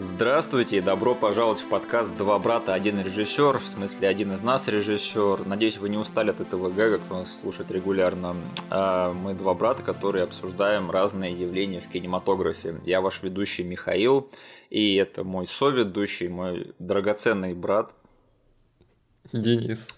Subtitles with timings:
[0.00, 4.68] Здравствуйте и добро пожаловать в подкаст «Два брата, один режиссер», в смысле один из нас
[4.68, 5.44] режиссер.
[5.44, 8.36] Надеюсь, вы не устали от этого гэга, кто нас слушает регулярно.
[8.70, 12.76] А мы два брата, которые обсуждаем разные явления в кинематографе.
[12.86, 14.30] Я ваш ведущий Михаил,
[14.70, 17.92] и это мой соведущий, мой драгоценный брат.
[19.32, 19.97] Денис.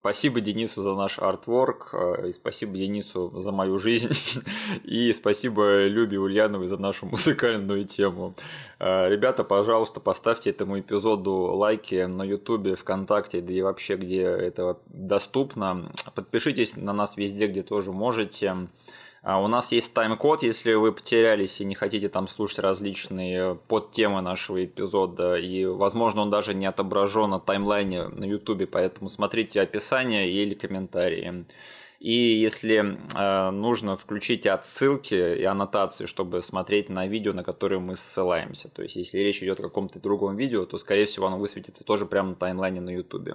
[0.00, 4.12] Спасибо Денису за наш артворк, э, и спасибо Денису за мою жизнь,
[4.82, 8.34] и спасибо Любе Ульяновой за нашу музыкальную тему.
[8.78, 14.78] Э, ребята, пожалуйста, поставьте этому эпизоду лайки на Ютубе, ВКонтакте, да и вообще, где это
[14.86, 15.92] доступно.
[16.14, 18.68] Подпишитесь на нас везде, где тоже можете.
[19.22, 24.22] А у нас есть тайм-код, если вы потерялись и не хотите там слушать различные подтемы
[24.22, 30.30] нашего эпизода, и, возможно, он даже не отображен на таймлайне на YouTube, поэтому смотрите описание
[30.30, 31.44] или комментарии.
[31.98, 37.94] И если э, нужно, включите отсылки и аннотации, чтобы смотреть на видео, на которые мы
[37.94, 38.70] ссылаемся.
[38.70, 42.06] То есть, если речь идет о каком-то другом видео, то, скорее всего, оно высветится тоже
[42.06, 43.28] прямо на таймлайне на YouTube.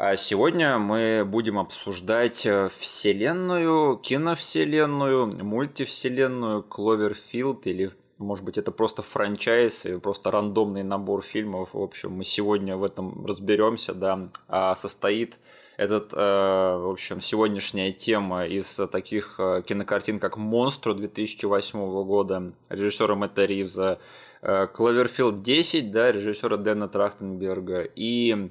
[0.00, 9.02] А сегодня мы будем обсуждать э, вселенную, киновселенную, мультивселенную, Кловерфилд или может быть, это просто
[9.02, 11.70] франчайз и просто рандомный набор фильмов.
[11.72, 14.28] В общем, мы сегодня в этом разберемся, да.
[14.46, 15.36] А состоит
[15.76, 23.16] этот, э, в общем, сегодняшняя тема из таких э, кинокартин, как «Монстру» 2008 года режиссера
[23.16, 23.98] Мэтта Ривза,
[24.42, 28.50] «Кловерфилд 10», да, режиссера Дэна Трахтенберга, и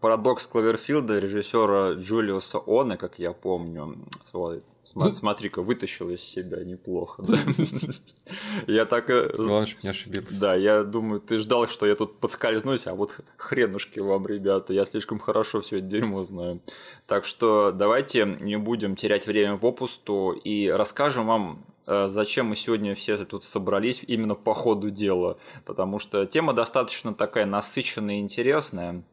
[0.00, 3.96] Парадокс Кловерфилда режиссера Джулиуса Оне, как я помню.
[5.12, 7.38] Смотри-ка, вытащил из себя неплохо, да?
[8.66, 9.06] Я так...
[9.06, 10.40] Главное, чтобы не ошибился.
[10.40, 14.84] Да, я думаю, ты ждал, что я тут подскользнусь, а вот хренушки вам, ребята, я
[14.84, 16.60] слишком хорошо все это дерьмо знаю.
[17.06, 22.94] Так что давайте не будем терять время попусту и расскажем вам э, зачем мы сегодня
[22.96, 29.04] все тут собрались именно по ходу дела, потому что тема достаточно такая насыщенная и интересная.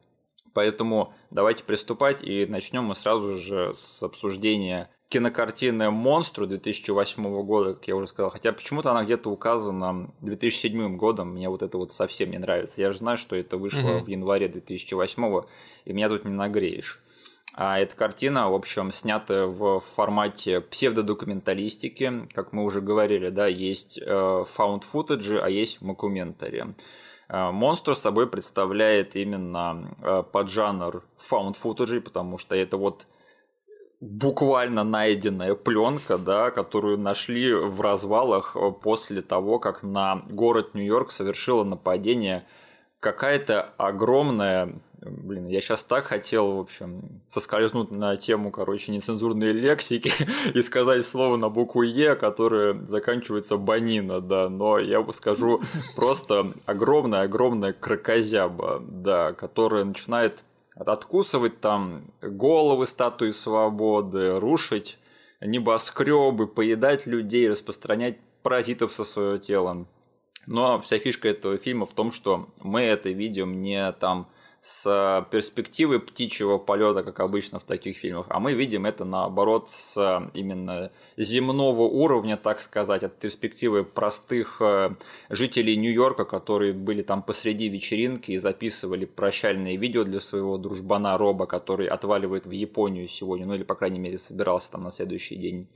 [0.58, 7.88] Поэтому давайте приступать и начнем мы сразу же с обсуждения кинокартины «Монстру» 2008 года, как
[7.88, 8.32] я уже сказал.
[8.32, 11.34] Хотя почему-то она где-то указана 2007 годом.
[11.34, 12.82] Мне вот это вот совсем не нравится.
[12.82, 14.04] Я же знаю, что это вышло mm-hmm.
[14.06, 15.42] в январе 2008,
[15.86, 17.04] и меня тут не нагреешь.
[17.54, 22.28] А эта картина, в общем, снята в формате псевдодокументалистики.
[22.34, 26.74] Как мы уже говорили, да, есть э, found footage, а есть мокументари.
[27.30, 33.06] Э, монстр собой представляет именно э, поджанр found footage, потому что это вот
[34.00, 41.12] буквально найденная пленка, да, которую нашли в развалах э, после того, как на город Нью-Йорк
[41.12, 42.46] совершило нападение
[43.00, 50.12] какая-то огромная Блин, я сейчас так хотел, в общем, соскользнуть на тему, короче, нецензурной лексики
[50.54, 55.62] и сказать слово на букву Е, которое заканчивается банина, да, но я скажу
[55.96, 60.44] просто огромная-огромная крокозяба, да, которая начинает
[60.76, 64.98] откусывать там головы статуи свободы, рушить
[65.42, 69.86] небоскребы, поедать людей, распространять паразитов со своего тела.
[70.48, 74.28] Но вся фишка этого фильма в том, что мы это видим не там
[74.62, 80.30] с перспективы птичьего полета, как обычно в таких фильмах, а мы видим это наоборот с
[80.34, 84.92] именно земного уровня, так сказать, от перспективы простых э,
[85.30, 91.46] жителей Нью-Йорка, которые были там посреди вечеринки и записывали прощальные видео для своего дружбана Роба,
[91.46, 95.68] который отваливает в Японию сегодня, ну или, по крайней мере, собирался там на следующий день.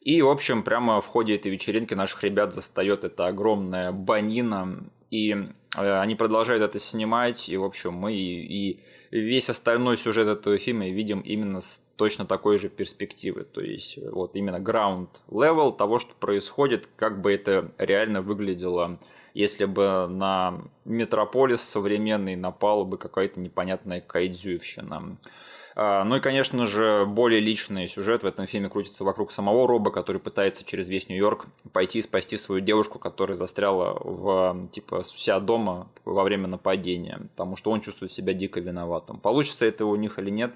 [0.00, 5.30] И, в общем, прямо в ходе этой вечеринки наших ребят застает эта огромная банина и
[5.76, 8.80] э, они продолжают это снимать, и, в общем, мы и, и
[9.10, 14.34] весь остальной сюжет этого фильма видим именно с точно такой же перспективы, то есть вот
[14.34, 18.98] именно ground level того, что происходит, как бы это реально выглядело,
[19.34, 25.18] если бы на Метрополис современный напала бы какая-то непонятная кайдзюевщина.
[25.74, 29.90] А, ну и, конечно же, более личный сюжет в этом фильме крутится вокруг самого Роба,
[29.90, 35.40] который пытается через весь Нью-Йорк пойти и спасти свою девушку, которая застряла в, типа, вся
[35.40, 39.18] дома во время нападения, потому что он чувствует себя дико виноватым.
[39.18, 40.52] Получится это у них или нет,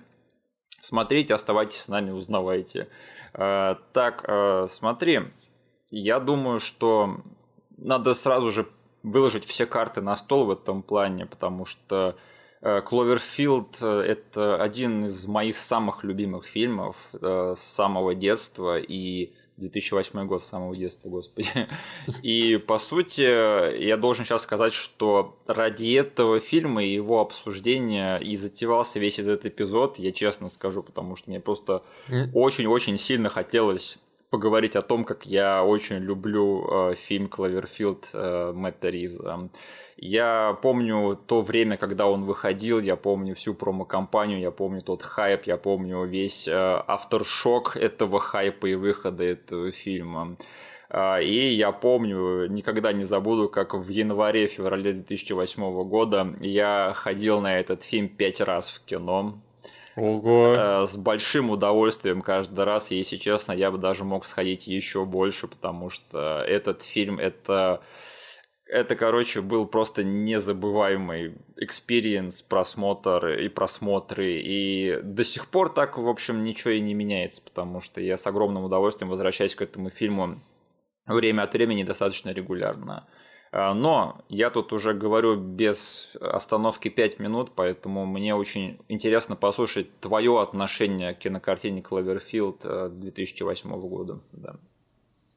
[0.81, 2.89] смотрите, оставайтесь с нами, узнавайте.
[3.33, 5.21] А, так, а, смотри,
[5.91, 7.23] я думаю, что
[7.79, 8.69] надо сразу же
[9.03, 12.17] выложить все карты на стол в этом плане, потому что
[12.61, 20.27] Кловерфилд э,– это один из моих самых любимых фильмов э, с самого детства и 2008
[20.27, 21.49] год с самого детства, господи.
[22.23, 23.23] И, по сути,
[23.83, 29.47] я должен сейчас сказать, что ради этого фильма и его обсуждения и затевался весь этот
[29.47, 31.83] эпизод, я честно скажу, потому что мне просто
[32.35, 33.99] очень-очень сильно хотелось
[34.31, 39.49] поговорить о том, как я очень люблю э, фильм «Кловерфилд» э, Мэтта Ривза.
[39.97, 45.45] Я помню то время, когда он выходил, я помню всю промо-компанию, я помню тот хайп,
[45.45, 50.37] я помню весь э, авторшок этого хайпа и выхода этого фильма.
[50.89, 57.59] А, и я помню, никогда не забуду, как в январе-феврале 2008 года я ходил на
[57.59, 59.41] этот фильм пять раз в кино.
[59.97, 60.55] Ого.
[60.55, 62.91] Э, с большим удовольствием каждый раз.
[62.91, 67.83] Если честно, я бы даже мог сходить еще больше, потому что этот фильм это
[68.69, 74.41] это, короче, был просто незабываемый experience, просмотр и просмотры.
[74.43, 78.27] И до сих пор так, в общем, ничего и не меняется, потому что я с
[78.27, 80.41] огромным удовольствием возвращаюсь к этому фильму
[81.07, 83.07] время от времени достаточно регулярно.
[83.59, 89.99] А, но я тут уже говорю без остановки 5 минут, поэтому мне очень интересно послушать
[90.01, 92.61] твое отношение к кинокартине Кловерфилд
[93.01, 94.21] 2008 года.
[94.33, 94.57] Да.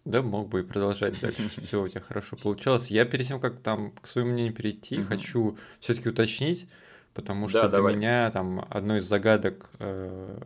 [0.04, 1.50] Да, мог бы и продолжать дальше.
[1.63, 2.92] Все у тебя хорошо получалось.
[2.92, 6.68] Я перед тем, как там к своему мнению перейти, хочу все-таки уточнить,
[7.13, 10.42] потому что для меня там одной из загадок э,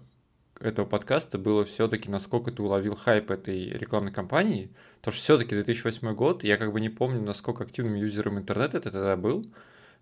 [0.59, 4.69] этого подкаста было все-таки, насколько ты уловил хайп этой рекламной кампании.
[5.00, 8.91] Потому что все-таки 2008 год, я как бы не помню, насколько активным юзером интернета ты
[8.91, 9.45] тогда был,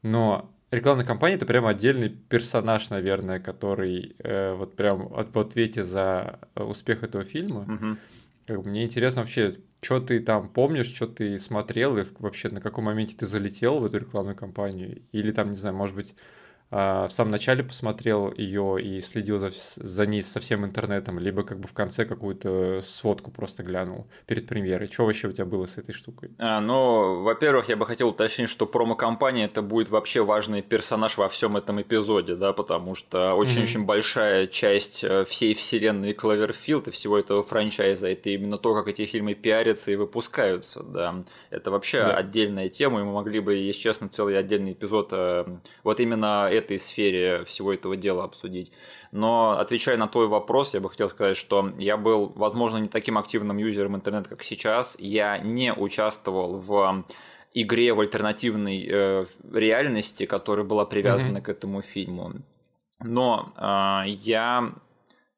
[0.03, 6.39] но рекламная кампания это прям отдельный персонаж, наверное, который э, вот прям в ответе за
[6.55, 7.61] успех этого фильма.
[7.61, 7.97] Угу.
[8.47, 12.61] Как бы мне интересно вообще, что ты там помнишь, что ты смотрел и вообще на
[12.61, 15.01] каком моменте ты залетел в эту рекламную кампанию?
[15.11, 16.15] Или там, не знаю, может быть,
[16.71, 21.59] в самом начале посмотрел ее и следил за, за ней со всем интернетом, либо как
[21.59, 24.87] бы в конце какую-то сводку просто глянул перед премьерой.
[24.87, 26.31] Что вообще у тебя было с этой штукой?
[26.37, 31.27] А, ну, во-первых, я бы хотел уточнить, что промо-компания это будет вообще важный персонаж во
[31.27, 33.85] всем этом эпизоде, да, потому что очень-очень mm-hmm.
[33.85, 39.05] большая часть э, всей вселенной Кловерфилд и всего этого франчайза это именно то, как эти
[39.05, 41.23] фильмы пиарятся и выпускаются, да.
[41.49, 42.11] Это вообще yeah.
[42.11, 45.45] отдельная тема, и мы могли бы, если честно, целый отдельный эпизод э,
[45.83, 48.71] вот именно этой сфере всего этого дела обсудить.
[49.11, 53.17] Но отвечая на твой вопрос, я бы хотел сказать, что я был, возможно, не таким
[53.17, 54.95] активным юзером интернета, как сейчас.
[54.99, 57.05] Я не участвовал в
[57.53, 61.41] игре в альтернативной э, реальности, которая была привязана mm-hmm.
[61.41, 62.33] к этому фильму.
[63.03, 64.73] Но э, я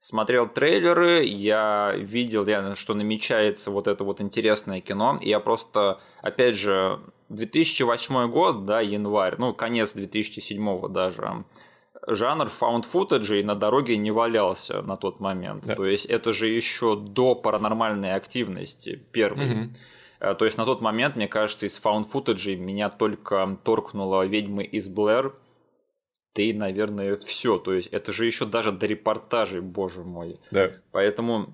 [0.04, 6.02] смотрел трейлеры, я видел, я, что намечается вот это вот интересное кино, и я просто,
[6.22, 11.46] опять же, 2008 год, да, январь, ну, конец 2007 даже,
[12.06, 15.64] жанр found footage на дороге не валялся на тот момент.
[15.66, 15.76] Да.
[15.76, 19.52] То есть это же еще до паранормальной активности первый.
[19.54, 20.36] Угу.
[20.36, 24.90] То есть на тот момент, мне кажется, из found footage меня только торкнула ведьмы из
[24.90, 25.34] Блэр.
[26.34, 27.58] Ты, наверное, все.
[27.58, 30.40] То есть это же еще даже до репортажей, боже мой.
[30.52, 30.72] Да.
[30.92, 31.54] Поэтому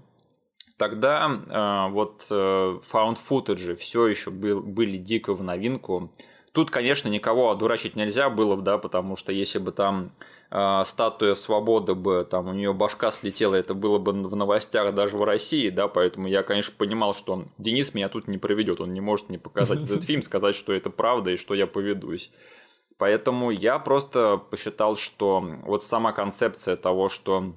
[0.80, 6.10] Тогда э, вот э, found footage все еще был, были дико в новинку.
[6.54, 10.12] Тут, конечно, никого одурачить нельзя было бы, да, потому что если бы там
[10.52, 15.18] э, статуя свободы бы, там у нее башка слетела, это было бы в новостях даже
[15.18, 19.02] в России, да, поэтому я, конечно, понимал, что Денис меня тут не проведет, он не
[19.02, 22.32] может мне показать этот фильм, сказать, что это правда и что я поведусь.
[23.00, 27.54] Поэтому я просто посчитал, что вот сама концепция того, что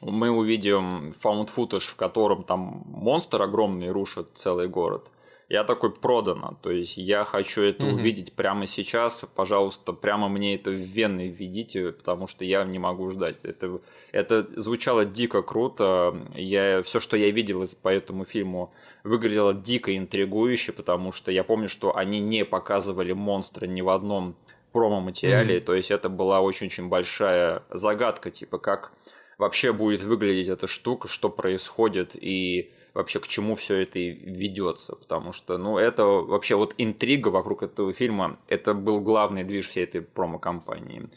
[0.00, 5.08] мы увидим found footage, в котором там монстр огромный рушит целый город.
[5.48, 7.94] Я такой продано, то есть я хочу это mm-hmm.
[7.94, 13.10] увидеть прямо сейчас, пожалуйста, прямо мне это в вены введите, потому что я не могу
[13.10, 13.36] ждать.
[13.42, 13.80] Это,
[14.12, 18.72] это звучало дико круто, я, все, что я видел по этому фильму,
[19.04, 24.34] выглядело дико интригующе, потому что я помню, что они не показывали монстра ни в одном
[24.72, 25.64] промо-материале, mm-hmm.
[25.64, 28.92] то есть это была очень-очень большая загадка, типа как
[29.38, 34.94] вообще будет выглядеть эта штука, что происходит и вообще к чему все это и ведется,
[34.94, 39.84] потому что, ну, это вообще вот интрига вокруг этого фильма, это был главный движ всей
[39.84, 41.08] этой промо-компании.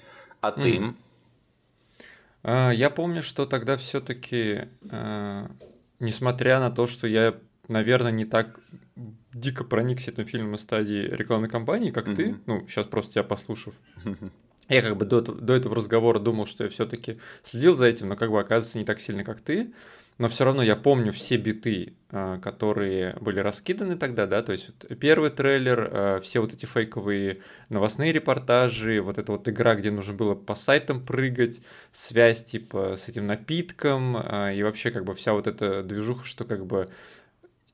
[0.41, 0.93] А ты?
[2.43, 2.75] Mm.
[2.75, 5.49] Я помню, что тогда все-таки, а,
[5.99, 7.35] несмотря на то, что я,
[7.67, 8.59] наверное, не так
[9.33, 12.15] дико проникся этим фильмом на стадии рекламной кампании, как mm-hmm.
[12.15, 13.75] ты, ну, сейчас просто тебя послушав,
[14.69, 18.15] я как бы до, до этого разговора думал, что я все-таки следил за этим, но
[18.15, 19.73] как бы оказывается не так сильно, как ты.
[20.17, 24.69] Но все равно я помню все биты, а, которые были раскиданы тогда, да, то есть
[24.97, 30.13] первый трейлер, а, все вот эти фейковые новостные репортажи, вот эта вот игра, где нужно
[30.13, 31.59] было по сайтам прыгать,
[31.91, 36.45] связь типа с этим напитком, а, и вообще как бы вся вот эта движуха, что
[36.45, 36.89] как бы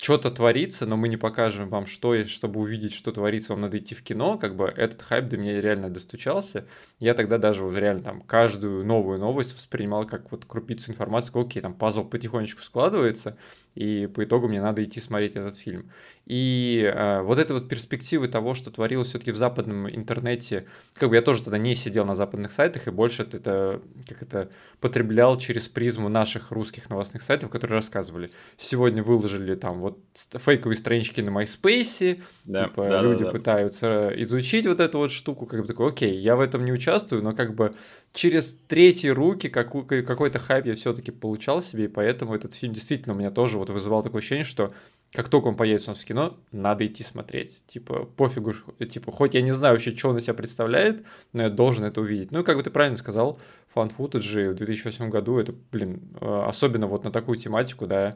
[0.01, 3.77] что-то творится, но мы не покажем вам, что есть, чтобы увидеть, что творится, вам надо
[3.77, 6.65] идти в кино, как бы этот хайп до меня реально достучался.
[6.99, 11.61] Я тогда даже вот реально там каждую новую новость воспринимал как вот крупицу информации, окей,
[11.61, 13.37] там пазл потихонечку складывается,
[13.75, 15.89] и по итогу мне надо идти смотреть этот фильм.
[16.25, 21.15] И э, вот этой вот перспективы того, что творилось все-таки в западном интернете, как бы
[21.15, 24.49] я тоже тогда не сидел на западных сайтах и больше это, как это
[24.79, 28.29] потреблял через призму наших русских новостных сайтов, которые рассказывали.
[28.57, 33.31] Сегодня выложили там вот фейковые странички на MySpace, да, типа да, люди да, да.
[33.31, 37.23] пытаются изучить вот эту вот штуку, как бы такой, окей, я в этом не участвую,
[37.23, 37.71] но как бы
[38.13, 43.17] через третьи руки какой-то хайп я все-таки получал себе, и поэтому этот фильм действительно у
[43.17, 44.71] меня тоже вот вызывал такое ощущение, что
[45.13, 47.65] как только он поедет у нас в кино, надо идти смотреть.
[47.67, 48.53] Типа, пофигу,
[48.89, 51.03] типа, хоть я не знаю вообще, что он из себя представляет,
[51.33, 52.31] но я должен это увидеть.
[52.31, 53.37] Ну, как бы ты правильно сказал,
[53.73, 58.15] фан-футаджи в 2008 году, это, блин, э, особенно вот на такую тематику, да,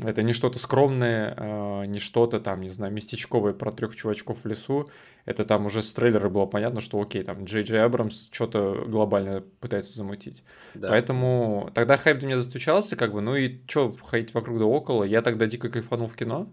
[0.00, 4.46] это не что-то скромное, э, не что-то там, не знаю, местечковое про трех чувачков в
[4.46, 4.88] лесу
[5.28, 9.44] это там уже с трейлера было понятно, что окей, там Джей Джей Абрамс что-то глобально
[9.60, 10.42] пытается замутить.
[10.72, 10.88] Да.
[10.88, 15.04] Поэтому тогда хайп до меня застучался, как бы, ну и что ходить вокруг да около,
[15.04, 16.48] я тогда дико кайфанул в кино.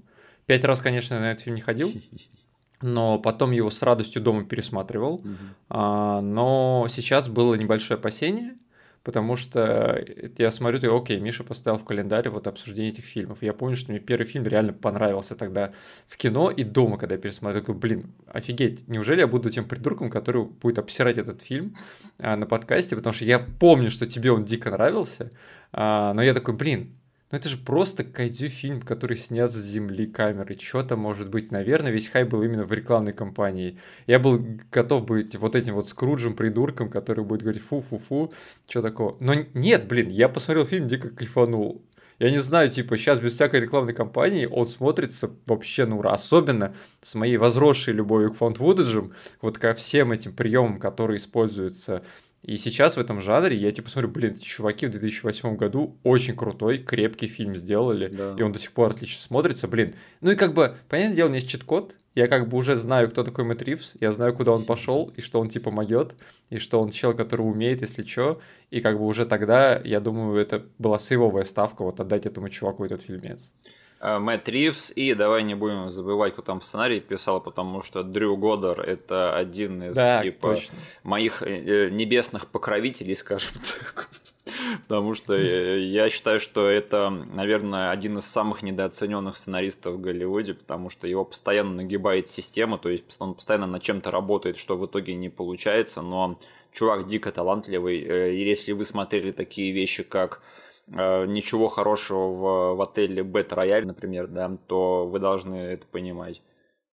[0.45, 1.89] Пять раз, конечно, на этот фильм не ходил,
[2.81, 5.23] но потом его с радостью дома пересматривал.
[5.69, 8.57] А, но сейчас было небольшое опасение,
[9.05, 10.03] потому что
[10.37, 13.37] я смотрю, и окей, Миша поставил в календарь вот обсуждение этих фильмов.
[13.41, 15.73] я помню, что мне первый фильм реально понравился тогда
[16.07, 17.61] в кино и дома, когда я пересмотрел.
[17.61, 21.77] Такой, блин, офигеть, неужели я буду тем придурком, который будет обсирать этот фильм
[22.17, 25.29] а, на подкасте, потому что я помню, что тебе он дико нравился,
[25.71, 26.95] а, но я такой, блин,
[27.31, 30.57] ну это же просто кайдзю фильм, который снят с земли камеры.
[30.59, 31.51] Что то может быть?
[31.51, 33.79] Наверное, весь хайп был именно в рекламной кампании.
[34.05, 34.39] Я был
[34.71, 38.31] готов быть вот этим вот Скруджем, придурком, который будет говорить фу-фу-фу,
[38.67, 39.17] что такого.
[39.19, 41.83] Но нет, блин, я посмотрел фильм, дико кайфанул.
[42.17, 46.13] Я не знаю, типа, сейчас без всякой рекламной кампании он смотрится вообще на ура.
[46.13, 52.03] Особенно с моей возросшей любовью к фонд-вудеджам, вот ко всем этим приемам, которые используются
[52.45, 56.35] и сейчас в этом жанре я типа смотрю, блин, эти чуваки в 2008 году очень
[56.35, 58.35] крутой, крепкий фильм сделали, да.
[58.37, 59.95] и он до сих пор отлично смотрится, блин.
[60.21, 63.09] Ну и как бы, понятное дело, у меня есть чит-код, я как бы уже знаю,
[63.09, 66.15] кто такой Мэтт Ривз, я знаю, куда он пошел, и что он типа могет,
[66.51, 70.39] и что он чел, который умеет, если что, и как бы уже тогда, я думаю,
[70.39, 73.51] это была сейвовая ставка, вот отдать этому чуваку этот фильмец.
[74.05, 78.03] Э, Мэтт Ривз, и давай не будем забывать, кто там в сценарии писал, потому что
[78.03, 80.77] Дрю Годдер это один из да, типа точно.
[81.03, 84.09] моих э, небесных покровителей, скажем так.
[84.83, 90.91] Потому что я считаю, что это, наверное, один из самых недооцененных сценаристов в Голливуде, потому
[90.91, 95.15] что его постоянно нагибает система, то есть он постоянно над чем-то работает, что в итоге
[95.15, 96.37] не получается, но
[96.71, 98.03] чувак дико талантливый.
[98.03, 100.43] Э, и если вы смотрели такие вещи, как
[100.93, 106.41] Э, ничего хорошего в, в отеле Бет Рояль, например, да, то вы должны это понимать.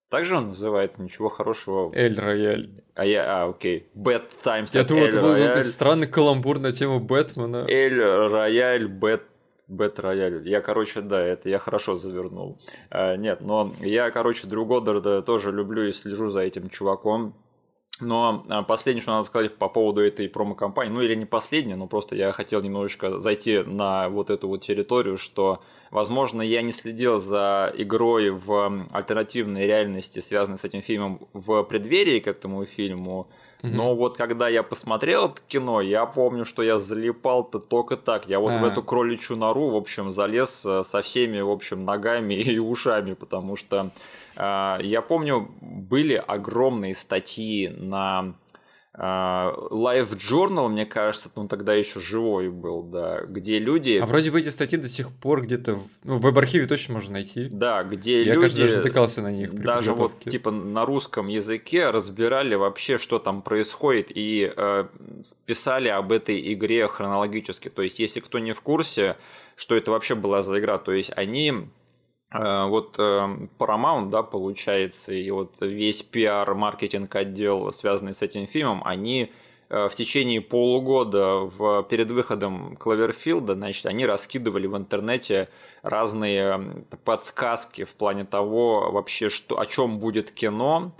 [0.08, 1.90] Также он называется ничего хорошего.
[1.94, 2.70] Эль Рояль.
[2.94, 3.88] А я, а, окей.
[3.94, 4.74] Бет Таймс.
[4.74, 7.66] Я думал, это был какой-то странный каламбур на тему Бэтмена.
[7.68, 9.22] Эль Рояль, Бет
[9.68, 10.46] Бет Рояль.
[10.46, 12.58] Я, короче, да, это я хорошо завернул.
[12.90, 17.34] А, нет, но я, короче, Дрю Годдарда тоже люблю и слежу за этим чуваком.
[18.02, 21.86] Но а, последнее, что надо сказать по поводу этой промо-компании, ну или не последнее, но
[21.86, 27.18] просто я хотел немножечко зайти на вот эту вот территорию, что, возможно, я не следил
[27.18, 33.28] за игрой в альтернативной реальности, связанной с этим фильмом, в преддверии к этому фильму,
[33.62, 38.28] но вот когда я посмотрел это кино, я помню, что я залипал-то только так.
[38.28, 38.62] Я вот А-а-а.
[38.62, 43.14] в эту кроличью нору, в общем, залез э, со всеми, в общем, ногами и ушами,
[43.14, 43.90] потому что
[44.36, 48.34] э, я помню, были огромные статьи на
[48.94, 53.98] а, Live Journal, мне кажется, он тогда еще живой был, да, где люди...
[54.02, 55.76] А вроде бы эти статьи до сих пор где-то...
[55.76, 55.86] В...
[56.04, 57.48] Ну, в веб-архиве точно можно найти.
[57.50, 58.40] Да, где Я, люди...
[58.40, 63.40] кажется, даже натыкался на них Даже вот, типа, на русском языке разбирали вообще, что там
[63.40, 64.84] происходит, и э,
[65.46, 67.70] писали об этой игре хронологически.
[67.70, 69.16] То есть, если кто не в курсе,
[69.56, 71.66] что это вообще была за игра, то есть, они
[72.66, 79.32] вот э, Paramount, да, получается, и вот весь пиар-маркетинг отдел, связанный с этим фильмом, они
[79.68, 85.48] э, в течение полугода в, перед выходом Кловерфилда, значит, они раскидывали в интернете
[85.82, 90.92] разные подсказки в плане того вообще, что, о чем будет кино,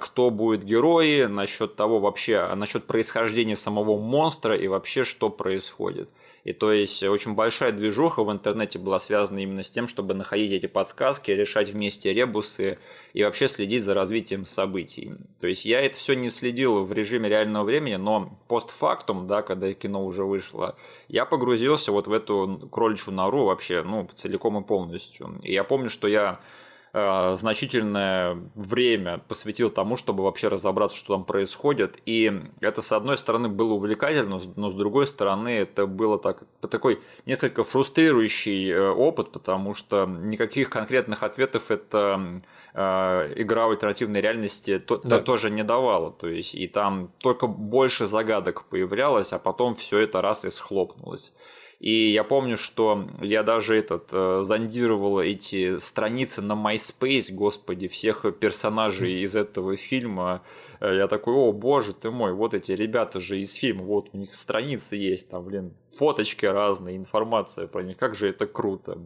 [0.00, 6.08] кто будет герои, насчет того вообще, насчет происхождения самого монстра и вообще, что происходит.
[6.46, 10.52] И то есть очень большая движуха в интернете была связана именно с тем, чтобы находить
[10.52, 12.78] эти подсказки, решать вместе ребусы
[13.14, 15.14] и вообще следить за развитием событий.
[15.40, 19.74] То есть я это все не следил в режиме реального времени, но постфактум, да, когда
[19.74, 20.76] кино уже вышло,
[21.08, 25.40] я погрузился вот в эту кроличью нору вообще, ну, целиком и полностью.
[25.42, 26.38] И я помню, что я
[27.36, 31.98] значительное время посвятил тому, чтобы вообще разобраться, что там происходит.
[32.06, 37.02] И это, с одной стороны, было увлекательно, но с другой стороны, это было так, такой
[37.26, 42.40] несколько фрустрирующий э, опыт, потому что никаких конкретных ответов это
[42.72, 45.18] э, игра в альтернативной реальности то, да.
[45.18, 46.12] тоже не давала.
[46.12, 51.34] То есть, и там только больше загадок появлялось, а потом все это раз и схлопнулось.
[51.78, 58.24] И я помню, что я даже этот э, зондировал эти страницы на MySpace, господи, всех
[58.40, 60.42] персонажей из этого фильма.
[60.80, 64.16] Э, я такой, о боже ты мой, вот эти ребята же из фильма, вот у
[64.16, 68.98] них страницы есть, там, блин, фоточки разные, информация про них, как же это круто.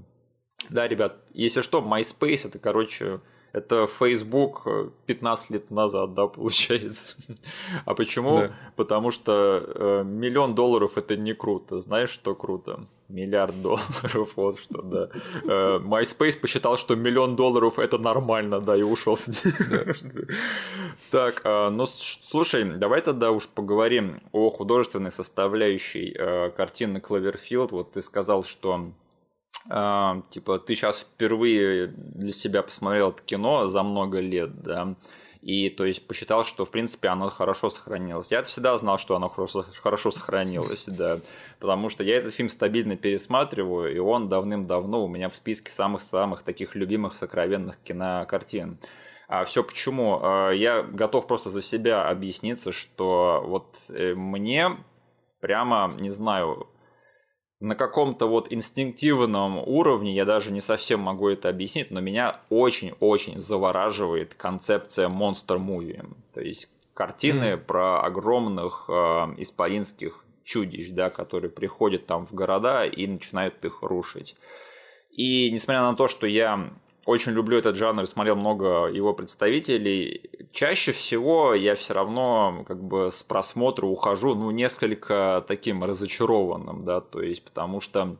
[0.68, 3.20] Да, ребят, если что, MySpace это, короче,
[3.52, 4.66] это Facebook
[5.06, 7.16] 15 лет назад, да, получается.
[7.84, 8.38] А почему?
[8.38, 8.52] Да.
[8.76, 11.80] Потому что э, миллион долларов это не круто.
[11.80, 12.86] Знаешь, что круто?
[13.08, 15.08] Миллиард долларов, вот что, да.
[15.44, 19.54] Э, MySpace посчитал, что миллион долларов это нормально, да, и ушел с ним.
[21.10, 27.72] Так, э, ну слушай, давай тогда уж поговорим о художественной составляющей э, картины Кловерфилд.
[27.72, 28.92] Вот ты сказал, что
[29.68, 34.94] а, типа, ты сейчас впервые для себя посмотрел это кино за много лет, да,
[35.42, 38.30] и то есть посчитал, что в принципе оно хорошо сохранилось.
[38.30, 41.18] Я всегда знал, что оно хорошо, хорошо сохранилось, да,
[41.58, 46.42] потому что я этот фильм стабильно пересматриваю, и он давным-давно у меня в списке самых-самых
[46.42, 48.78] таких любимых сокровенных кинокартин.
[49.28, 50.18] А все почему?
[50.22, 54.76] А, я готов просто за себя объясниться, что вот э, мне
[55.40, 56.66] прямо, не знаю,
[57.60, 63.38] на каком-то вот инстинктивном уровне, я даже не совсем могу это объяснить, но меня очень-очень
[63.38, 66.00] завораживает концепция монстр-муви.
[66.32, 67.56] То есть картины mm.
[67.58, 68.92] про огромных э,
[69.38, 74.36] исполинских чудищ, да, которые приходят там в города и начинают их рушить.
[75.10, 76.70] И несмотря на то, что я
[77.10, 80.30] очень люблю этот жанр смотрел много его представителей.
[80.52, 87.00] Чаще всего я все равно как бы с просмотра ухожу, ну, несколько таким разочарованным, да,
[87.00, 88.16] то есть потому что...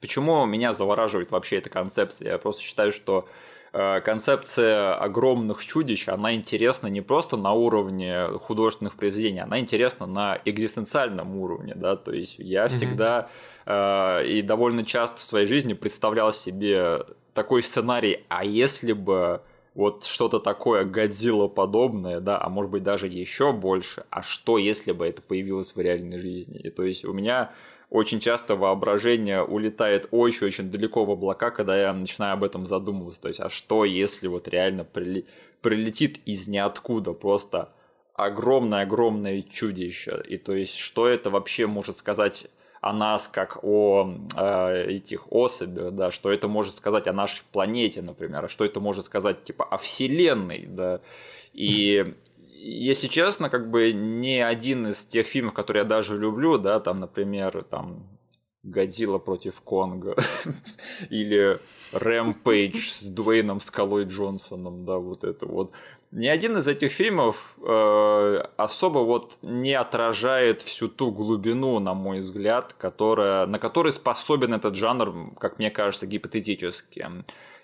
[0.00, 2.32] Почему меня завораживает вообще эта концепция?
[2.32, 3.28] Я просто считаю, что
[3.72, 10.40] э, концепция огромных чудищ, она интересна не просто на уровне художественных произведений, она интересна на
[10.44, 12.68] экзистенциальном уровне, да, то есть я mm-hmm.
[12.68, 13.28] всегда
[13.66, 19.42] э, и довольно часто в своей жизни представлял себе такой сценарий, а если бы
[19.74, 24.92] вот что-то такое Годзилла подобное, да, а может быть даже еще больше, а что если
[24.92, 26.60] бы это появилось в реальной жизни?
[26.60, 27.52] И то есть у меня
[27.88, 33.20] очень часто воображение улетает очень-очень далеко в облака, когда я начинаю об этом задумываться.
[33.20, 37.70] То есть, а что если вот реально прилетит из ниоткуда просто
[38.14, 40.22] огромное-огромное чудище?
[40.26, 42.46] И то есть, что это вообще может сказать
[42.82, 48.02] о нас как о э, этих особях, да, что это может сказать о нашей планете,
[48.02, 51.00] например, а что это может сказать типа о Вселенной, да,
[51.52, 52.14] и
[52.48, 56.98] если честно, как бы ни один из тех фильмов, которые я даже люблю, да, там,
[56.98, 58.02] например, там
[58.64, 60.16] Годзилла против Конга
[61.08, 61.60] или
[61.92, 65.70] Рэмпейдж с Дуэйном Скалой Джонсоном, да, вот это вот
[66.12, 72.20] ни один из этих фильмов э, особо вот не отражает всю ту глубину, на мой
[72.20, 77.08] взгляд, которая, на которой способен этот жанр, как мне кажется, гипотетически.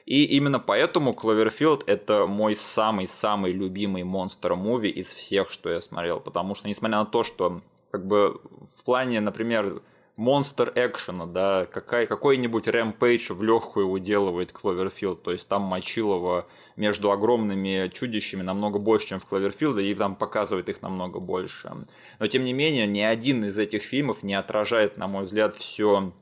[0.06, 6.18] И именно поэтому Кловерфилд это мой самый-самый любимый монстр-муви из всех, что я смотрел.
[6.18, 8.40] Потому что, несмотря на то, что как бы
[8.78, 9.82] в плане, например,
[10.18, 17.12] монстр экшена, да, какая, какой-нибудь рэмпейдж в легкую уделывает Кловерфилд, то есть там Мочилова между
[17.12, 21.72] огромными чудищами намного больше, чем в Кловерфилде, и там показывает их намного больше.
[22.18, 26.12] Но тем не менее, ни один из этих фильмов не отражает, на мой взгляд, все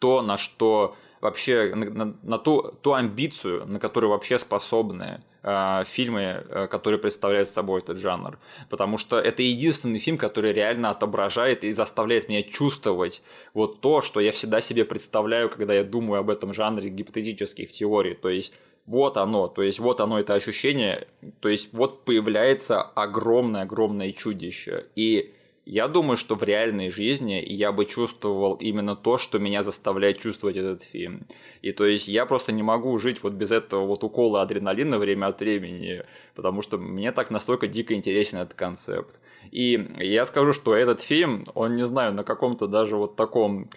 [0.00, 5.84] то, на что вообще, на, на, на ту, ту амбицию, на которую вообще способны э,
[5.86, 8.38] фильмы, э, которые представляют собой этот жанр.
[8.68, 13.22] Потому что это единственный фильм, который реально отображает и заставляет меня чувствовать
[13.54, 17.72] вот то, что я всегда себе представляю, когда я думаю об этом жанре гипотетически в
[17.72, 18.14] теории.
[18.14, 18.52] То есть
[18.86, 21.06] вот оно, то есть вот оно это ощущение,
[21.40, 24.86] то есть вот появляется огромное-огромное чудище.
[24.96, 25.32] И
[25.70, 30.56] я думаю, что в реальной жизни я бы чувствовал именно то, что меня заставляет чувствовать
[30.56, 31.28] этот фильм.
[31.62, 35.26] И то есть я просто не могу жить вот без этого вот укола адреналина время
[35.26, 36.02] от времени,
[36.34, 39.14] потому что мне так настолько дико интересен этот концепт.
[39.50, 43.68] И я скажу, что этот фильм, он, не знаю, на каком-то даже вот таком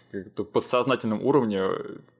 [0.53, 1.63] подсознательном уровне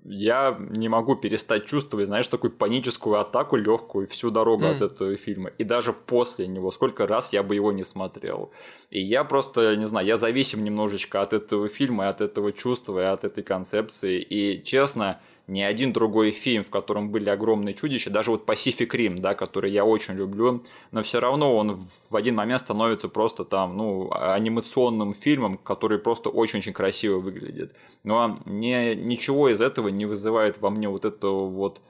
[0.06, 4.75] я не могу перестать чувствовать, знаешь, такую паническую атаку легкую всю дорогу mm.
[4.75, 5.51] от этого фильма.
[5.58, 8.51] И даже после него, сколько раз я бы его не смотрел.
[8.89, 13.06] И я просто, не знаю, я зависим немножечко от этого фильма, от этого чувства и
[13.06, 14.19] от этой концепции.
[14.21, 19.19] И честно, ни один другой фильм, в котором были огромные чудища, даже вот Pacific Rim,
[19.19, 23.75] да, который я очень люблю, но все равно он в один момент становится просто там,
[23.75, 27.75] ну, анимационным фильмом, который просто очень-очень красиво выглядит.
[28.03, 31.82] Но не, ничего из этого не вызывает во мне вот этого вот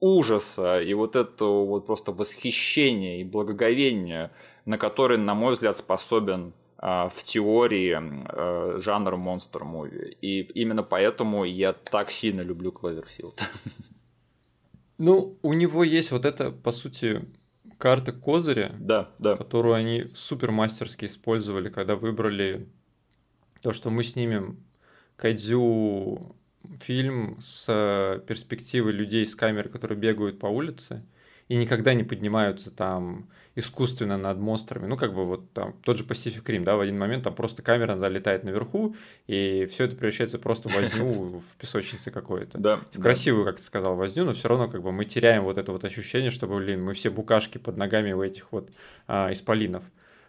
[0.00, 4.32] ужаса и вот этого вот просто восхищения и благоговения,
[4.64, 10.18] на который, на мой взгляд, способен а, в теории э, жанр монстр-муви.
[10.20, 13.48] И именно поэтому я так сильно люблю Кловерфилд.
[14.96, 17.24] Ну, у него есть вот это, по сути,
[17.78, 19.34] карта козыря, да, да.
[19.34, 22.68] которую они супер мастерски использовали, когда выбрали
[23.60, 24.64] то, что мы снимем
[25.16, 26.36] Кайдзю
[26.80, 31.04] фильм с перспективой людей с камеры, которые бегают по улице
[31.48, 34.86] и никогда не поднимаются там искусственно над монстрами.
[34.86, 37.62] Ну, как бы вот там тот же Pacific Rim, да, в один момент там просто
[37.62, 42.58] камера да, летает наверху, и все это превращается просто в возню в песочнице какой-то.
[42.58, 42.80] Да.
[42.92, 45.70] В красивую, как ты сказал, возню, но все равно как бы мы теряем вот это
[45.70, 48.70] вот ощущение, что, блин, мы все букашки под ногами у этих вот
[49.06, 49.84] а, исполинов.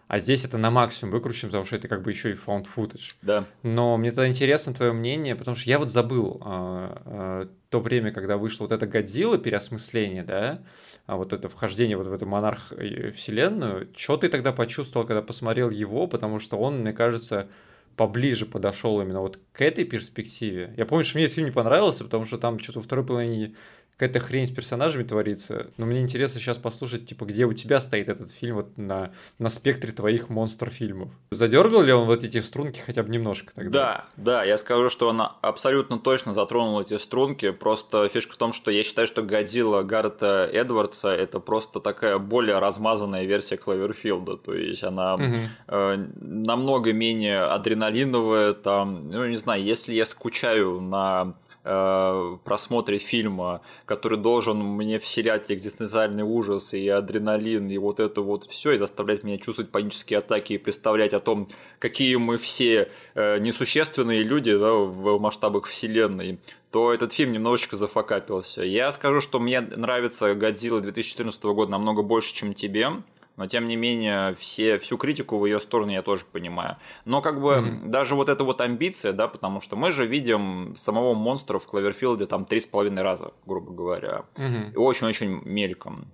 [0.08, 3.16] А здесь это на максимум выкручено, потому что это как бы еще и found footage.
[3.24, 3.46] Да.
[3.64, 8.12] Но мне тогда интересно твое мнение, потому что я вот забыл а, а, то время,
[8.12, 10.62] когда вышло вот это Годзилла переосмысление, да,
[11.08, 13.90] а вот это вхождение вот в эту монарх э, вселенную.
[13.96, 16.08] Что ты тогда почувствовал, когда посмотрел его?
[16.08, 17.50] Потому что он, мне кажется,
[17.96, 20.74] поближе подошел именно вот к этой перспективе.
[20.78, 23.56] Я помню, что мне этот фильм не понравился, потому что там что-то во второй половине
[23.98, 25.68] какая-то хрень с персонажами творится.
[25.78, 29.50] Но мне интересно сейчас послушать, типа, где у тебя стоит этот фильм вот на, на
[29.50, 31.10] спектре твоих монстр-фильмов.
[31.32, 33.72] Задергал ли он вот эти струнки хотя бы немножко тогда?
[33.72, 37.52] Да, да, я скажу, что она абсолютно точно затронула эти струнки.
[37.52, 42.60] Просто фишка в том, что я считаю, что Годзилла Гаррета Эдвардса это просто такая более
[42.60, 44.36] размазанная версия Кловерфилда.
[44.38, 45.24] То есть она угу.
[45.70, 48.54] э, намного менее адреналиновая.
[48.54, 51.36] Там, ну, не знаю, если я скучаю на
[51.68, 58.44] Э, просмотре фильма, который должен мне вселять экзистенциальный ужас и адреналин, и вот это вот
[58.44, 61.50] все, и заставлять меня чувствовать панические атаки и представлять о том,
[61.80, 66.38] какие мы все э, несущественные люди да, в масштабах вселенной,
[66.70, 68.62] то этот фильм немножечко зафакапился.
[68.62, 72.90] Я скажу, что мне нравится «Годзилла» 2014 года намного больше, чем тебе,
[73.38, 76.78] но тем не менее все, всю критику в ее сторону я тоже понимаю.
[77.06, 77.88] Но как бы mm-hmm.
[77.88, 82.26] даже вот эта вот амбиция, да, потому что мы же видим самого монстра в Кловерфилде
[82.26, 84.76] там три с половиной раза, грубо говоря, mm-hmm.
[84.76, 86.12] очень-очень мельком.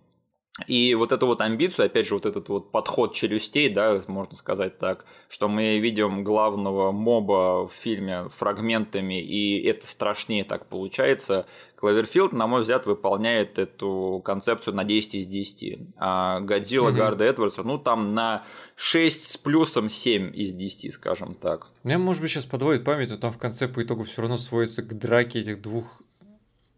[0.68, 4.78] И вот эту вот амбицию, опять же, вот этот вот подход челюстей, да, можно сказать
[4.80, 11.48] так, что мы видим главного моба в фильме фрагментами, и это страшнее так получается.
[11.82, 15.80] Клаверфилд, на мой взгляд, выполняет эту концепцию на 10 из 10.
[15.98, 16.98] А Годзилла угу.
[16.98, 18.44] Гарда Эдвардса, ну, там на
[18.76, 21.70] 6 с плюсом 7 из 10, скажем так.
[21.82, 24.84] Мне, может быть, сейчас подводит память, но там в конце по итогу все равно сводится
[24.84, 26.04] к драке этих двух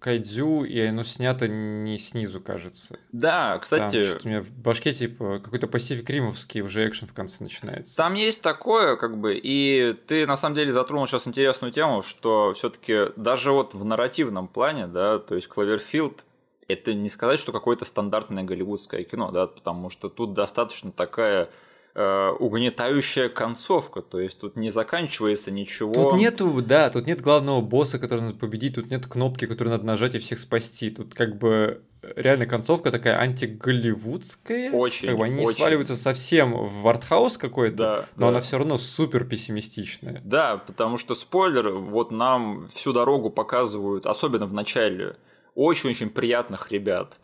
[0.04, 3.00] кайдзю, и оно снято не снизу, кажется.
[3.14, 4.04] Да, кстати...
[4.04, 7.96] Там, у меня в башке, типа, какой-то пассив кримовский уже экшен в конце начинается.
[7.96, 12.54] Там есть такое, как бы, и ты, на самом деле, затронул сейчас интересную тему, что
[12.54, 16.26] все таки даже вот в нарративном плане, да, то есть Кловерфилд,
[16.68, 21.50] это не сказать, что какое-то стандартное голливудское кино, да, потому что тут достаточно такая
[21.96, 25.94] Э, угнетающая концовка, то есть тут не заканчивается ничего.
[25.94, 29.86] Тут нету, да, тут нет главного босса, который надо победить, тут нет кнопки, которую надо
[29.86, 30.90] нажать и всех спасти.
[30.90, 31.84] Тут как бы
[32.16, 34.72] реально концовка такая антиголливудская.
[34.72, 35.10] Очень.
[35.10, 35.60] Как бы они очень.
[35.60, 38.28] сваливаются совсем в артхаус какой-то, да, но да.
[38.30, 40.20] она все равно супер пессимистичная.
[40.24, 45.16] Да, потому что спойлер, вот нам всю дорогу показывают, особенно в начале,
[45.54, 47.20] очень-очень приятных ребят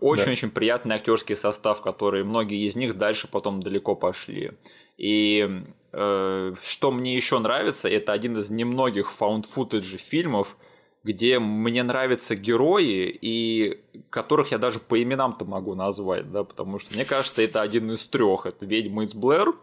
[0.00, 0.54] очень-очень да.
[0.54, 4.52] приятный актерский состав, который многие из них дальше потом далеко пошли.
[4.96, 10.56] И э, что мне еще нравится, это один из немногих found footage фильмов,
[11.02, 16.94] где мне нравятся герои, и которых я даже по именам-то могу назвать, да, потому что
[16.94, 18.46] мне кажется, это один из трех.
[18.46, 19.54] Это «Ведьма из Блэр»,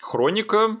[0.00, 0.78] «Хроника»,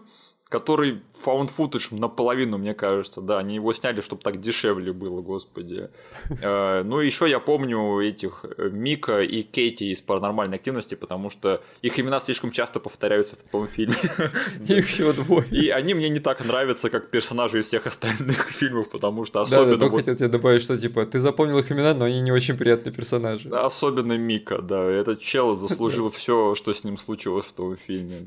[0.52, 5.88] который found footage наполовину, мне кажется, да, они его сняли, чтобы так дешевле было, господи.
[6.42, 11.62] Э, ну, еще я помню этих э, Мика и Кейти из паранормальной активности, потому что
[11.82, 13.94] их имена слишком часто повторяются в том фильме.
[14.68, 15.44] Их всего двое.
[15.50, 19.76] И они мне не так нравятся, как персонажи из всех остальных фильмов, потому что особенно...
[19.76, 22.56] Да, да, хотел тебе добавить, что типа ты запомнил их имена, но они не очень
[22.56, 23.48] приятные персонажи.
[23.48, 28.26] Особенно Мика, да, этот чел заслужил все, что с ним случилось в том фильме.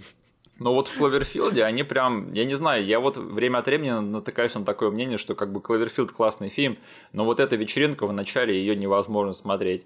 [0.57, 4.55] Но вот в Кловерфилде они прям, я не знаю, я вот время от времени натыкаюсь
[4.55, 6.77] на такое мнение, что как бы Кловерфилд классный фильм,
[7.11, 9.83] но вот эта вечеринка в начале ее невозможно смотреть.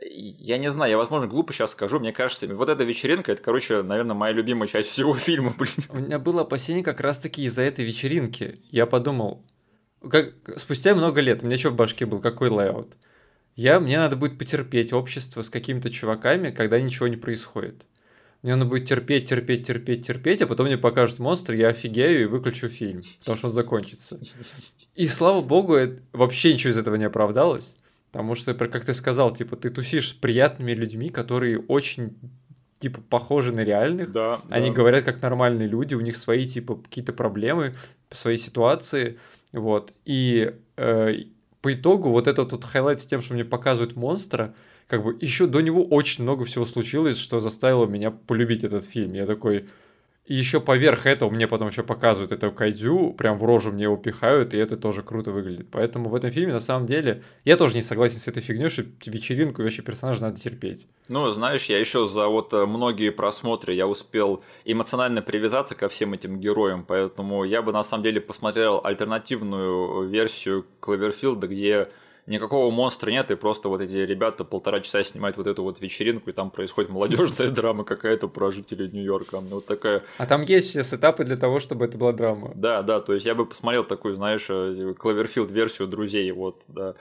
[0.00, 3.82] Я не знаю, я, возможно, глупо сейчас скажу, мне кажется, вот эта вечеринка, это, короче,
[3.82, 5.74] наверное, моя любимая часть всего фильма, блин.
[5.90, 8.60] У меня было опасение как раз-таки из-за этой вечеринки.
[8.70, 9.44] Я подумал,
[10.08, 12.96] как, спустя много лет, у меня что в башке был, какой layout?
[13.56, 17.84] Я, мне надо будет потерпеть общество с какими-то чуваками, когда ничего не происходит.
[18.42, 22.24] Мне надо будет терпеть, терпеть, терпеть, терпеть, а потом мне покажут монстр, я офигею и
[22.26, 24.20] выключу фильм, потому что он закончится.
[24.94, 27.74] И слава богу, это, вообще ничего из этого не оправдалось.
[28.12, 32.16] Потому что, как ты сказал, типа, ты тусишь с приятными людьми, которые очень
[32.78, 34.12] типа похожи на реальных.
[34.12, 34.76] Да, Они да.
[34.76, 37.74] говорят как нормальные люди, у них свои типа какие-то проблемы,
[38.10, 39.18] свои ситуации,
[39.52, 39.92] вот.
[40.04, 41.14] И э,
[41.60, 44.54] по итогу вот этот вот highlight с тем, что мне показывают монстра,
[44.88, 49.12] как бы еще до него очень много всего случилось, что заставило меня полюбить этот фильм.
[49.12, 49.66] Я такой,
[50.24, 53.98] и еще поверх этого мне потом еще показывают это кайдзю, прям в рожу мне его
[53.98, 55.68] пихают, и это тоже круто выглядит.
[55.70, 58.84] Поэтому в этом фильме на самом деле я тоже не согласен с этой фигней, что
[59.04, 60.86] вечеринку вообще персонажа надо терпеть.
[61.08, 66.14] Ну, знаешь, я еще за вот э, многие просмотры я успел эмоционально привязаться ко всем
[66.14, 71.88] этим героям, поэтому я бы на самом деле посмотрел альтернативную версию Кловерфилда, где
[72.28, 76.30] никакого монстра нет, и просто вот эти ребята полтора часа снимают вот эту вот вечеринку,
[76.30, 79.40] и там происходит молодежная драма какая-то про жителей Нью-Йорка.
[79.40, 80.02] Вот такая...
[80.18, 82.52] А там есть все сетапы для того, чтобы это была драма.
[82.54, 86.94] Да, да, то есть я бы посмотрел такую, знаешь, Кловерфилд версию друзей, вот, да.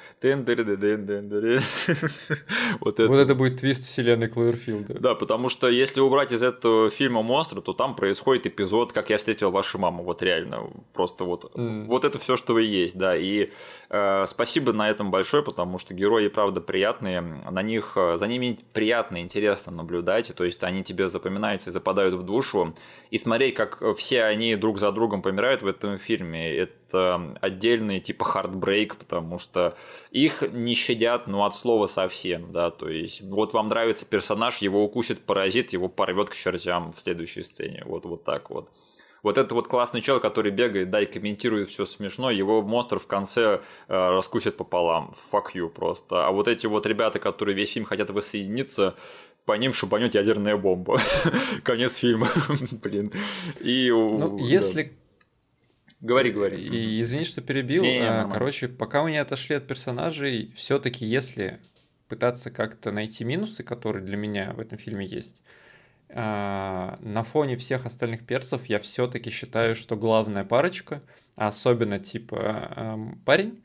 [2.80, 3.08] Вот это.
[3.08, 5.00] Вот это будет твист вселенной Кловерфилда.
[5.00, 9.18] Да, потому что если убрать из этого фильма монстра, то там происходит эпизод, как я
[9.18, 13.52] встретил вашу маму, вот реально, просто вот, вот это все, что вы есть, да, и
[13.90, 18.60] э, спасибо на этом большое, потому что герои, правда, приятные, на них, э, за ними
[18.72, 22.76] приятно, интересно наблюдать, то есть они тебе запоминаются и западают в душу,
[23.10, 28.26] и смотреть, как все они друг за другом помирают в этом фильме, это отдельный типа
[28.26, 29.76] хардбрейк, потому что
[30.12, 34.84] их не щадят, ну, от слова совсем, да, то есть вот вам нравится персонаж, его
[34.84, 38.70] укусит паразит, его порвет к чертям в следующей сцене, вот, вот так вот.
[39.24, 43.08] Вот это вот классный чел, который бегает, да, и комментирует все смешно, его монстр в
[43.08, 45.16] конце э, раскусит пополам.
[45.32, 46.28] Fuck you просто.
[46.28, 48.96] А вот эти вот ребята, которые весь фильм хотят воссоединиться,
[49.46, 51.00] по ним шибанет ядерная бомба.
[51.64, 52.28] Конец фильма.
[52.72, 53.12] Блин.
[53.60, 54.98] И, ну, если...
[56.00, 56.62] Говори, говори.
[56.62, 57.82] И, извини, что перебил.
[57.82, 61.60] Не, не, а, Короче, пока мы не отошли от персонажей, все-таки если
[62.08, 65.42] пытаться как-то найти минусы, которые для меня в этом фильме есть,
[66.10, 71.02] на фоне всех остальных перцев я все-таки считаю, что главная парочка,
[71.36, 73.62] особенно типа парень,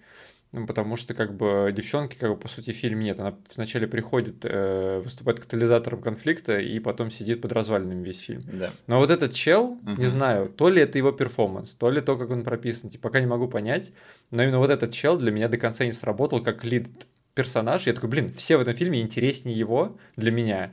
[0.55, 3.19] ну, потому что как бы девчонки, как бы по сути в фильме нет.
[3.19, 8.43] Она вначале приходит, э, выступает катализатором конфликта и потом сидит под развалинами весь фильм.
[8.53, 8.71] Да.
[8.87, 9.95] Но вот этот чел, угу.
[9.97, 13.21] не знаю, то ли это его перформанс, то ли то, как он прописан, типа, пока
[13.21, 13.93] не могу понять.
[14.31, 16.87] Но именно вот этот чел для меня до конца не сработал как лид
[17.33, 17.87] персонаж.
[17.87, 20.73] Я такой, блин, все в этом фильме интереснее его для меня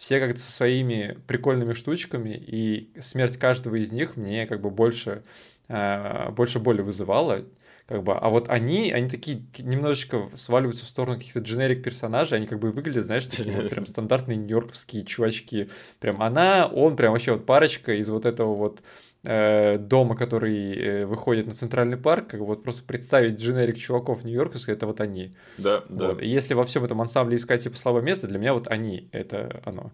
[0.00, 5.22] все как-то со своими прикольными штучками, и смерть каждого из них мне как бы больше,
[5.68, 7.44] э, больше боли вызывала.
[7.86, 12.46] Как бы, а вот они, они такие немножечко сваливаются в сторону каких-то дженерик персонажей, они
[12.46, 15.68] как бы выглядят, знаешь, такие вот прям стандартные нью-йорковские чувачки.
[15.98, 18.80] Прям она, он, прям вообще вот парочка из вот этого вот
[19.24, 24.72] э, дома, который э, выходит на центральный парк, как вот просто представить дженерик чуваков нью-йорковских,
[24.72, 25.32] это вот они.
[25.58, 26.08] Да, да.
[26.08, 26.22] Вот.
[26.22, 29.60] И если во всем этом ансамбле искать типа слабое место, для меня вот они, это
[29.64, 29.92] оно.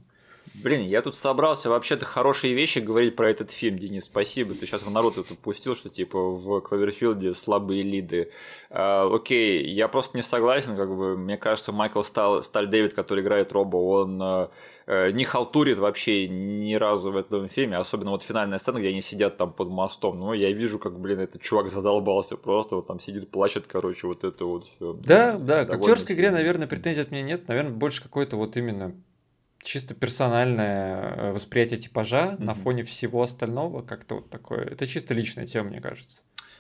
[0.63, 4.55] Блин, я тут собрался вообще-то хорошие вещи говорить про этот фильм, Денис, спасибо.
[4.55, 8.31] Ты сейчас в народ это пустил, что типа в Кловерфилде слабые лиды.
[8.71, 13.23] А, окей, я просто не согласен, как бы, мне кажется, Майкл Сталь, Сталь Дэвид, который
[13.23, 14.51] играет Роба, он а,
[14.87, 19.37] не халтурит вообще ни разу в этом фильме, особенно вот финальная сцена, где они сидят
[19.37, 20.19] там под мостом.
[20.19, 24.25] Ну, я вижу, как, блин, этот чувак задолбался просто, вот там сидит, плачет, короче, вот
[24.25, 24.93] это вот все.
[24.95, 28.95] Да, да, к актерской игре, наверное, претензий от меня нет, наверное, больше какой-то вот именно
[29.67, 32.43] чисто персональное э, восприятие типажа mm-hmm.
[32.43, 34.65] на фоне всего остального, как-то вот такое.
[34.65, 36.19] Это чисто личная тема, мне кажется.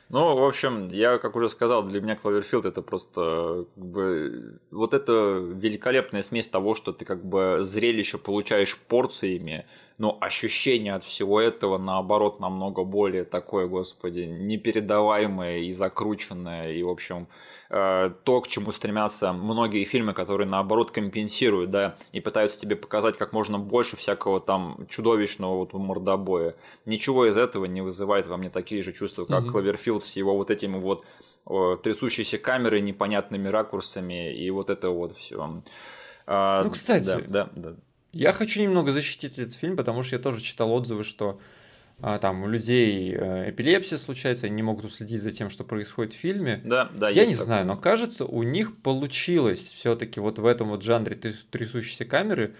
[0.08, 4.94] Ну, в общем, я, как уже сказал, для меня Кловерфилд это просто как бы, вот
[4.94, 9.66] это великолепная смесь того, что ты как бы зрелище получаешь порциями,
[9.98, 16.88] но ощущение от всего этого, наоборот, намного более такое, господи, непередаваемое и закрученное, и, в
[16.88, 17.28] общем,
[17.68, 23.18] Э, то, к чему стремятся многие фильмы, которые наоборот компенсируют, да, и пытаются тебе показать
[23.18, 26.54] как можно больше всякого там чудовищного вот мордобоя.
[26.84, 30.50] Ничего из этого не вызывает во мне такие же чувства, как Кловерфилд с его вот
[30.50, 31.04] этими вот
[31.82, 35.62] трясущейся камерой, непонятными ракурсами и вот это вот все.
[36.28, 37.76] А, ну, кстати, да, да, да.
[38.16, 41.40] Я хочу немного защитить этот фильм, потому что я тоже читал отзывы, что
[42.00, 46.12] а, там у людей э, эпилепсия случается, они не могут уследить за тем, что происходит
[46.12, 46.60] в фильме.
[46.64, 47.08] Да, да.
[47.08, 47.44] Я не такое.
[47.44, 52.54] знаю, но кажется, у них получилось все-таки вот в этом вот жанре трясущейся камеры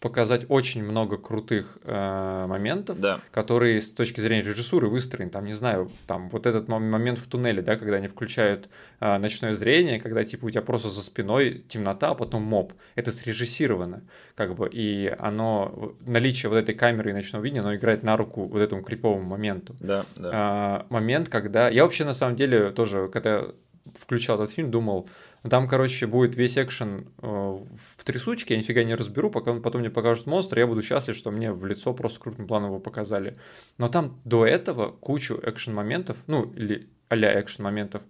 [0.00, 3.20] показать очень много крутых э, моментов, Да.
[3.32, 5.30] которые с точки зрения режиссуры выстроены.
[5.30, 8.68] Там, не знаю, там вот этот мо- момент в туннеле, да, когда они включают
[9.00, 12.74] э, ночное зрение, когда типа у тебя просто за спиной темнота, а потом моб.
[12.94, 14.02] Это срежиссировано,
[14.34, 18.44] как бы, и оно, наличие вот этой камеры и ночного видения, оно играет на руку
[18.46, 19.74] вот этому криповому моменту.
[19.80, 20.30] Да, да.
[20.32, 21.70] А, момент, когда...
[21.70, 23.44] Я вообще, на самом деле, тоже, когда
[23.98, 25.08] включал этот фильм, думал,
[25.48, 27.58] там, короче, будет весь экшен э,
[28.06, 31.30] трясучке, я нифига не разберу, пока он потом мне покажут монстр, я буду счастлив, что
[31.30, 33.36] мне в лицо просто крупным планом его показали.
[33.78, 38.02] Но там до этого кучу экшен-моментов, ну, или а-ля экшен-моментов,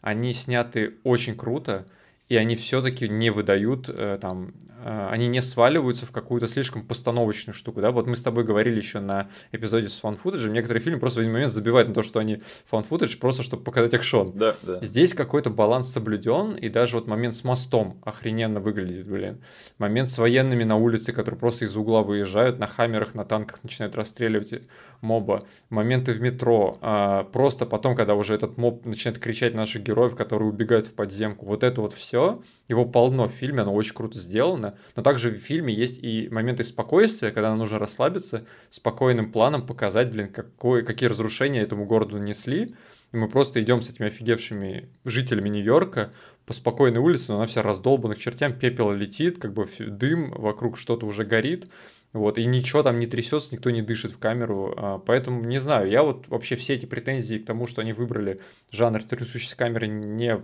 [0.00, 1.86] они сняты очень круто,
[2.28, 7.80] и они все-таки не выдают э, там, они не сваливаются в какую-то слишком постановочную штуку,
[7.80, 11.22] да, вот мы с тобой говорили еще на эпизоде с фан-футажем, некоторые фильмы просто в
[11.22, 14.32] один момент забивают на то, что они фан-футаж просто, чтобы показать экшон.
[14.34, 14.78] Да, да.
[14.82, 19.40] Здесь какой-то баланс соблюден, и даже вот момент с мостом охрененно выглядит, блин.
[19.78, 23.94] Момент с военными на улице, которые просто из угла выезжают, на хаммерах, на танках начинают
[23.94, 24.62] расстреливать
[25.02, 25.42] моба.
[25.68, 26.78] Моменты в метро.
[26.80, 30.92] А, просто потом, когда уже этот моб начинает кричать на наших героев, которые убегают в
[30.92, 31.46] подземку.
[31.46, 34.71] Вот это вот все, его полно в фильме, оно очень круто сделано.
[34.96, 40.10] Но также в фильме есть и моменты спокойствия, когда нам нужно расслабиться, спокойным планом показать,
[40.10, 42.74] блин, какой, какие разрушения этому городу нанесли.
[43.12, 46.12] И мы просто идем с этими офигевшими жителями Нью-Йорка
[46.46, 50.78] по спокойной улице, но она вся раздолбана к чертям, пепел летит, как бы дым, вокруг
[50.78, 51.68] что-то уже горит.
[52.12, 54.74] Вот, и ничего там не трясется, никто не дышит в камеру.
[54.76, 58.40] а, Поэтому не знаю, я вот вообще все эти претензии к тому, что они выбрали
[58.70, 60.42] жанр трясущейся камеры, не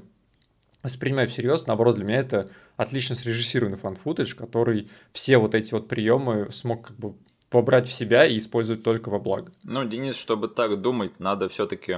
[0.83, 1.67] воспринимаю всерьез.
[1.67, 6.97] Наоборот, для меня это отлично срежиссированный фан-футаж, который все вот эти вот приемы смог как
[6.97, 7.15] бы
[7.51, 9.53] вобрать в себя и использовать только во благо.
[9.65, 11.97] Ну, Денис, чтобы так думать, надо все-таки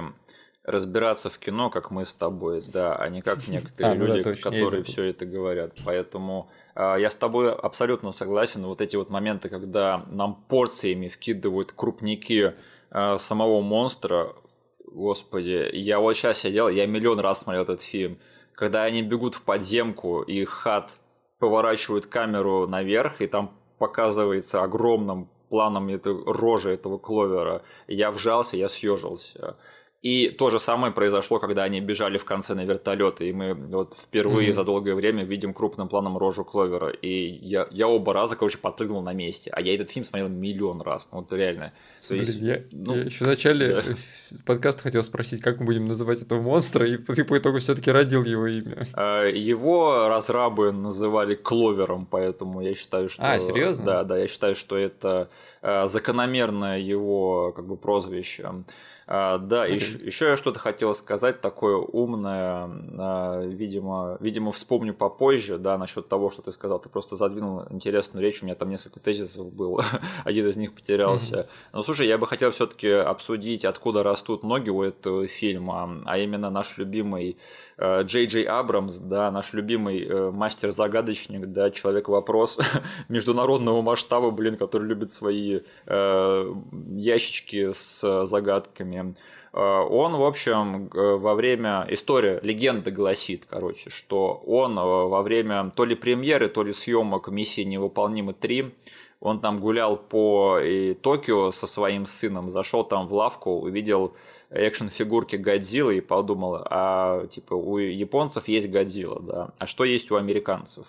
[0.63, 4.13] разбираться в кино, как мы с тобой, да, а не как некоторые А, ну да,
[4.13, 5.73] люди, точно, я которые все это говорят.
[5.83, 8.65] Поэтому а, я с тобой абсолютно согласен.
[8.65, 12.53] Вот эти вот моменты, когда нам порциями вкидывают крупники
[12.91, 14.35] а, самого монстра,
[14.85, 18.19] господи, я вот сейчас сидел, я миллион раз смотрел этот фильм,
[18.61, 20.95] когда они бегут в подземку, и Хат
[21.39, 27.63] поворачивает камеру наверх, и там показывается огромным планом это, рожа этого кловера.
[27.87, 29.57] Я вжался, я съежился.
[30.01, 33.95] И то же самое произошло, когда они бежали в конце на вертолеты, и мы вот
[33.99, 34.55] впервые Мгм.
[34.55, 36.89] за долгое время видим крупным планом рожу Кловера.
[36.89, 37.07] И
[37.47, 39.51] я, я оба раза, короче, подпрыгнул на месте.
[39.53, 41.07] А я этот фильм смотрел миллион раз.
[41.11, 41.71] Ну, вот реально.
[42.07, 43.81] То Блин, есть, я, ну, еще в начале да.
[44.47, 48.23] подкаста хотел спросить, как мы будем называть этого монстра, и ты по итогу все-таки родил
[48.23, 48.87] его имя.
[48.95, 53.21] Э, Его разрабы называли Кловером, поэтому я считаю, что...
[53.21, 53.85] А, серьезно?
[53.85, 55.29] Да, да, я считаю, что это
[55.61, 58.49] э, закономерное его как бы прозвище.
[59.13, 59.75] А, да, Окей.
[59.75, 66.07] еще, еще я что-то хотел сказать такое умное, а, видимо, видимо, вспомню попозже, да, насчет
[66.07, 66.79] того, что ты сказал.
[66.79, 69.83] Ты просто задвинул интересную речь, у меня там несколько тезисов было,
[70.23, 71.49] один из них потерялся.
[71.73, 76.49] Но слушай, я бы хотел все-таки обсудить, откуда растут ноги у этого фильма, а именно
[76.49, 77.35] наш любимый
[77.77, 82.59] э, Джей Джей Абрамс, да, наш любимый э, мастер-загадочник, да, человек-вопрос
[83.09, 86.53] международного масштаба, блин, который любит свои э,
[86.95, 89.00] ящички с э, загадками.
[89.53, 91.85] Э, Он, в общем, во время...
[91.89, 97.27] История, легенда гласит, короче, что он э, во время то ли премьеры, то ли съемок
[97.29, 98.71] «Миссии невыполнимы 3»
[99.23, 100.57] он там гулял по
[101.03, 104.15] Токио со своим сыном, зашел там в лавку, увидел
[104.49, 110.15] экшн-фигурки Годзиллы и подумал, а типа у японцев есть Годзилла, да, а что есть у
[110.15, 110.87] американцев?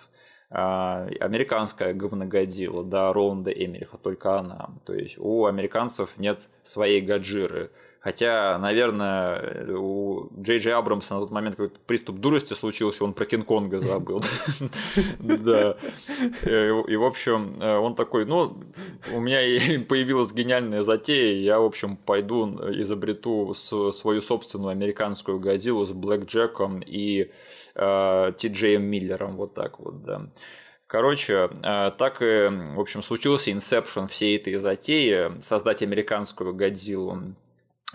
[0.55, 4.68] А, американская говногодзилла, да, Роланда Эмериха, только она.
[4.85, 7.70] То есть у американцев нет своей Гаджиры.
[8.03, 13.27] Хотя, наверное, у Джей Джей Абрамса на тот момент какой-то приступ дурости случился, он про
[13.27, 14.23] Кинг-Конга забыл.
[15.21, 15.77] Да.
[16.43, 18.57] Э, И, в общем, э, он такой, ну,
[19.15, 19.38] у меня
[19.88, 22.47] появилась гениальная затея, я, в общем, пойду
[22.81, 27.31] изобрету с- свою собственную американскую Годзиллу с Блэк Джеком и
[27.77, 30.23] э, Ти Джеем Миллером, вот так вот, да.
[30.88, 37.35] Короче, э, так и, в общем, случился инсепшн всей этой затеи, создать американскую Годзиллу.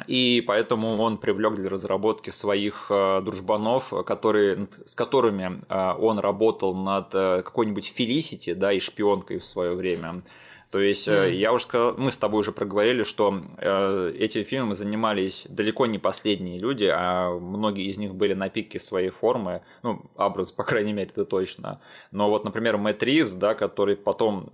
[0.06, 6.76] И поэтому он привлек для разработки своих э, дружбанов, которые, с которыми э, он работал
[6.76, 10.22] над э, какой-нибудь Фелисити, да, и шпионкой в свое время.
[10.70, 11.32] То есть, Мгм.
[11.32, 15.98] я уже сказал, мы с тобой уже проговорили, что э, этим фильмом занимались далеко не
[15.98, 19.62] последние люди, а многие из них были на пике своей формы.
[19.82, 21.80] Ну, Абрамс, по крайней мере, это точно.
[22.12, 24.50] Но вот, например, Мэтт Ривз, да, который потом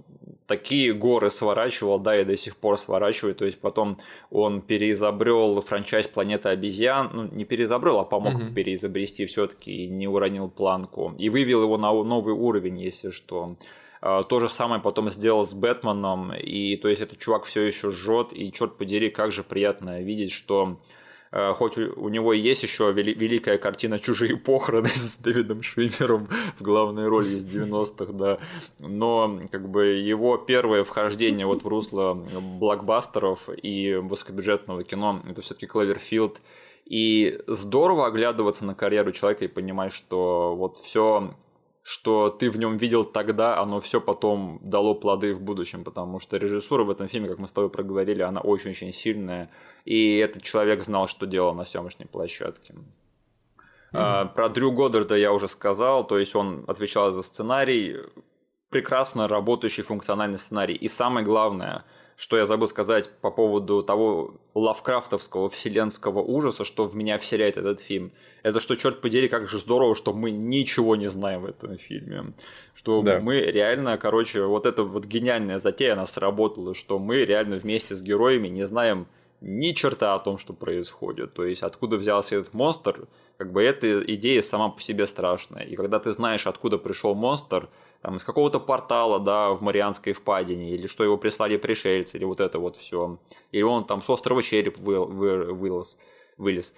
[0.48, 3.38] такие горы сворачивал, да, и до сих пор сворачивает.
[3.38, 3.98] То есть потом
[4.30, 7.10] он переизобрел франчайз Планета обезьян.
[7.14, 8.54] Ну, не переизобрел, а помог Мгм.
[8.54, 11.14] переизобрести все-таки и не уронил планку.
[11.18, 13.56] И вывел его на новый уровень, если что.
[14.02, 17.90] А, то же самое потом сделал с Бэтменом, и то есть этот чувак все еще
[17.90, 20.78] жжет, и черт подери, как же приятно видеть, что
[21.56, 26.28] хоть у него есть еще великая картина «Чужие похороны» с Дэвидом Швимером
[26.60, 28.38] в главной роли из 90-х, да,
[28.80, 32.14] но как бы его первое вхождение вот в русло
[32.60, 36.40] блокбастеров и высокобюджетного кино– это все-таки Кловерфилд,
[36.86, 41.34] и здорово оглядываться на карьеру человека и понимать, что вот все
[41.84, 46.38] что ты в нем видел тогда, оно все потом дало плоды в будущем, потому что
[46.38, 49.50] режиссура в этом фильме, как мы с тобой проговорили, она очень-очень сильная,
[49.84, 52.74] и этот человек знал, что делал на съемочной площадке.
[52.74, 52.86] Mm-hmm.
[53.94, 57.98] А, про Дрю Годдарда я уже сказал, то есть он отвечал за сценарий,
[58.70, 61.84] прекрасно работающий функциональный сценарий, и самое главное–
[62.16, 67.80] что я забыл сказать по поводу того лавкрафтовского вселенского ужаса, что в меня вселяет этот
[67.80, 68.12] фильм.
[68.44, 72.34] Это что, черт подери, как же здорово, что мы ничего не знаем в этом фильме.
[72.74, 73.20] Что да.
[73.20, 78.02] мы реально, короче, вот эта вот гениальная затея, она сработала, что мы реально вместе с
[78.02, 79.08] героями не знаем
[79.42, 81.34] ни черта о том, что происходит.
[81.34, 83.08] То есть, откуда взялся этот монстр,
[83.38, 85.64] как бы эта идея сама по себе страшная.
[85.64, 87.68] И когда ты знаешь, откуда пришел монстр,
[88.04, 92.42] там, из какого-то портала, да, в Марианской впадине, или что его прислали пришельцы, или вот
[92.42, 93.18] это вот все.
[93.54, 95.98] Или он там с острова череп вы, вы, вылез,
[96.38, 96.76] вылез.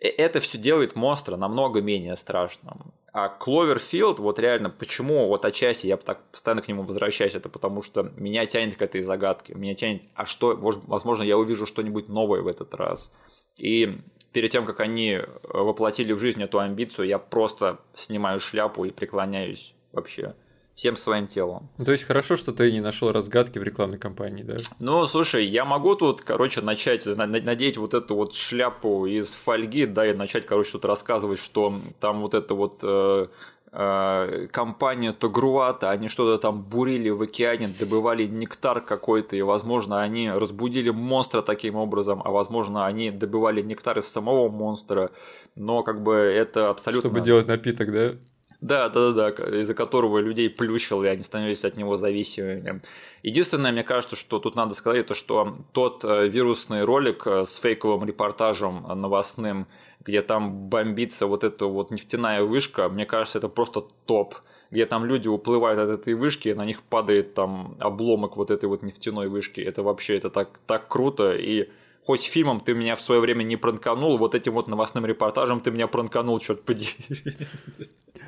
[0.00, 2.94] Э, это все делает монстра намного менее страшным.
[3.12, 7.82] А Кловерфилд, вот реально, почему вот отчасти я так постоянно к нему возвращаюсь, это потому
[7.82, 9.54] что меня тянет к этой загадке.
[9.54, 13.12] Меня тянет, а что, возможно, я увижу что-нибудь новое в этот раз.
[13.58, 13.98] И
[14.32, 19.74] перед тем, как они воплотили в жизнь эту амбицию, я просто снимаю шляпу и преклоняюсь
[19.90, 20.36] вообще
[20.74, 21.68] всем своим телом.
[21.78, 24.56] Ну, то есть хорошо, что ты не нашел разгадки в рекламной кампании, да?
[24.80, 30.06] Ну, слушай, я могу тут, короче, начать надеть вот эту вот шляпу из фольги, да,
[30.10, 33.26] и начать, короче, тут рассказывать, что там вот это вот э,
[33.72, 40.30] э, компания Тагруата, они что-то там бурили в океане, добывали нектар какой-то, и, возможно, они
[40.30, 45.10] разбудили монстра таким образом, а, возможно, они добывали нектар из самого монстра,
[45.54, 47.10] но, как бы, это абсолютно...
[47.10, 48.14] Чтобы делать напиток, да?
[48.62, 52.80] Да, да, да, да, из-за которого людей плющило, и они становились от него зависимыми.
[53.24, 57.56] Единственное, мне кажется, что тут надо сказать, это что тот э, вирусный ролик э, с
[57.56, 59.66] фейковым репортажем новостным,
[60.04, 64.36] где там бомбится вот эта вот нефтяная вышка, мне кажется, это просто топ
[64.70, 68.82] где там люди уплывают от этой вышки, на них падает там обломок вот этой вот
[68.82, 69.60] нефтяной вышки.
[69.60, 71.68] Это вообще, это так, так круто, и
[72.04, 75.70] хоть фильмом ты меня в свое время не пранканул, вот этим вот новостным репортажем ты
[75.70, 76.94] меня пранканул, черт подери.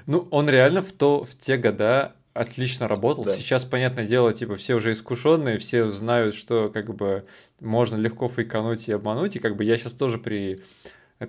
[0.06, 3.24] Ну, он реально в, то, в те года отлично работал.
[3.24, 3.36] Да.
[3.36, 7.24] Сейчас, понятное дело, типа все уже искушенные, все знают, что как бы
[7.60, 9.36] можно легко фейкануть и обмануть.
[9.36, 10.60] И как бы я сейчас тоже при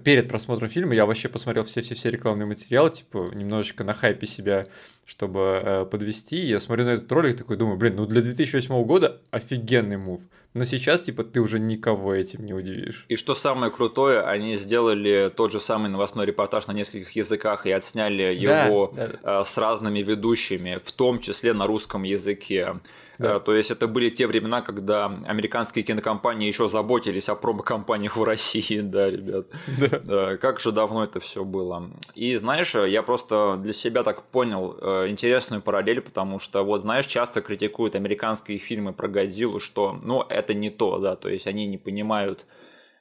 [0.04, 4.68] перед просмотром фильма я вообще посмотрел все-все-все рекламные материалы, типа немножечко на хайпе себя,
[5.06, 6.38] чтобы э, подвести.
[6.38, 10.22] Я смотрю на этот ролик такой, думаю, блин, ну для 2008 года офигенный мув.
[10.56, 13.06] Но сейчас, типа, ты уже никого этим не удивишь.
[13.10, 17.72] И что самое крутое, они сделали тот же самый новостной репортаж на нескольких языках и
[17.72, 19.44] отсняли его да, да, да.
[19.44, 22.80] с разными ведущими, в том числе на русском языке.
[23.20, 23.36] Да.
[23.36, 28.24] Э, то есть это были те времена, когда американские кинокомпании еще заботились о промо-компаниях в
[28.24, 29.48] России, да, ребят.
[29.80, 30.00] Да.
[30.00, 30.38] да.
[30.38, 31.90] Как же давно это все было.
[32.14, 37.06] И знаешь, я просто для себя так понял э, интересную параллель, потому что вот знаешь,
[37.08, 41.66] часто критикуют американские фильмы про Годзиллу, что, ну, это не то, да, то есть они
[41.68, 42.46] не понимают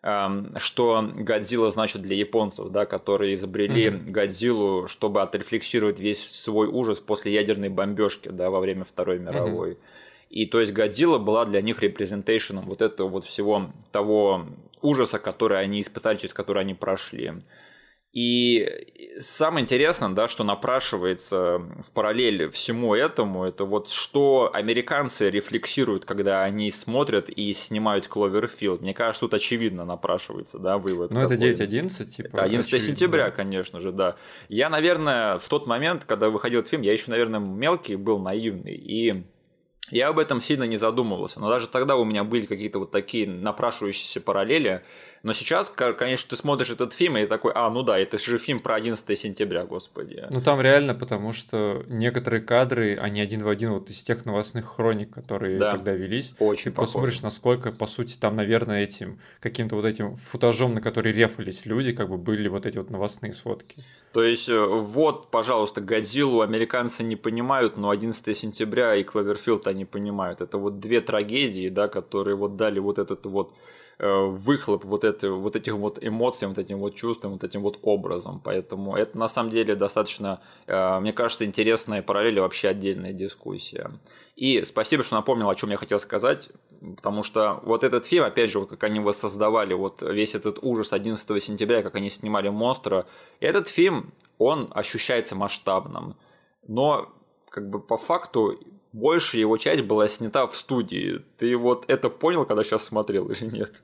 [0.02, 4.10] эм, что Годзилла значит для японцев, да, которые изобрели mm-hmm.
[4.10, 9.72] Годзиллу, чтобы отрефлексировать весь свой ужас после ядерной бомбежки, да, во время Второй мировой.
[9.72, 9.93] Mm-hmm.
[10.30, 14.46] И то есть Годзилла была для них репрезентейшеном вот этого вот всего того
[14.82, 17.32] ужаса, который они испытали, через который они прошли.
[18.14, 18.64] И
[19.18, 26.44] самое интересное, да, что напрашивается в параллель всему этому, это вот что американцы рефлексируют, когда
[26.44, 28.82] они смотрят и снимают Кловерфилд.
[28.82, 31.10] Мне кажется, тут очевидно напрашивается, да, вывод.
[31.10, 32.40] Ну, это 9-11, типа.
[32.40, 32.86] 11 очевидно.
[32.86, 34.14] сентября, конечно же, да.
[34.48, 38.76] Я, наверное, в тот момент, когда выходил этот фильм, я еще, наверное, мелкий был, наивный,
[38.76, 39.24] и
[39.90, 43.28] я об этом сильно не задумывался, но даже тогда у меня были какие-то вот такие
[43.28, 44.82] напрашивающиеся параллели.
[45.24, 48.60] Но сейчас, конечно, ты смотришь этот фильм и такой, а, ну да, это же фильм
[48.60, 50.26] про 11 сентября, господи.
[50.30, 54.66] Ну там реально, потому что некоторые кадры, они один в один вот из тех новостных
[54.66, 55.70] хроник, которые да.
[55.70, 56.34] тогда велись.
[56.38, 61.10] Очень Ты посмотришь, насколько, по сути, там, наверное, этим каким-то вот этим футажом, на который
[61.10, 63.78] рефались люди, как бы были вот эти вот новостные сводки.
[64.12, 69.86] То есть, э, вот, пожалуйста, Годзиллу американцы не понимают, но 11 сентября и Кловерфилд они
[69.86, 70.42] понимают.
[70.42, 73.54] Это вот две трагедии, да, которые вот дали вот этот вот
[73.98, 78.40] выхлоп вот, это, вот этих вот эмоций, вот этим вот чувством, вот этим вот образом.
[78.42, 83.90] Поэтому это на самом деле достаточно, э, мне кажется, интересная параллель, вообще отдельная дискуссия.
[84.36, 86.50] И спасибо, что напомнил, о чем я хотел сказать,
[86.96, 90.92] потому что вот этот фильм, опять же, вот как они воссоздавали вот весь этот ужас
[90.92, 93.06] 11 сентября, как они снимали монстра,
[93.38, 96.16] этот фильм, он ощущается масштабным,
[96.66, 97.12] но
[97.48, 98.58] как бы по факту
[98.94, 101.20] больше его часть была снята в студии.
[101.36, 103.82] Ты вот это понял, когда сейчас смотрел или нет?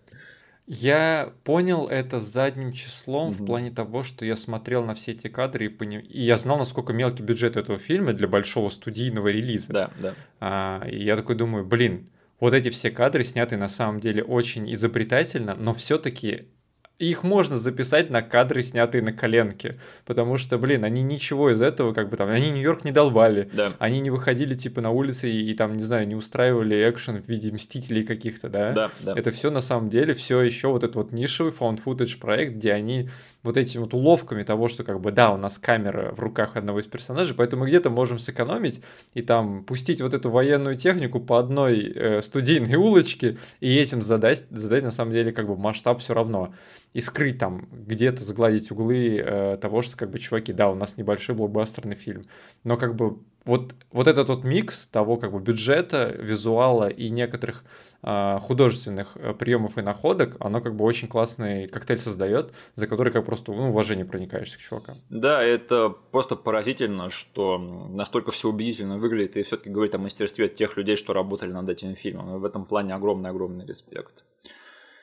[0.67, 5.67] Я понял это задним числом в плане того, что я смотрел на все эти кадры
[5.67, 5.99] и, пони...
[5.99, 9.73] и я знал, насколько мелкий бюджет этого фильма для большого студийного релиза.
[9.73, 10.15] Да, да.
[10.39, 12.09] А, и я такой думаю, блин,
[12.39, 16.47] вот эти все кадры сняты на самом деле очень изобретательно, но все-таки
[17.09, 19.77] их можно записать на кадры, снятые на коленке.
[20.05, 23.49] Потому что, блин, они ничего из этого, как бы там, они Нью-Йорк не долбали.
[23.53, 23.73] Да.
[23.79, 27.29] Они не выходили, типа, на улицы и, и там, не знаю, не устраивали экшен в
[27.29, 28.73] виде мстителей каких-то, да?
[28.73, 29.15] Да, да.
[29.17, 33.09] Это все на самом деле все еще вот этот вот нишевый footage проект, где они
[33.43, 36.80] вот этими вот уловками того, что как бы, да, у нас камера в руках одного
[36.80, 38.82] из персонажей, поэтому мы где-то можем сэкономить
[39.14, 44.47] и там пустить вот эту военную технику по одной э, студийной улочке и этим задать,
[44.51, 46.55] задать на самом деле как бы масштаб все равно.
[46.93, 50.97] И скрыть там, где-то сгладить углы э, того, что как бы, чуваки, да, у нас
[50.97, 52.26] небольшой блокбастерный фильм,
[52.64, 53.18] но как бы
[53.51, 57.65] вот, вот этот вот микс того как бы бюджета, визуала и некоторых
[58.03, 63.27] э, художественных приемов и находок, оно как бы очень классный коктейль создает, за который как
[63.27, 64.99] просто ну, уважение проникаешься к чувакам.
[65.11, 70.77] Да, это просто поразительно, что настолько все убедительно выглядит и все-таки говорит о мастерстве тех
[70.77, 72.37] людей, что работали над этим фильмом.
[72.37, 74.25] И в этом плане огромный-огромный респект.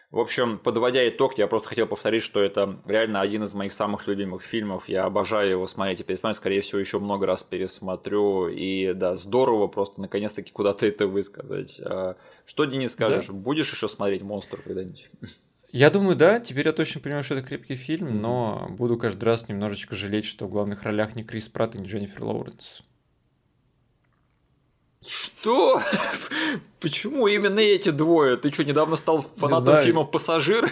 [0.10, 4.08] В общем, подводя итог, я просто хотел повторить, что это реально один из моих самых
[4.08, 4.88] любимых фильмов.
[4.88, 6.38] Я обожаю его смотреть и пересматривать.
[6.38, 8.48] Скорее всего, еще много раз пересмотрю.
[8.48, 11.82] И да, здорово просто наконец-таки куда-то это высказать.
[11.84, 13.28] А что, Денис, скажешь?
[13.28, 13.34] Да.
[13.34, 15.10] Будешь еще смотреть «Монстр» когда-нибудь?
[15.74, 16.40] Я думаю, да.
[16.40, 20.46] Теперь я точно понимаю, что это крепкий фильм, но буду каждый раз немножечко жалеть, что
[20.46, 22.82] в главных ролях не Крис Пратт и не Дженнифер Лоуренс.
[25.06, 25.82] Что?
[26.80, 28.38] Почему именно эти двое?
[28.38, 30.72] Ты что, недавно стал фанатом фильма «Пассажир»?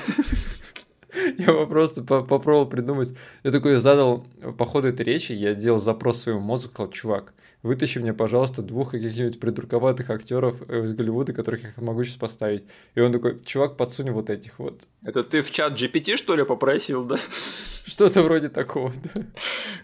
[1.37, 3.13] Я просто попробовал придумать.
[3.43, 4.25] Я такой задал
[4.57, 7.33] по ходу этой речи, я сделал запрос своему мозгу, сказал, чувак,
[7.65, 12.65] вытащи мне, пожалуйста, двух каких-нибудь придурковатых актеров из Голливуда, которых я могу сейчас поставить.
[12.93, 14.87] И он такой, чувак, подсунь вот этих вот.
[15.03, 17.17] Это ты в чат GPT, что ли, попросил, да?
[17.85, 19.23] Что-то вроде такого, да.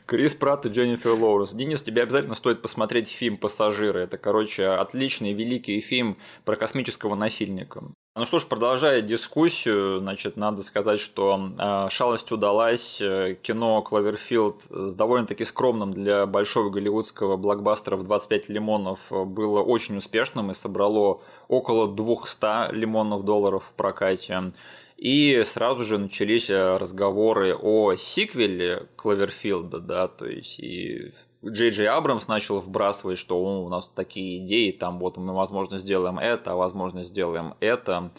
[0.06, 1.54] Крис Пратт и Дженнифер Лоуренс.
[1.54, 4.02] Денис, тебе обязательно стоит посмотреть фильм «Пассажиры».
[4.02, 7.84] Это, короче, отличный, великий фильм про космического насильника.
[8.14, 13.00] Ну что ж, продолжая дискуссию, значит, надо сказать, что э, шалость удалась.
[13.02, 19.96] Э, кино «Кловерфилд» с довольно-таки скромным для большого голливудского блокбастера в 25 лимонов было очень
[19.96, 24.52] успешным и собрало около 200 лимонов долларов в прокате.
[24.98, 31.14] И сразу же начались э, разговоры о сиквеле Кловерфилда, да, то есть и
[31.46, 36.20] Джей Джей Абрамс начал вбрасывать, что у нас такие идеи, там вот мы, возможно, сделаем
[36.20, 38.12] это, а возможно, сделаем это.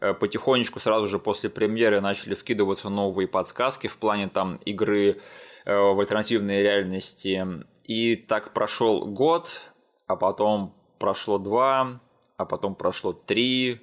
[0.00, 5.20] Э, потихонечку сразу же после премьеры начали вкидываться новые подсказки в плане там игры
[5.64, 7.46] э, в альтернативной реальности.
[7.84, 9.60] И так прошел год,
[10.06, 12.00] а потом прошло два,
[12.36, 13.80] а потом прошло три,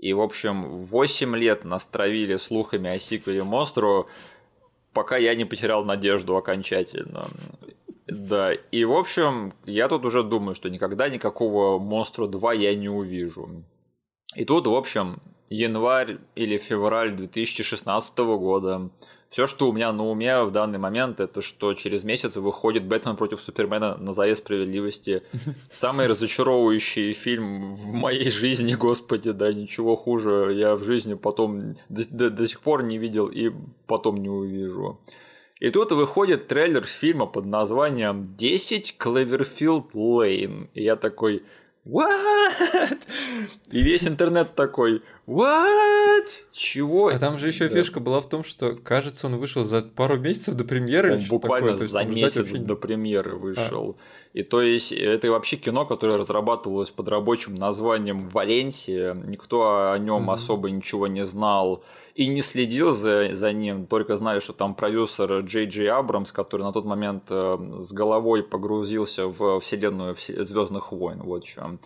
[0.00, 4.08] и, в общем, 8 лет нас травили слухами о сиквеле Монстру,
[4.94, 7.28] пока я не потерял надежду окончательно.
[8.10, 12.88] Да, и, в общем, я тут уже думаю, что никогда никакого Монстру 2 я не
[12.88, 13.64] увижу.
[14.36, 18.90] И тут, в общем, январь или февраль 2016 года
[19.30, 23.16] все, что у меня на уме в данный момент, это что через месяц выходит Бэтмен
[23.16, 25.22] против Супермена на заре справедливости.
[25.70, 32.08] Самый разочаровывающий фильм в моей жизни, господи, да, ничего хуже я в жизни потом до,
[32.10, 33.52] до, до сих пор не видел и
[33.86, 34.98] потом не увижу.
[35.60, 40.70] И тут выходит трейлер фильма под названием «10 Клеверфилд Лейн».
[40.72, 41.42] И я такой,
[41.84, 42.98] What?
[43.70, 46.26] И весь интернет такой, What?
[46.50, 47.06] Чего?
[47.06, 47.76] А там же еще да.
[47.76, 51.18] фишка была в том, что, кажется, он вышел за пару месяцев до премьеры.
[51.18, 52.58] Он буквально такое, за месяц вообще...
[52.58, 53.96] до премьеры вышел.
[53.96, 54.38] А.
[54.38, 59.14] И то есть это вообще кино, которое разрабатывалось под рабочим названием Валенсия.
[59.14, 60.34] Никто о нем mm-hmm.
[60.34, 61.84] особо ничего не знал
[62.16, 66.62] и не следил за, за ним, только знаю, что там продюсер Джей Джей Абрамс, который
[66.62, 71.20] на тот момент э, с головой погрузился в вселенную Звездных войн.
[71.22, 71.78] Вот что.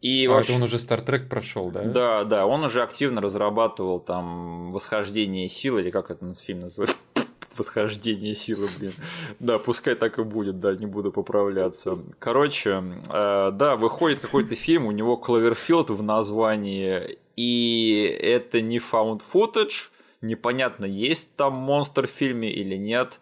[0.00, 0.52] И а вообще...
[0.52, 1.82] это он уже Star Trek прошел, да?
[1.82, 6.96] Да, да, он уже активно разрабатывал там восхождение силы, или как этот фильм называется?
[7.58, 8.92] восхождение силы, блин.
[9.40, 11.98] Да, пускай так и будет, да, не буду поправляться.
[12.18, 19.22] Короче, э, да, выходит какой-то фильм, у него Кловерфилд в названии, и это не found
[19.32, 19.90] footage,
[20.20, 23.18] непонятно, есть там монстр в фильме или нет.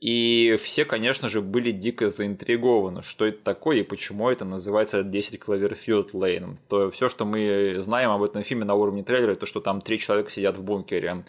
[0.00, 5.40] И все, конечно же, были дико заинтригованы, что это такое и почему это называется 10
[5.40, 6.56] Cloverfield Lane.
[6.68, 9.98] То все, что мы знаем об этом фильме на уровне трейлера, это что там три
[9.98, 11.24] человека сидят в бункере.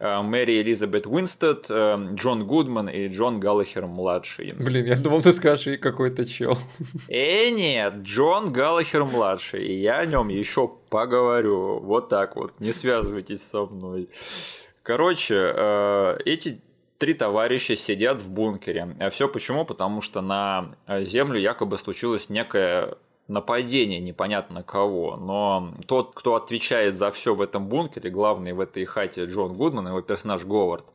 [0.00, 4.54] Э, Мэри Элизабет Уинстед, э, Джон Гудман и Джон Галлахер младший.
[4.58, 6.56] Блин, я думал, ты скажешь, и какой-то чел.
[7.08, 9.66] Э, нет, Джон Галлахер младший.
[9.66, 11.80] И я о нем еще поговорю.
[11.80, 12.60] Вот так вот.
[12.60, 14.08] Не связывайтесь со мной.
[14.82, 16.60] Короче, э, эти
[16.98, 18.96] три товарища сидят в бункере.
[19.00, 19.64] А все почему?
[19.64, 22.96] Потому что на Землю якобы случилось некое
[23.28, 28.84] нападение непонятно кого, но тот, кто отвечает за все в этом бункере, главный в этой
[28.86, 30.86] хате Джон Гудман, его персонаж Говард,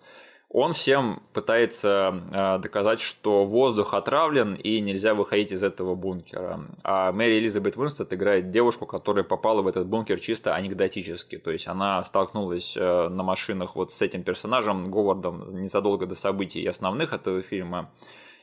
[0.53, 6.61] он всем пытается э, доказать, что воздух отравлен и нельзя выходить из этого бункера.
[6.83, 11.39] А Мэри Элизабет Уинстед играет девушку, которая попала в этот бункер чисто анекдотически.
[11.39, 16.63] То есть она столкнулась э, на машинах вот с этим персонажем Говардом незадолго до событий
[16.67, 17.89] основных этого фильма.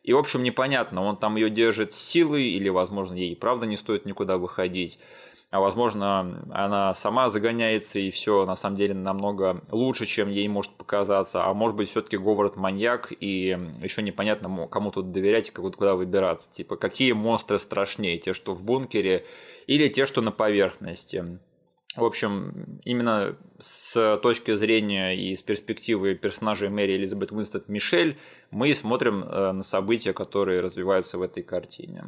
[0.03, 4.05] И, в общем, непонятно, он там ее держит силой, или, возможно, ей правда не стоит
[4.05, 4.99] никуда выходить.
[5.51, 10.73] А возможно, она сама загоняется, и все на самом деле намного лучше, чем ей может
[10.77, 11.45] показаться.
[11.45, 16.53] А может быть, все-таки Говард маньяк, и еще непонятно, кому тут доверять и куда выбираться.
[16.53, 19.27] Типа, какие монстры страшнее, те, что в бункере,
[19.67, 21.41] или те, что на поверхности.
[21.97, 28.17] В общем, именно с точки зрения и с перспективы персонажей Мэри Элизабет Уинстед Мишель
[28.53, 32.05] мы смотрим э, на события, которые развиваются в этой картине.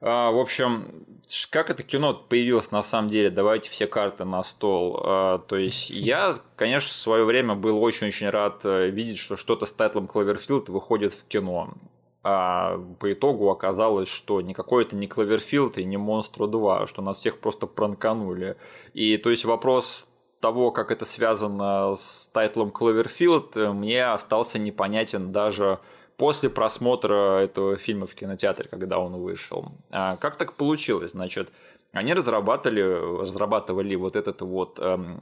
[0.00, 1.06] А, в общем,
[1.50, 3.30] как это кино появилось на самом деле?
[3.30, 5.00] Давайте все карты на стол.
[5.04, 9.66] А, то есть я, конечно, в свое время был очень-очень рад э, видеть, что что-то
[9.66, 11.74] с тайтлом Кловерфилд выходит в кино
[12.24, 17.18] а по итогу оказалось, что никакой это не Кловерфилд и не Монстру 2, что нас
[17.18, 18.56] всех просто пранканули.
[18.92, 20.06] И то есть вопрос
[20.40, 25.78] того, как это связано с тайтлом Кловерфилд, мне остался непонятен даже
[26.18, 29.72] после просмотра этого фильма в кинотеатре, когда он вышел.
[29.90, 31.12] А как так получилось?
[31.12, 31.50] Значит,
[31.92, 32.82] они разрабатывали,
[33.20, 35.20] разрабатывали вот этот вот эм,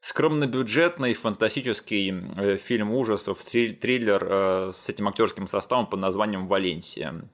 [0.00, 7.28] скромнобюджетный фантастический э, фильм ужасов, триллер э, с этим актерским составом под названием «Валенсия».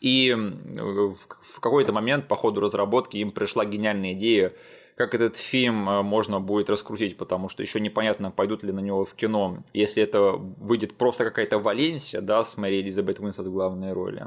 [0.00, 4.52] И в какой-то момент по ходу разработки им пришла гениальная идея,
[4.98, 9.04] как этот фильм э, можно будет раскрутить, потому что еще непонятно, пойдут ли на него
[9.04, 9.58] в кино.
[9.72, 14.26] Если это выйдет просто какая-то Валенсия, да, с Мэри Элизабет Уинстед в главной роли.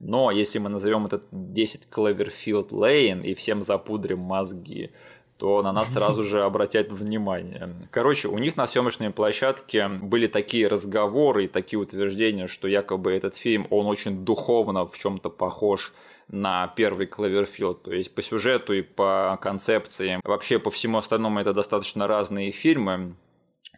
[0.00, 4.90] Но если мы назовем этот 10 Кловерфилд Лейн и всем запудрим мозги,
[5.38, 7.74] то на нас сразу же обратят внимание.
[7.90, 13.36] Короче, у них на съемочной площадке были такие разговоры и такие утверждения, что якобы этот
[13.36, 15.92] фильм, он очень духовно в чем-то похож
[16.28, 20.20] на первый Кловерфилд, то есть по сюжету и по концепции.
[20.24, 23.14] Вообще по всему остальному это достаточно разные фильмы,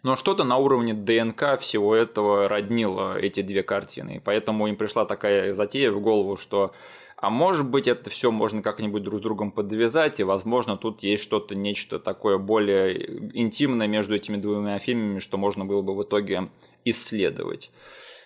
[0.03, 4.22] но что-то на уровне ДНК всего этого роднило эти две картины.
[4.24, 6.72] Поэтому им пришла такая затея в голову, что
[7.20, 11.24] а может быть, это все можно как-нибудь друг с другом подвязать, и, возможно, тут есть
[11.24, 16.49] что-то, нечто такое более интимное между этими двумя фильмами, что можно было бы в итоге
[16.84, 17.72] исследовать.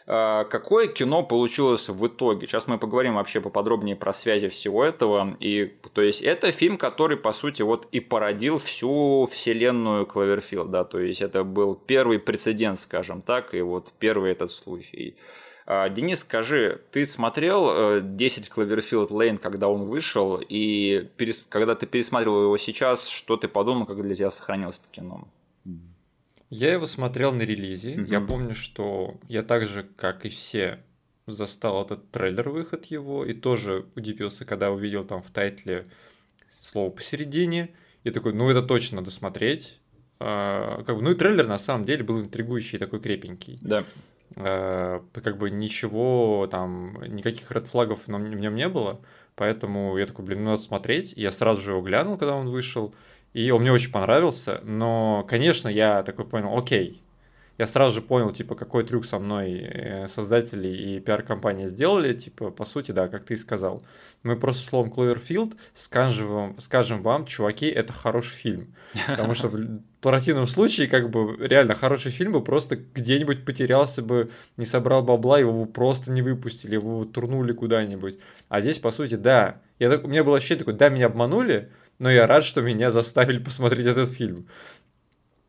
[0.07, 2.47] А, какое кино получилось в итоге?
[2.47, 5.37] Сейчас мы поговорим вообще поподробнее про связи всего этого.
[5.41, 10.85] И, то есть, это фильм, который, по сути, вот и породил всю вселенную Кловерфилд, да,
[10.85, 15.17] то есть, это был первый прецедент, скажем так, и вот первый этот случай.
[15.65, 21.45] А, Денис, скажи, ты смотрел 10 Cloverfield Lane, когда он вышел, и перес...
[21.49, 25.29] когда ты пересматривал его сейчас, что ты подумал, как для тебя сохранилось это кино?
[26.55, 27.95] Я его смотрел на релизе.
[27.95, 28.11] Mm-hmm.
[28.11, 30.81] Я помню, что я так же, как и все,
[31.27, 35.87] застал этот трейлер выход его, и тоже удивился, когда увидел там в тайтле
[36.61, 37.71] слово посередине.
[38.05, 39.81] И такой, ну это точно надо смотреть.
[40.21, 43.59] А, как бы, ну и трейлер на самом деле был интригующий, такой крепенький.
[43.63, 43.87] Да.
[44.37, 49.01] Э, как бы ничего там, никаких редфлагов в нем не было,
[49.37, 52.51] поэтому я такой, блин, ну надо смотреть, и я сразу же его глянул, когда он
[52.51, 52.95] вышел,
[53.33, 57.03] и он мне очень понравился, но, конечно, я такой понял, окей,
[57.59, 62.51] я сразу же понял, типа, какой трюк со мной э, создатели и пиар-компания сделали, типа,
[62.51, 63.83] по сути, да, как ты и сказал.
[64.23, 68.75] Мы просто словом Cloverfield скажем вам, скажем вам, чуваки, это хороший фильм.
[69.07, 74.31] Потому что в противном случае, как бы, реально хороший фильм бы просто где-нибудь потерялся бы,
[74.57, 78.19] не собрал бабла, его бы просто не выпустили, его турнули куда-нибудь.
[78.49, 79.61] А здесь, по сути, да.
[79.79, 82.91] Я, так, у меня было ощущение такое, да, меня обманули, но я рад, что меня
[82.91, 84.47] заставили посмотреть этот фильм.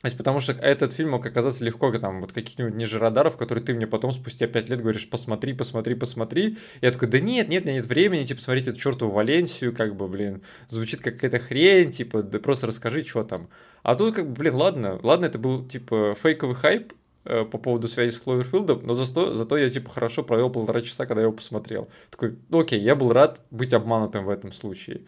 [0.03, 3.63] То есть, потому что этот фильм мог оказаться легко, там, вот каких-нибудь ниже радаров, которые
[3.63, 6.57] ты мне потом спустя пять лет говоришь, посмотри, посмотри, посмотри.
[6.81, 10.41] Я такой, да нет, нет, нет времени, типа, смотреть эту чертову Валенсию, как бы, блин,
[10.67, 13.47] звучит как какая-то хрень, типа, да просто расскажи, что там.
[13.81, 16.91] А тут, как бы, блин, ладно, ладно, это был, типа, фейковый хайп,
[17.23, 21.05] э, по поводу связи с Кловерфилдом, но зато, зато я, типа, хорошо провел полтора часа,
[21.05, 21.87] когда я его посмотрел.
[22.09, 25.03] Такой, окей, я был рад быть обманутым в этом случае.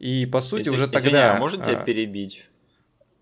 [0.00, 1.36] И, по сути, Если, уже извини, тогда...
[1.36, 2.48] а можно тебя а, перебить?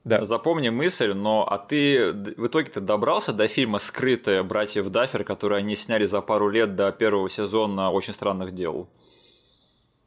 [0.04, 0.24] Да.
[0.24, 5.58] Запомни мысль, но а ты в итоге ты добрался до фильма «Скрытые» братьев Даффер, который
[5.58, 8.88] они сняли за пару лет до первого сезона «Очень странных дел»?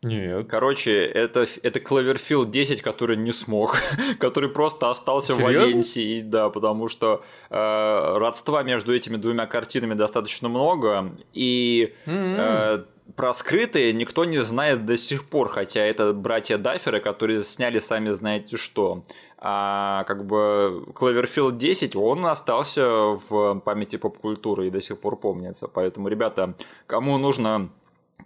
[0.03, 0.47] Нет.
[0.49, 3.77] Короче, это, это Кловерфилд 10, который не смог,
[4.19, 5.59] который просто остался Серьезно?
[5.59, 12.35] в Валенсии, да, потому что э, родства между этими двумя картинами достаточно много, и М-м.
[12.39, 12.83] э,
[13.15, 18.09] про скрытые никто не знает до сих пор, хотя это братья Дафферы, которые сняли сами
[18.11, 19.03] знаете что.
[19.37, 22.87] А как бы Кловерфилд 10, он остался
[23.29, 25.67] в памяти поп-культуры и до сих пор помнится.
[25.67, 26.55] Поэтому, ребята,
[26.87, 27.69] кому нужно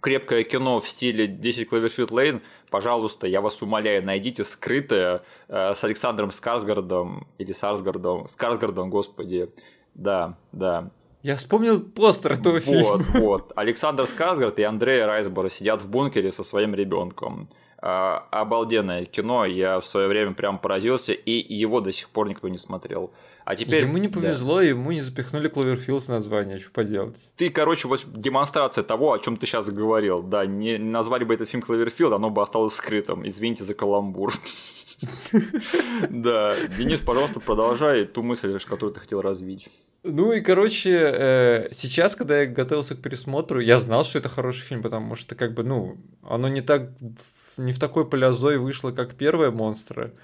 [0.00, 5.82] крепкое кино в стиле 10 Кловерфилд Лейн, пожалуйста, я вас умоляю, найдите скрытое э, с
[5.84, 9.50] Александром Скарсгардом или Сарсгардом, Скарсгардом, господи,
[9.94, 10.90] да, да.
[11.22, 13.04] Я вспомнил постер этого Вот, фильма.
[13.14, 13.52] вот.
[13.56, 17.48] Александр Скарсгард и Андрей Райсбор сидят в бункере со своим ребенком.
[17.78, 22.48] А, обалденное кино, я в свое время прям поразился, и его до сих пор никто
[22.48, 23.12] не смотрел.
[23.46, 23.82] А теперь...
[23.82, 24.18] Ему не да.
[24.18, 27.16] повезло, ему не запихнули Кловерфилд с название, что поделать.
[27.36, 30.20] Ты, короче, вот демонстрация того, о чем ты сейчас говорил.
[30.20, 33.26] Да, не назвали бы этот фильм Кловерфилд, оно бы осталось скрытым.
[33.26, 34.34] Извините за каламбур.
[36.10, 39.68] Да, Денис, пожалуйста, продолжай ту мысль, которую ты хотел развить.
[40.02, 44.62] Ну и, короче, э, сейчас, когда я готовился к пересмотру, я знал, что это хороший
[44.62, 46.90] фильм, потому что, как бы, ну, оно не так,
[47.58, 50.14] не в такой палеозой вышло, как первые монстры.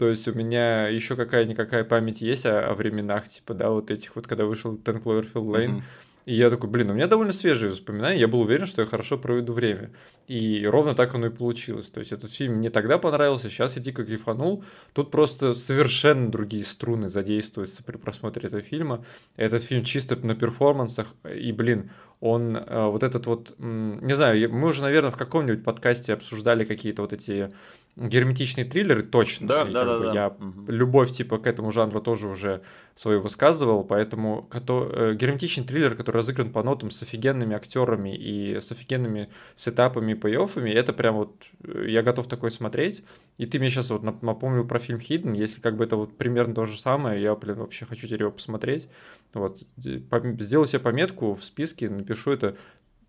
[0.00, 4.16] То есть у меня еще какая-никакая память есть о, о временах, типа, да, вот этих
[4.16, 5.68] вот, когда вышел Ten Cloverfield Lane.
[5.68, 5.82] Мгм.
[6.24, 9.18] И я такой, блин, у меня довольно свежие воспоминания, я был уверен, что я хорошо
[9.18, 9.90] проведу время.
[10.26, 11.90] И ровно так оно и получилось.
[11.90, 14.64] То есть этот фильм мне тогда понравился, сейчас я дико кайфанул.
[14.94, 19.04] Тут просто совершенно другие струны задействуются при просмотре этого фильма.
[19.36, 21.90] Этот фильм чисто на перформансах, и, блин,
[22.20, 27.02] он э, вот этот вот, не знаю, мы уже, наверное, в каком-нибудь подкасте обсуждали какие-то
[27.02, 27.50] вот эти
[27.96, 29.46] герметичные триллеры, точно.
[29.46, 30.12] Да, И да, да, бы да.
[30.14, 30.66] Я Мгм.
[30.70, 32.62] любовь типа к этому жанру тоже уже
[32.94, 38.60] свою высказывал, поэтому кото- э, герметичный триллер, который разыгран по нотам с офигенными актерами и
[38.60, 41.34] с офигенными сетапами и пей это прям вот
[41.64, 43.02] э, я готов такой смотреть.
[43.38, 46.16] И ты мне сейчас вот нап- напомнил про фильм Hidden, если как бы это вот
[46.16, 48.88] примерно то же самое, я, блин, вообще хочу теперь его посмотреть.
[49.34, 52.56] Вот, сделаю себе пометку в списке, напишу это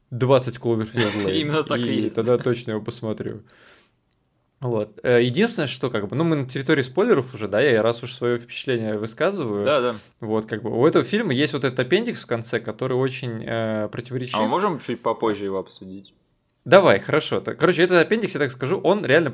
[0.10, 1.36] 20 Cloverfield Lane.
[1.40, 2.16] Именно так и есть.
[2.16, 3.44] тогда точно его посмотрю.
[4.62, 5.00] Вот.
[5.02, 8.14] Э, Единственное, что как бы, ну, мы на территории спойлеров уже, да, я раз уж
[8.14, 9.66] свое впечатление высказываю.
[9.66, 9.96] Да, да.
[10.20, 13.90] Вот, как бы, у этого фильма есть вот этот аппендикс в конце, который очень э,
[13.92, 14.36] противоречив.
[14.36, 16.14] А мы можем чуть попозже его обсудить?
[16.64, 17.42] Давай, хорошо.
[17.42, 19.34] Так, Короче, этот аппендикс, я так скажу, он реально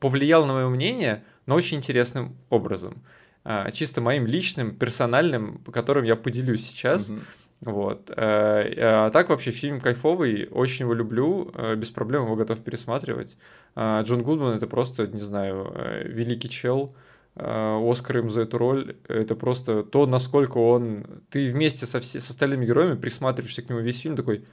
[0.00, 3.02] повлиял на мое мнение, но очень интересным образом.
[3.44, 7.08] А, Чисто моим личным, персональным, по которым я поделюсь сейчас.
[7.08, 7.20] Мгм.
[7.62, 8.10] Вот.
[8.10, 13.36] Э, А так вообще фильм кайфовый, очень его люблю, э, без проблем его готов пересматривать.
[13.76, 16.92] А, Джон Гудман это просто, не знаю, э, великий чел.
[17.36, 18.96] А, Оскар им за эту роль.
[19.06, 21.04] Это просто то, насколько он...
[21.30, 24.44] Ты вместе со, все, с остальными героями присматриваешься к нему весь фильм, такой,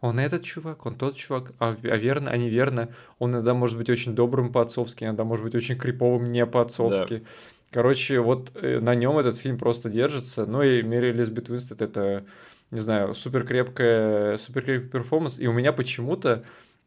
[0.00, 2.88] он этот чувак, он тот чувак, а, а верно, а неверно.
[3.20, 7.22] Он иногда может быть очень добрым по-отцовски, иногда может быть очень криповым не по-отцовски.
[7.70, 10.46] Короче, вот на нем этот фильм просто держится.
[10.46, 12.24] Ну и Мэри Элизабет Уинстед это,
[12.70, 15.38] не знаю, супер крепкая, супер крепкий перформанс.
[15.38, 16.44] И у меня почему-то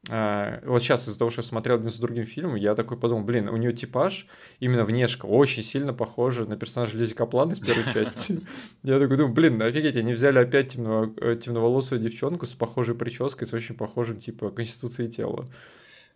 [0.08, 3.24] а, вот сейчас из-за того, что я смотрел один с другим фильмом, я такой подумал,
[3.24, 4.28] блин, у нее типаж,
[4.60, 8.40] именно внешка, очень сильно похожа на персонажа Лизи Каплан из первой части.
[8.84, 13.54] Я такой думаю, блин, офигеть, они взяли опять э, темноволосую девчонку с похожей прической, с
[13.54, 15.46] очень похожим, типа, конституцией тела.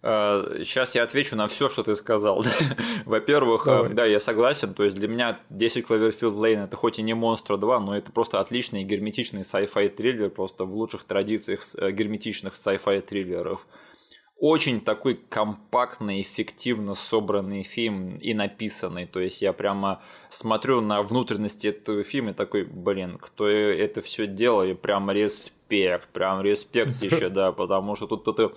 [0.04, 2.44] Сейчас я отвечу на все, что ты сказал.
[3.06, 3.92] Во-первых, Давай.
[3.92, 4.74] э, да, я согласен.
[4.74, 8.12] То есть для меня 10 Cloverfield Lane это хоть и не Монстра 2, но это
[8.12, 13.66] просто отличный герметичный sci-fi триллер, просто в лучших традициях э, герметичных sci-fi триллеров.
[14.38, 19.06] Очень такой компактный, эффективно собранный фильм и написанный.
[19.06, 24.28] То есть я прямо смотрю на внутренности этого фильма и такой, блин, кто это все
[24.28, 28.54] делал, и прям респект, прям респект еще, да, потому что тут кто-то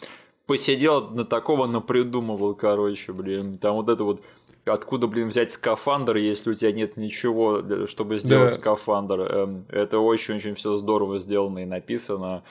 [0.47, 3.59] посидел на такого напридумывал, короче, блин.
[3.59, 4.22] Там вот это вот
[4.64, 8.59] откуда, блин, взять скафандр, если у тебя нет ничего, для- чтобы сделать Да.
[8.61, 9.20] скафандр.
[9.20, 12.42] Эм, Это очень-очень все здорово сделано и написано.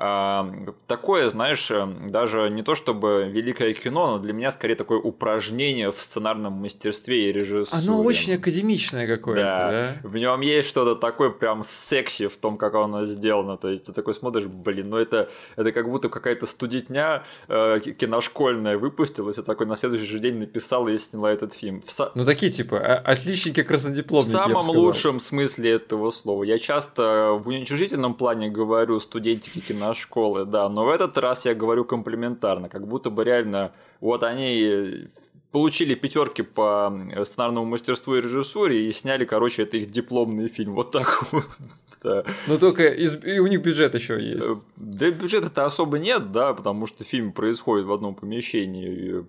[0.00, 0.48] А,
[0.86, 1.72] такое, знаешь,
[2.08, 7.28] даже не то чтобы великое кино, но для меня скорее такое упражнение в сценарном мастерстве
[7.28, 7.82] и режиссуре.
[7.82, 9.70] Оно очень академичное какое-то, да.
[9.70, 10.08] да?
[10.08, 13.56] В нем есть что-то такое прям секси в том, как оно сделано.
[13.56, 18.78] То есть ты такой смотришь, блин, ну это, это как будто какая-то студитня э, киношкольная
[18.78, 21.82] выпустилась, и такой на следующий же день написала и сняла этот фильм.
[21.82, 22.12] В со...
[22.14, 24.28] Ну такие типа отличники краснодипломники.
[24.28, 26.44] В самом лучшем смысле этого слова.
[26.44, 31.84] Я часто в уничижительном плане говорю студентики киношколы, да, но в этот раз я говорю
[31.84, 35.08] комплиментарно, как будто бы реально вот они
[35.50, 36.92] получили пятерки по
[37.24, 40.74] сценарному мастерству и режиссуре и сняли, короче, это их дипломный фильм.
[40.74, 41.44] Вот так вот.
[42.00, 42.22] Да.
[42.46, 43.24] Но только из...
[43.24, 44.46] и у них бюджет еще есть.
[44.46, 49.26] Э, да бюджета-то особо нет, да, потому что фильм происходит в одном помещении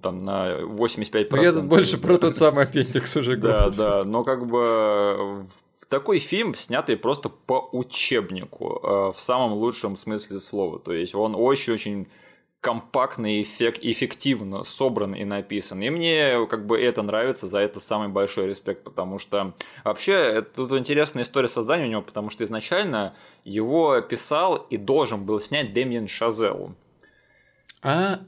[0.00, 1.26] там на 85%.
[1.32, 3.70] Но я тут больше про тот самый аппендикс уже говорю.
[3.72, 5.48] Да, да, но как бы
[5.92, 10.78] такой фильм, снятый просто по учебнику, э, в самом лучшем смысле слова.
[10.78, 12.08] То есть он очень-очень
[12.62, 15.82] компактно и эффективно собран и написан.
[15.82, 19.52] И мне как бы это нравится, за это самый большой респект, потому что
[19.84, 23.14] вообще тут интересная история создания у него, потому что изначально
[23.44, 26.74] его писал и должен был снять Дэмиен Шазел.
[27.82, 28.20] А,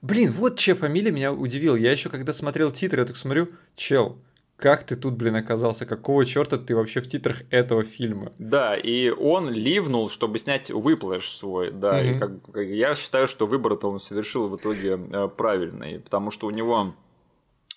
[0.00, 1.76] блин, вот чья фамилия меня удивила.
[1.76, 4.18] Я еще когда смотрел титры, я так смотрю, чел,
[4.62, 5.86] как ты тут, блин, оказался?
[5.86, 8.32] Какого черта ты вообще в титрах этого фильма?
[8.38, 12.16] Да, и он ливнул, чтобы снять выплэш свой, да, mm-hmm.
[12.16, 16.46] и как, как, я считаю, что выбор-то он совершил в итоге э, правильный, потому что
[16.46, 16.94] у него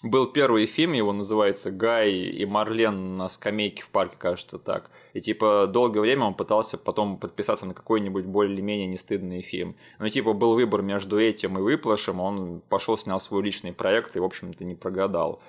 [0.04, 4.92] был первый фильм, его называется «Гай и Марлен на скамейке в парке», кажется так.
[5.14, 9.76] И типа долгое время он пытался потом подписаться на какой-нибудь более-менее нестыдный фильм.
[9.98, 14.20] Но типа был выбор между этим и выплашем, он пошел снял свой личный проект и,
[14.20, 15.42] в общем-то, не прогадал.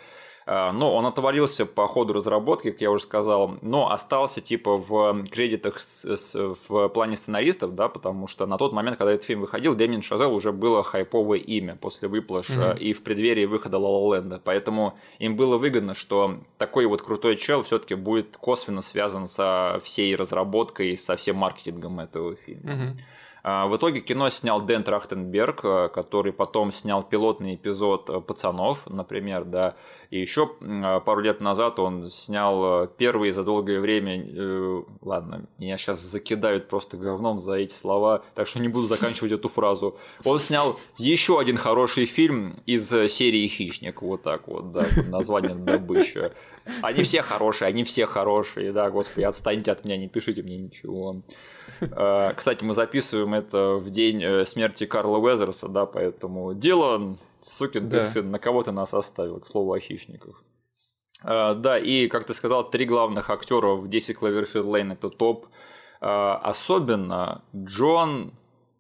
[0.49, 5.25] А, но он отвалился по ходу разработки, как я уже сказал, но остался типа в
[5.25, 6.35] кредитах с, с,
[6.69, 10.33] в плане сценаристов, да, потому что на тот момент, когда этот фильм выходил, Дэмин Шазел
[10.33, 12.79] уже было хайповое имя после выплыша mm-hmm.
[12.79, 14.41] и в преддверии выхода La La Land.
[14.45, 20.15] Поэтому им было выгодно, что такой вот крутой чел все-таки будет косвенно связан со всей
[20.15, 22.71] разработкой, со всем маркетингом этого фильма.
[22.71, 22.97] Mm-hmm.
[23.47, 29.45] В итоге кино снял Дэн Трахтенберг, э, который потом снял пилотный эпизод э, «Пацанов», например,
[29.45, 29.77] да,
[30.11, 34.85] и еще а, пару лет назад он снял э, первый за долгое время...
[35.03, 39.49] Ладно, меня сейчас закидают просто говном за эти слова, так что не буду заканчивать эту
[39.49, 39.97] фразу.
[40.25, 46.33] Он снял еще один хороший фильм из серии «Хищник», вот так вот, да, название «Добыча».
[46.83, 51.17] Они все хорошие, они все хорошие, да, господи, отстаньте от меня, не пишите мне ничего.
[51.81, 57.89] Э, кстати, мы записываем это в день э, смерти Карла Уэзерса, да, поэтому Дилан, сукин
[57.89, 58.01] да.
[58.01, 60.43] сын, на кого ты нас оставил, к слову о хищниках.
[61.23, 65.47] Э, да, и, как ты сказал, три главных актера в 10 Клаверфилд Лейн это топ.
[65.99, 68.33] Особенно Джон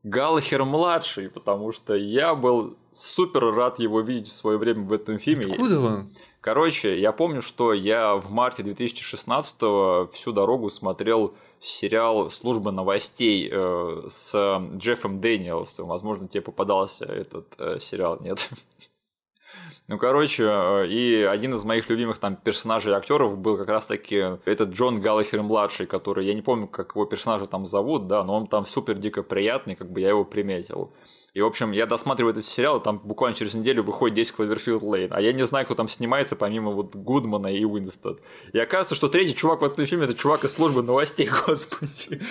[0.06, 5.18] Галлахер младший, потому что я был супер рад его видеть в свое время в этом
[5.18, 5.50] фильме.
[5.50, 6.10] Откуда он?
[6.40, 14.02] Короче, я помню, что я в марте 2016 всю дорогу смотрел сериал «Служба новостей» э,
[14.08, 14.32] с
[14.76, 15.86] Джеффом Дэниелсом.
[15.88, 18.48] Возможно, тебе попадался этот э, сериал, нет?
[19.88, 24.70] Ну, короче, э, и один из моих любимых там персонажей актеров был как раз-таки этот
[24.70, 28.48] Джон Галлахер младший, который, я не помню, как его персонажа там зовут, да, но он
[28.48, 30.92] там супер дико приятный, как бы я его приметил.
[31.36, 34.82] И, в общем, я досматриваю этот сериал, и там буквально через неделю выходит 10 Cloverfield
[34.82, 35.12] Lane.
[35.12, 38.22] А я не знаю, кто там снимается, помимо вот Гудмана и Уинстед.
[38.54, 42.22] И оказывается, что третий чувак в этом фильме это чувак из службы новостей, господи.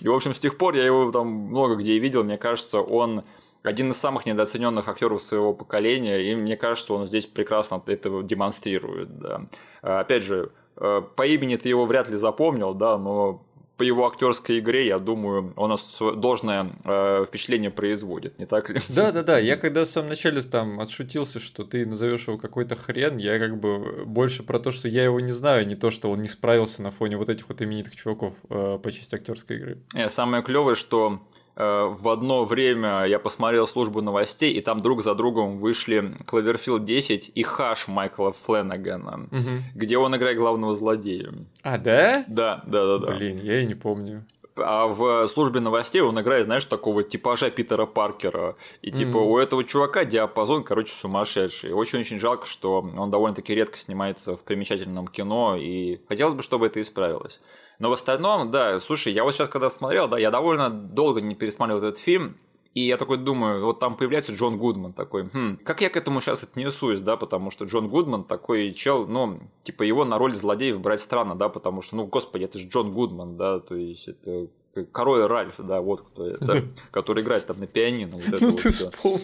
[0.00, 2.22] И, в общем, с тех пор я его там много где видел.
[2.22, 3.24] Мне кажется, он
[3.64, 9.18] один из самых недооцененных актеров своего поколения, и мне кажется, он здесь прекрасно это демонстрирует.
[9.18, 9.46] Да.
[9.80, 13.42] Опять же, э, по имени ты его вряд ли запомнил, да, но
[13.82, 18.80] по его актерской игре, я думаю, он нас должное э, впечатление производит, не так ли?
[18.88, 19.38] Да, да, да.
[19.40, 23.58] Я когда в самом начале там отшутился, что ты назовешь его какой-то хрен, я как
[23.58, 26.80] бы больше про то, что я его не знаю, не то, что он не справился
[26.80, 29.78] на фоне вот этих вот именитых чуваков э, по части актерской игры.
[29.94, 35.02] Не, самое клевое, что Э, в одно время я посмотрел службу новостей, и там друг
[35.02, 39.62] за другом вышли Клаверфилд 10 и Хаш Майкла Фленнегана, угу.
[39.74, 41.32] где он играет главного злодея.
[41.62, 42.24] А, да?
[42.26, 43.14] Да, да, да, да.
[43.14, 44.24] Блин, я и не помню.
[44.56, 48.56] А в службе новостей он играет, знаешь, такого типажа Питера Паркера.
[48.82, 49.30] И типа mm-hmm.
[49.30, 51.72] у этого чувака диапазон, короче, сумасшедший.
[51.72, 56.80] Очень-очень жалко, что он довольно-таки редко снимается в примечательном кино, и хотелось бы, чтобы это
[56.82, 57.40] исправилось.
[57.82, 61.34] Но в остальном, да, слушай, я вот сейчас когда смотрел, да, я довольно долго не
[61.34, 62.36] пересматривал этот фильм,
[62.74, 66.20] и я такой думаю, вот там появляется Джон Гудман такой, хм, как я к этому
[66.20, 70.80] сейчас отнесусь, да, потому что Джон Гудман такой чел, ну, типа его на роль злодеев
[70.80, 74.46] брать странно, да, потому что, ну, господи, это же Джон Гудман, да, то есть это
[74.90, 78.16] Король Ральф, да, вот кто это, который играет там на пианино.
[78.16, 79.20] Вот ну ты вспомнил.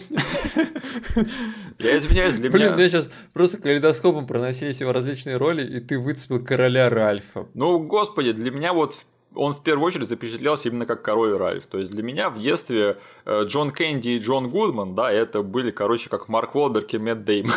[1.79, 2.75] Я извиняюсь, для Блин, меня...
[2.75, 7.47] мне сейчас просто калейдоскопом проносились его различные роли, и ты выцепил короля Ральфа.
[7.53, 8.93] Ну, господи, для меня вот
[9.35, 11.65] он в первую очередь запечатлелся именно как король Ральф.
[11.67, 15.71] То есть для меня в детстве э, Джон Кэнди и Джон Гудман, да, это были,
[15.71, 17.53] короче, как Марк Уолберг и Мэтт Деймон.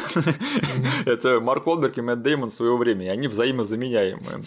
[1.07, 4.43] Это Марк Уолберг и Мэтт Деймон своего времени, они взаимозаменяемые.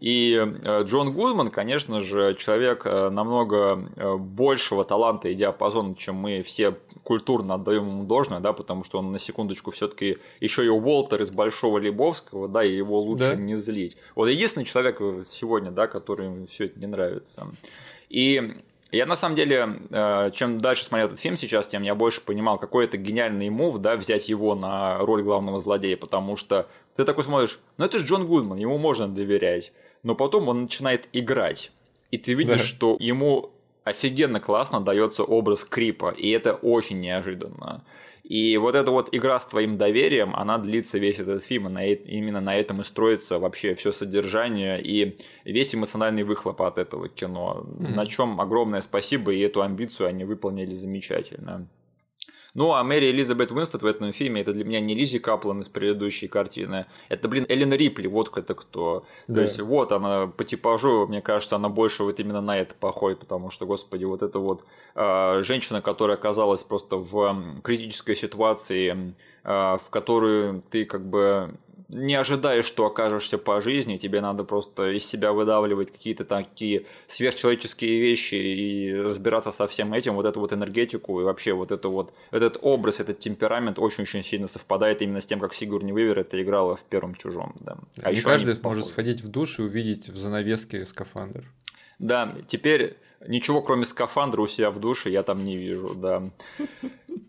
[0.00, 6.42] И э, Джон Гудман, конечно же, человек э, намного большего таланта и диапазона, чем мы
[6.42, 11.22] все культурно отдаем ему должное, да, потому что он на секундочку все-таки еще и Уолтер
[11.22, 13.96] из Большого Лебовского, да, и его лучше не злить.
[14.14, 17.48] Вот единственный человек сегодня, да, который все это не нравится.
[18.08, 18.60] И
[18.92, 22.58] я на самом деле, э, чем дальше смотрел этот фильм сейчас, тем я больше понимал,
[22.58, 27.24] какой это гениальный мув, да, взять его на роль главного злодея, потому что ты такой
[27.24, 31.72] смотришь, ну это же Джон Гудман, ему можно доверять, но потом он начинает играть,
[32.10, 32.66] и ты видишь, да.
[32.66, 33.50] что ему
[33.84, 37.84] офигенно классно дается образ Крипа, и это очень неожиданно.
[38.28, 41.86] И вот эта вот игра с твоим доверием, она длится весь этот фильм, и на,
[41.86, 47.64] именно на этом и строится вообще все содержание и весь эмоциональный выхлоп от этого кино.
[47.64, 47.94] Mm-hmm.
[47.94, 51.68] На чем огромное спасибо, и эту амбицию они выполнили замечательно.
[52.56, 55.68] Ну, а Мэри Элизабет Уинстед в этом фильме, это для меня не Лизи Каплан из
[55.68, 59.04] предыдущей картины, это, блин, Эллен Рипли, вот это кто.
[59.28, 59.34] Да.
[59.34, 63.16] То есть, вот она по типажу, мне кажется, она больше вот именно на это похожа,
[63.16, 69.48] потому что, господи, вот это вот э, женщина, которая оказалась просто в критической ситуации, э,
[69.76, 71.58] в которую ты как бы
[71.88, 78.00] не ожидаешь, что окажешься по жизни, тебе надо просто из себя выдавливать какие-то такие сверхчеловеческие
[78.00, 82.12] вещи и разбираться со всем этим, вот эту вот энергетику и вообще вот это вот,
[82.30, 86.76] этот образ, этот темперамент очень-очень сильно совпадает именно с тем, как Сигурни Вивер это играла
[86.76, 87.54] в первом «Чужом».
[87.60, 87.76] Да.
[88.02, 91.44] А не каждый может сходить в душ и увидеть в занавеске скафандр.
[91.98, 96.22] Да, теперь ничего кроме скафандра у себя в душе я там не вижу, да.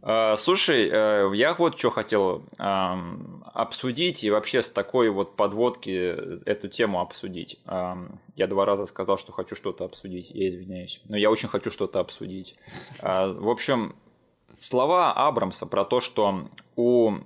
[0.02, 6.16] А, слушай, э, я вот что хотел обсудить и вообще с такой вот подводки
[6.46, 7.60] эту тему обсудить.
[7.66, 12.00] Я два раза сказал, что хочу что-то обсудить, я извиняюсь, но я очень хочу что-то
[12.00, 12.56] обсудить.
[13.02, 13.96] В общем,
[14.60, 17.18] слова Абрамса про то, что у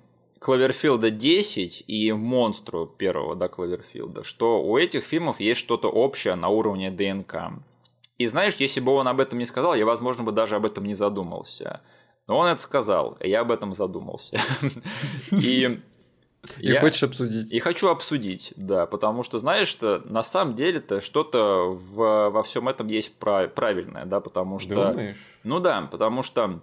[0.41, 6.49] Клаверфилда 10 и Монстру первого, да, Клаверфилда, что у этих фильмов есть что-то общее на
[6.49, 7.51] уровне ДНК.
[8.17, 10.85] И знаешь, если бы он об этом не сказал, я, возможно, бы даже об этом
[10.85, 11.81] не задумался.
[12.27, 14.39] Но он это сказал, и я об этом задумался.
[15.31, 15.81] И
[16.59, 16.81] и я...
[16.81, 17.53] хочешь обсудить.
[17.53, 22.67] И хочу обсудить, да, потому что, знаешь, что на самом деле-то что-то в, во всем
[22.67, 24.91] этом есть правильное, да, потому что...
[24.91, 25.17] Думаешь?
[25.43, 26.61] Ну да, потому что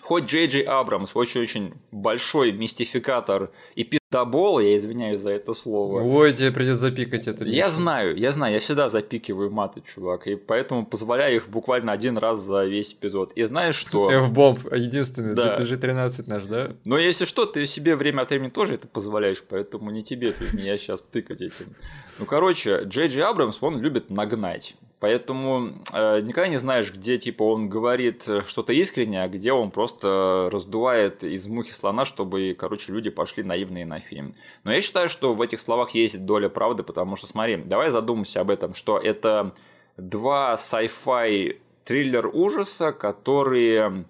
[0.00, 6.02] хоть Джей Джей Абрамс очень-очень большой мистификатор и пиздобол, я извиняюсь за это слово.
[6.02, 7.44] Ой, тебе придется запикать это.
[7.44, 7.56] Миша.
[7.56, 12.18] Я знаю, я знаю, я всегда запикиваю маты, чувак, и поэтому позволяю их буквально один
[12.18, 13.32] раз за весь эпизод.
[13.32, 14.10] И знаешь что?
[14.26, 15.58] F-бомб, единственный, да.
[15.60, 16.72] PG-13 наш, да?
[16.84, 20.76] Но если что, ты себе время от времени тоже это позволяешь, поэтому не тебе меня
[20.76, 21.74] сейчас тыкать этим.
[22.18, 24.74] Ну, короче, Джей Джей Абрамс, он любит нагнать.
[25.00, 30.50] Поэтому э, никогда не знаешь, где типа он говорит что-то искреннее, а где он просто
[30.52, 34.34] раздувает из мухи слона, чтобы, короче, люди пошли наивные на фильм.
[34.62, 38.42] Но я считаю, что в этих словах есть доля правды, потому что, смотри, давай задумаемся
[38.42, 39.54] об этом, что это
[39.96, 44.04] два sci-fi триллер ужаса, которые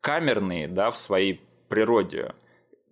[0.00, 2.34] камерные, да, в своей природе,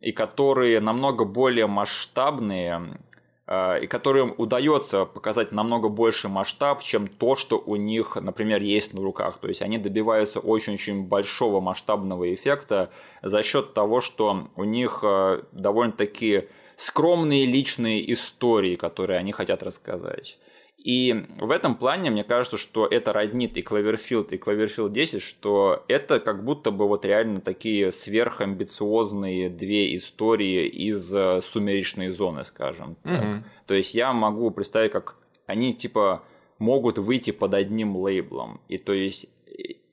[0.02, 3.07] и которые намного более масштабные, Э,
[3.50, 9.02] и которым удается показать намного больше масштаб, чем то, что у них, например, есть на
[9.02, 9.38] руках.
[9.38, 12.90] То есть они добиваются очень-очень большого масштабного эффекта
[13.22, 20.38] за счет того, что у них э, довольно-таки скромные личные истории, которые они хотят рассказать.
[20.78, 25.84] И в этом плане мне кажется, что это роднит и Клаверфилд, и Клаверфилд 10, что
[25.88, 32.96] это как будто бы вот реально такие сверхамбициозные две истории из э, сумеречной зоны, скажем
[33.02, 33.24] так.
[33.24, 33.42] Mm-hmm.
[33.66, 35.16] То есть я могу представить, как
[35.46, 36.22] они типа
[36.58, 38.60] могут выйти под одним лейблом.
[38.68, 39.26] И то есть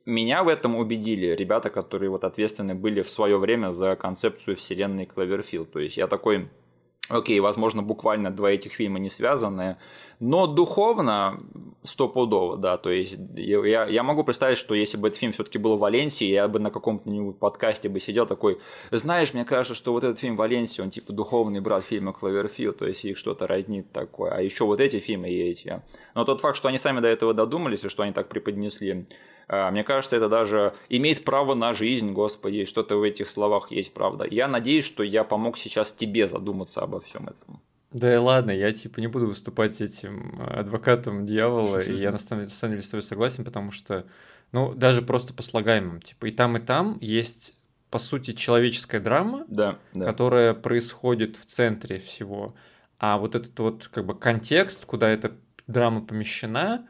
[0.05, 5.05] меня в этом убедили ребята, которые вот ответственны были в свое время за концепцию вселенной
[5.05, 5.71] Клаверфилд.
[5.71, 6.49] То есть я такой,
[7.09, 9.77] окей, возможно, буквально два этих фильма не связаны,
[10.19, 11.41] но духовно
[11.83, 15.75] стопудово, да, то есть я, я могу представить, что если бы этот фильм все-таки был
[15.75, 18.59] в Валенсии, я бы на каком-то подкасте бы сидел такой,
[18.91, 22.87] знаешь, мне кажется, что вот этот фильм Валенсия, он типа духовный брат фильма Кловерфилд, то
[22.87, 25.81] есть их что-то роднит такое, а еще вот эти фильмы и эти.
[26.13, 29.05] Но тот факт, что они сами до этого додумались, и что они так преподнесли,
[29.47, 34.25] мне кажется, это даже имеет право на жизнь, Господи, что-то в этих словах есть правда.
[34.29, 37.61] Я надеюсь, что я помог сейчас тебе задуматься обо всем этом.
[37.95, 42.17] Да и ладно, я типа не буду выступать этим э, адвокатом дьявола, и я на
[42.17, 44.05] самом деле с тобой согласен, потому что,
[44.51, 47.53] ну, даже просто по слагаемым, типа и там, и там есть,
[47.89, 50.03] по сути, человеческая драма, да, да.
[50.03, 52.53] которая происходит в центре всего.
[52.99, 55.31] А вот этот вот как бы контекст, куда эта
[55.67, 56.85] драма помещена,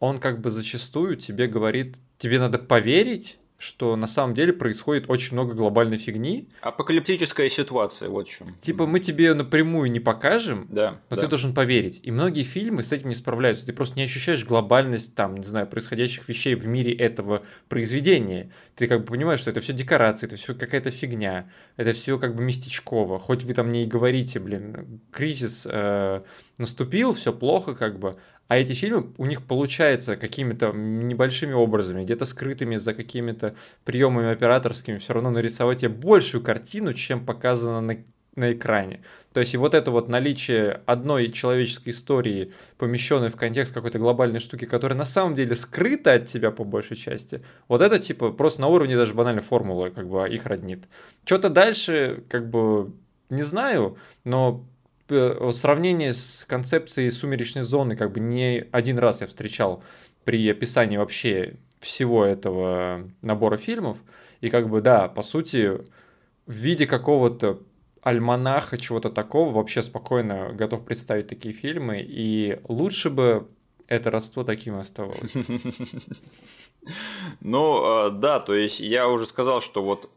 [0.00, 5.34] он как бы зачастую тебе говорит, тебе надо поверить, что на самом деле происходит очень
[5.34, 6.48] много глобальной фигни.
[6.60, 8.54] Апокалиптическая ситуация, вот в чем.
[8.60, 11.22] Типа мы тебе напрямую не покажем, да, но да.
[11.22, 11.98] ты должен поверить.
[12.04, 13.66] И многие фильмы с этим не справляются.
[13.66, 18.52] Ты просто не ощущаешь глобальность, там, не знаю, происходящих вещей в мире этого произведения.
[18.76, 22.36] Ты как бы понимаешь, что это все декорации, это все какая-то фигня, это все как
[22.36, 23.18] бы местечково.
[23.18, 26.22] Хоть вы там не и говорите, блин, кризис э,
[26.58, 28.14] наступил, все плохо как бы,
[28.48, 34.98] а эти фильмы у них получается какими-то небольшими образами, где-то скрытыми за какими-то приемами операторскими,
[34.98, 37.98] все равно нарисовать тебе большую картину, чем показано на,
[38.36, 39.02] на экране.
[39.34, 44.40] То есть и вот это вот наличие одной человеческой истории, помещенной в контекст какой-то глобальной
[44.40, 48.62] штуки, которая на самом деле скрыта от тебя по большей части, вот это типа просто
[48.62, 50.84] на уровне даже банальной формулы как бы их роднит.
[51.24, 52.92] Что-то дальше как бы
[53.28, 54.64] не знаю, но
[55.52, 59.82] сравнение с концепцией сумеречной зоны как бы не один раз я встречал
[60.24, 63.98] при описании вообще всего этого набора фильмов.
[64.40, 65.78] И как бы, да, по сути,
[66.46, 67.60] в виде какого-то
[68.02, 72.04] альманаха, чего-то такого, вообще спокойно готов представить такие фильмы.
[72.06, 73.48] И лучше бы
[73.86, 75.32] это родство таким оставалось.
[77.40, 80.08] Ну, э, да, то есть я уже сказал, что вот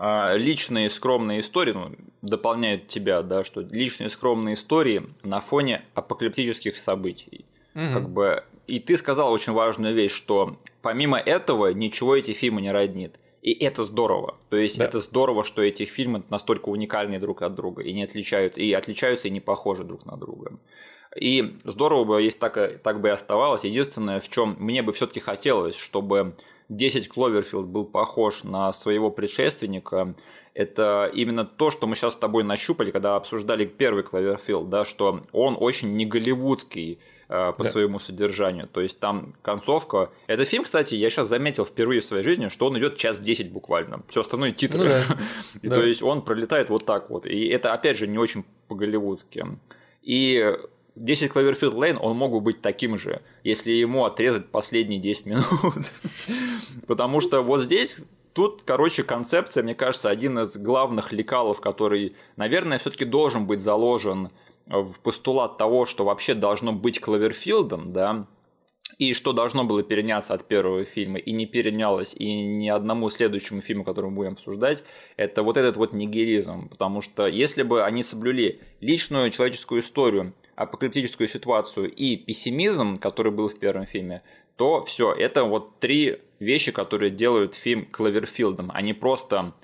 [0.00, 1.92] личные скромные истории, ну,
[2.22, 7.44] дополняют тебя, да, что личные скромные истории на фоне апокалиптических событий.
[7.74, 7.92] Угу.
[7.92, 12.72] Как бы, и ты сказал очень важную вещь, что помимо этого ничего эти фильмы не
[12.72, 13.18] роднит.
[13.42, 14.36] И это здорово.
[14.50, 14.84] То есть да.
[14.84, 19.28] это здорово, что эти фильмы настолько уникальные друг от друга и не отличаются, и отличаются
[19.28, 20.58] и не похожи друг на друга.
[21.16, 23.64] И здорово бы, если так, так бы и оставалось.
[23.64, 26.36] Единственное, в чем мне бы все-таки хотелось, чтобы
[26.70, 30.14] 10 Кловерфилд был похож на своего предшественника,
[30.54, 35.24] это именно то, что мы сейчас с тобой нащупали, когда обсуждали первый Кловерфилд, да, что
[35.32, 36.98] он очень не голливудский
[37.28, 37.70] э, по да.
[37.70, 38.66] своему содержанию.
[38.66, 40.10] То есть там концовка.
[40.26, 43.52] Этот фильм, кстати, я сейчас заметил впервые в своей жизни, что он идет час 10
[43.52, 44.02] буквально.
[44.08, 44.80] Все остальное титры.
[44.80, 45.04] Ну, да.
[45.62, 45.76] И да.
[45.76, 47.26] то есть он пролетает вот так вот.
[47.26, 49.46] И это, опять же, не очень по-голливудски.
[50.02, 50.56] И
[50.96, 55.92] 10 Кловерфилд Лейн, он мог бы быть таким же, если ему отрезать последние 10 минут.
[56.86, 58.00] Потому что вот здесь
[58.32, 64.30] Тут, короче, концепция, мне кажется, один из главных лекалов, который, наверное, все-таки должен быть заложен
[64.66, 68.26] в постулат того, что вообще должно быть Кловерфилдом, да,
[68.98, 73.62] и что должно было переняться от первого фильма, и не перенялось, и ни одному следующему
[73.62, 74.84] фильму, который мы будем обсуждать,
[75.16, 76.68] это вот этот вот нигеризм.
[76.68, 83.48] Потому что если бы они соблюли личную человеческую историю, апокалиптическую ситуацию и пессимизм, который был
[83.48, 84.22] в первом фильме,
[84.56, 89.54] то все, это вот три вещи, которые делают фильм Кловерфилдом, не просто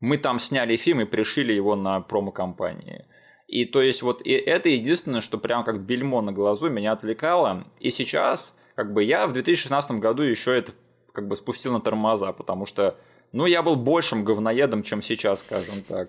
[0.00, 3.06] мы там сняли фильм и пришили его на промо-компании.
[3.46, 7.66] И то есть вот и это единственное, что прям как бельмо на глазу меня отвлекало.
[7.80, 10.72] И сейчас, как бы я в 2016 году еще это
[11.12, 12.98] как бы спустил на тормоза, потому что
[13.32, 16.08] ну, я был большим говноедом, чем сейчас, скажем так.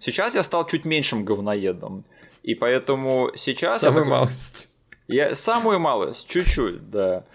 [0.00, 2.04] Сейчас я стал чуть меньшим говноедом.
[2.48, 3.82] И поэтому сейчас...
[3.82, 4.68] Самую я малость.
[5.06, 7.26] Я самую малость, чуть-чуть, да.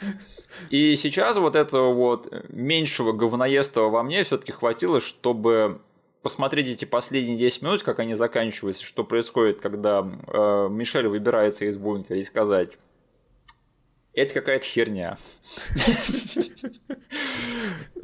[0.72, 5.82] И сейчас вот этого вот меньшего говноества во мне все-таки хватило, чтобы
[6.24, 11.78] посмотреть эти последние 10 минут, как они заканчиваются, что происходит, когда э, Мишель выбирается из
[11.78, 12.72] бункера и сказать,
[14.14, 15.18] это какая-то херня.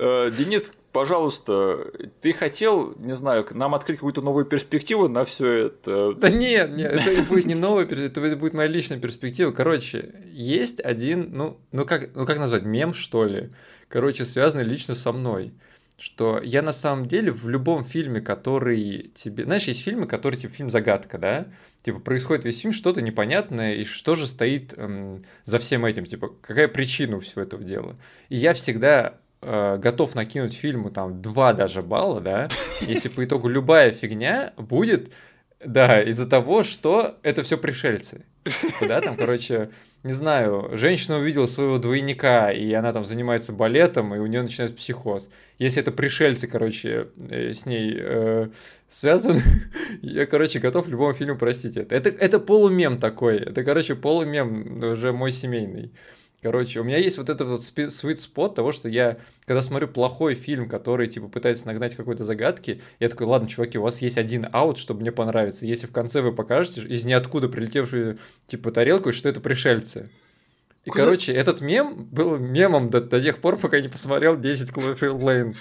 [0.01, 1.91] Э, Денис, пожалуйста,
[2.21, 6.13] ты хотел, не знаю, нам открыть какую-то новую перспективу на все это?
[6.13, 9.51] Да нет, нет, это будет не новая перспектива, это будет моя личная перспектива.
[9.51, 13.49] Короче, есть один, ну, ну как, ну как назвать, мем, что ли?
[13.89, 15.51] Короче, связанный лично со мной
[15.99, 19.43] что я на самом деле в любом фильме, который тебе...
[19.43, 21.47] Знаешь, есть фильмы, которые типа фильм «Загадка», да?
[21.81, 26.29] Типа происходит весь фильм, что-то непонятное, и что же стоит эм, за всем этим, типа
[26.41, 27.97] какая причина у всего этого дела.
[28.29, 32.47] И я всегда э, готов накинуть фильму там два даже балла, да,
[32.81, 35.11] если по итогу любая фигня будет,
[35.63, 38.25] да, из-за того, что это все пришельцы.
[38.43, 39.69] Типа, да, там, короче,
[40.03, 44.77] не знаю, женщина увидела своего двойника, и она там занимается балетом, и у нее начинается
[44.77, 45.29] психоз.
[45.57, 48.49] Если это пришельцы, короче, э, с ней э,
[48.87, 49.41] связаны,
[50.01, 51.95] я, короче, готов любому фильму простить это.
[51.95, 52.09] это.
[52.09, 55.91] Это полумем такой, это, короче, полумем уже мой семейный.
[56.41, 60.35] Короче, у меня есть вот этот вот sweet spot того, что я, когда смотрю плохой
[60.35, 64.47] фильм, который, типа, пытается нагнать какой-то загадки, я такой, ладно, чуваки, у вас есть один
[64.53, 65.65] аут, чтобы мне понравиться.
[65.65, 68.17] Если в конце вы покажете из ниоткуда прилетевшую,
[68.47, 70.09] типа, тарелку, что это пришельцы.
[70.85, 71.03] И, Куда?
[71.03, 75.19] короче, этот мем был мемом до, до тех пор, пока я не посмотрел 10 Cloverfield
[75.19, 75.55] Lane.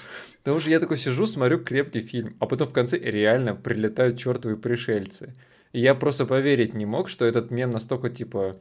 [0.44, 4.56] Потому что я такой сижу, смотрю крепкий фильм, а потом в конце реально прилетают чертовые
[4.56, 5.34] пришельцы.
[5.72, 8.56] И я просто поверить не мог, что этот мем настолько, типа,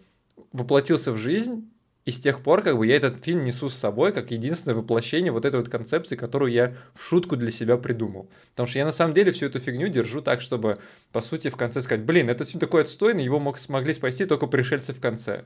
[0.51, 1.71] воплотился в жизнь,
[2.07, 5.29] и с тех пор, как бы, я этот фильм несу с собой как единственное воплощение
[5.29, 8.29] вот этой вот концепции, которую я в шутку для себя придумал.
[8.51, 10.77] Потому что я на самом деле всю эту фигню держу так, чтобы,
[11.11, 14.47] по сути, в конце сказать, блин, этот фильм такой отстойный, его мог, смогли спасти только
[14.47, 15.43] пришельцы в конце.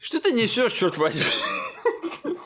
[0.00, 1.22] Что ты несешь, черт возьми?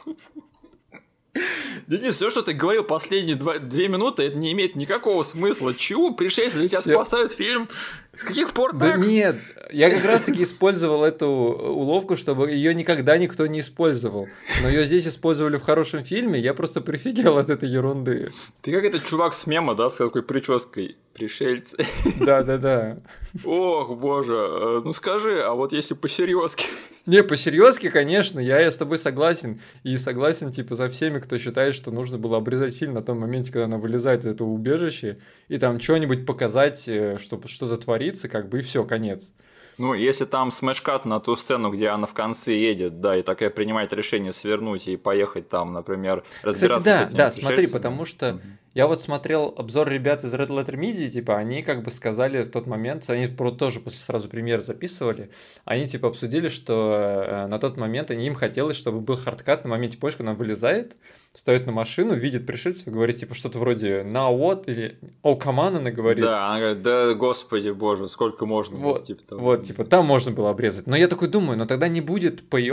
[1.87, 5.73] Денис, все, что ты говорил последние два, две минуты, это не имеет никакого смысла.
[5.73, 6.13] Чего?
[6.13, 7.71] Пришельцы тебя спасают фильм?
[8.19, 8.99] С каких пор да так?
[8.99, 9.37] нет,
[9.71, 14.29] я как раз таки использовал эту уловку, чтобы ее никогда никто не использовал.
[14.63, 18.33] Но ее здесь использовали в хорошем фильме, я просто прифигел от этой ерунды.
[18.63, 20.97] Ты как этот чувак с мема, да, с такой прической?
[21.17, 21.79] Пришельцы.
[22.21, 22.99] Да, да, да.
[23.45, 24.35] Ох, боже.
[24.35, 26.67] Э, ну скажи, а вот если по-серьезки?
[27.07, 29.61] Не, по-серьезки, конечно, я, я с тобой согласен.
[29.83, 33.53] И согласен, типа, за всеми, кто считает, что нужно было обрезать фильм на том моменте,
[33.53, 35.19] когда она вылезает из этого убежища,
[35.49, 39.33] и там что-нибудь показать, э, чтобы что-то творится, как бы, и все, конец.
[39.79, 43.51] Ну, если там смешкат на ту сцену, где она в конце едет, да, и такая
[43.51, 48.05] принимает решение свернуть и поехать там, например, разбираться Кстати, да, с этими да, смотри, потому
[48.05, 48.41] что угу.
[48.77, 52.51] Я вот смотрел обзор ребят из Red Letter Media, типа, они как бы сказали в
[52.51, 55.31] тот момент, они тоже после сразу премьер записывали,
[55.65, 59.97] они типа обсудили, что э, на тот момент им хотелось, чтобы был хардкат на моменте,
[59.97, 60.99] когда она вылезает,
[61.37, 65.59] встает на машину, видит пришельцев и говорит, типа, что-то вроде «Now what?» или «Oh, come
[65.59, 66.25] on», она говорит.
[66.25, 69.43] Да, она говорит, да, господи боже, сколько можно вот, типа того.
[69.43, 70.87] Вот, типа, там можно было обрезать.
[70.87, 72.73] Но я такой думаю, но тогда не будет пей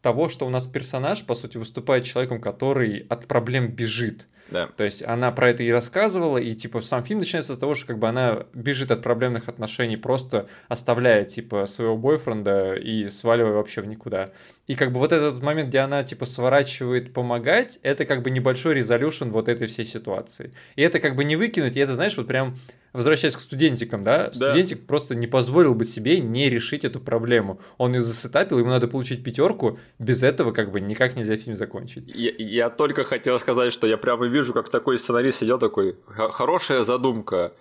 [0.00, 4.26] того, что у нас персонаж, по сути, выступает человеком, который от проблем бежит.
[4.50, 4.68] Да.
[4.76, 7.86] То есть она про это и рассказывала, и типа сам фильм начинается с того, что
[7.86, 13.82] как бы она бежит от проблемных отношений, просто оставляя типа своего бойфренда и сваливая вообще
[13.82, 14.30] в никуда.
[14.66, 18.74] И как бы вот этот момент, где она типа сворачивает помогать, это как бы небольшой
[18.74, 20.52] резолюшн вот этой всей ситуации.
[20.76, 22.56] И это как бы не выкинуть, и это, знаешь, вот прям
[22.92, 27.60] возвращаясь к студентикам, да, да, студентик просто не позволил бы себе не решить эту проблему.
[27.76, 32.10] Он ее засетапил, ему надо получить пятерку, без этого как бы никак нельзя фильм закончить.
[32.14, 36.82] Я, я только хотел сказать, что я прямо вижу, как такой сценарист сидел такой, хорошая
[36.82, 37.52] задумка,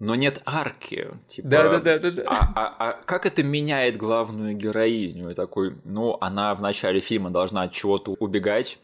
[0.00, 1.08] но нет арки.
[1.28, 2.22] Типа, да, да, да, да, да.
[2.26, 5.30] А, а, а как это меняет главную героиню?
[5.30, 8.78] И такой, ну, она в начале фильма должна от чего-то убегать.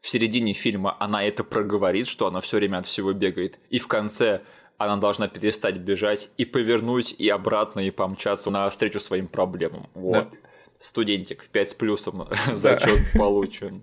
[0.00, 3.58] В середине фильма она это проговорит, что она все время от всего бегает.
[3.70, 4.42] И в конце
[4.78, 9.88] она должна перестать бежать и повернуть и обратно и помчаться навстречу своим проблемам.
[9.94, 10.30] Вот.
[10.30, 10.38] Да.
[10.78, 13.82] Студентик, 5 с плюсом зачет получен.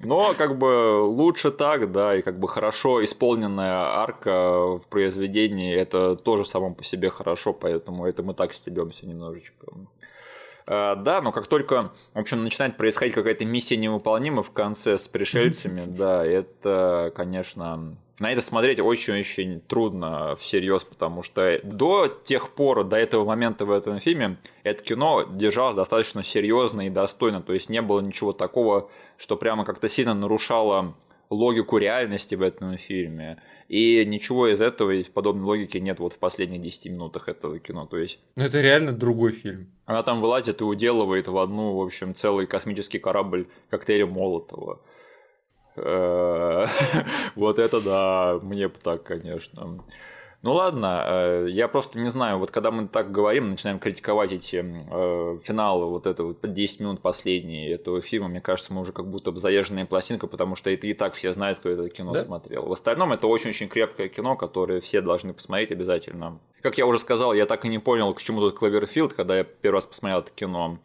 [0.00, 6.14] Но как бы лучше так, да, и как бы хорошо исполненная арка в произведении, это
[6.14, 9.66] тоже само по себе хорошо, поэтому это мы так стебемся немножечко.
[10.70, 15.08] А, да, но как только, в общем, начинает происходить какая-то миссия невыполнима в конце с
[15.08, 22.84] пришельцами, да, это, конечно, на это смотреть очень-очень трудно всерьез, потому что до тех пор,
[22.84, 27.70] до этого момента в этом фильме, это кино держалось достаточно серьезно и достойно, то есть
[27.70, 30.94] не было ничего такого, что прямо как-то сильно нарушало
[31.30, 33.40] логику реальности в этом фильме.
[33.68, 37.86] И ничего из этого, из подобной логики нет вот в последних 10 минутах этого кино.
[37.86, 38.18] То есть...
[38.36, 39.70] Ну это реально другой фильм.
[39.84, 44.80] Она там вылазит и уделывает в одну, в общем, целый космический корабль коктейля Молотова.
[45.76, 46.66] Э,
[47.36, 49.84] вот это да, мне бы так, конечно.
[50.42, 54.64] Ну ладно, э, я просто не знаю, вот когда мы так говорим, начинаем критиковать эти
[54.64, 59.10] э, финалы, вот это вот 10 минут последние этого фильма, мне кажется, мы уже как
[59.10, 62.24] будто бы заезженная пластинка, потому что это и так все знают, кто это кино да?
[62.24, 62.66] смотрел.
[62.66, 66.38] В остальном это очень-очень крепкое кино, которое все должны посмотреть обязательно.
[66.62, 69.44] Как я уже сказал, я так и не понял, к чему тут Кловерфилд, когда я
[69.44, 70.78] первый раз посмотрел это кино.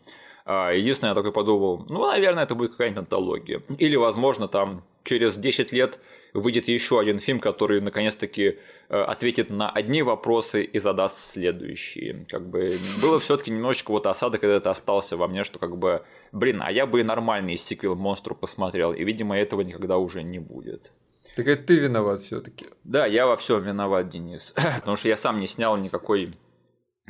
[0.46, 3.62] А, единственное, я такой подумал, ну, наверное, это будет какая-нибудь антология.
[3.78, 6.00] Или, возможно, там через 10 лет
[6.34, 8.58] выйдет еще один фильм, который наконец-таки
[9.02, 12.26] ответит на одни вопросы и задаст следующие.
[12.30, 16.04] Как бы было все-таки немножечко вот осада, когда это остался во мне, что как бы,
[16.32, 20.40] блин, а я бы и нормальный сиквел монстру посмотрел, и, видимо, этого никогда уже не
[20.40, 20.92] будет.
[21.36, 22.68] Так это ты виноват все-таки.
[22.84, 24.54] Да, я во всем виноват, Денис.
[24.80, 26.38] Потому что я сам не снял никакой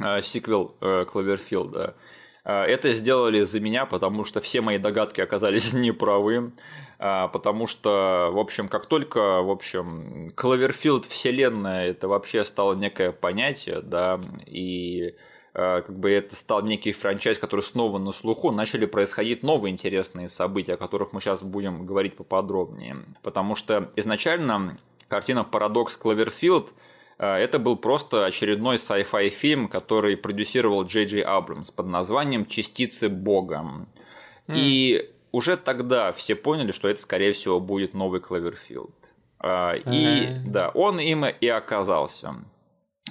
[0.02, 1.96] э, сиквел э, Кловерфилда.
[2.46, 6.54] Э, это сделали за меня, потому что все мои догадки оказались неправы.
[7.04, 13.12] Э, потому что, в общем, как только, в общем, Кловерфилд вселенная, это вообще стало некое
[13.12, 15.16] понятие, да, и
[15.54, 20.30] э, как бы это стал некий франчайз, который снова на слуху, начали происходить новые интересные
[20.30, 22.96] события, о которых мы сейчас будем говорить поподробнее.
[23.22, 24.78] Потому что изначально
[25.10, 26.72] картина «Парадокс Кловерфилд»
[27.18, 33.86] это был просто очередной sci-fi фильм, который продюсировал Джей Джей Абрамс под названием «Частицы Бога».
[34.48, 34.56] Mm.
[34.56, 38.96] И уже тогда все поняли, что это, скорее всего, будет новый Кловерфилд.
[39.40, 42.36] А, и да, он им и оказался.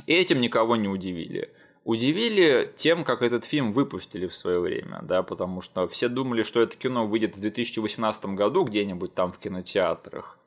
[0.07, 1.53] Этим никого не удивили.
[1.85, 6.63] Удивили тем, как этот фильм выпустили в свое время, да, потому что все думали, что
[6.63, 10.39] это кино выйдет в 2018 году где-нибудь там в кинотеатрах.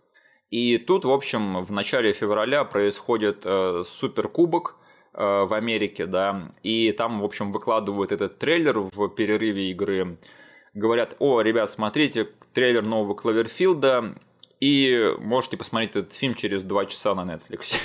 [0.50, 4.78] И тут, в общем, в начале февраля происходит э, суперкубок
[5.14, 10.18] э, в Америке, да, и там, в общем, выкладывают этот трейлер в перерыве игры.
[10.76, 14.16] Говорят, о, ребят, смотрите, трейлер нового Кловерфилда,
[14.60, 17.78] и можете посмотреть этот фильм через два часа на Netflix.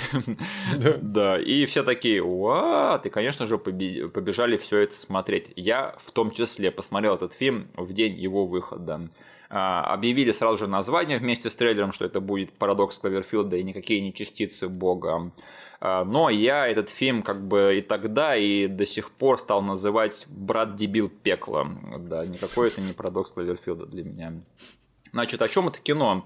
[0.75, 0.97] Да.
[1.01, 1.39] да.
[1.39, 3.01] И все такие, what?
[3.05, 5.51] И, конечно же, побежали все это смотреть.
[5.55, 9.09] Я в том числе посмотрел этот фильм в день его выхода.
[9.53, 13.99] А, объявили сразу же название вместе с трейлером, что это будет парадокс Клаверфилда и никакие
[13.99, 15.33] не частицы Бога.
[15.81, 20.25] А, но я этот фильм как бы и тогда, и до сих пор стал называть
[20.29, 21.67] «Брат-дебил пекла».
[21.99, 24.33] Да, никакой это не парадокс Клаверфилда для меня.
[25.11, 26.25] Значит, о чем это кино?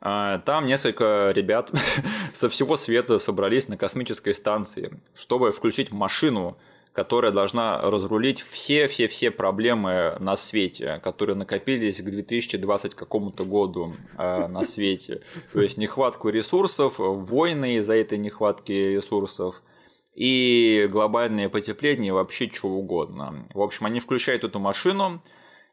[0.00, 1.72] А, там несколько ребят
[2.32, 6.56] со всего света собрались на космической станции, чтобы включить машину,
[6.92, 14.64] которая должна разрулить все-все-все проблемы на свете, которые накопились к 2020 какому-то году э, на
[14.64, 15.22] свете.
[15.52, 19.62] То есть нехватку ресурсов, войны из-за этой нехватки ресурсов
[20.14, 23.46] и глобальное потепление, вообще чего угодно.
[23.54, 25.22] В общем, они включают эту машину,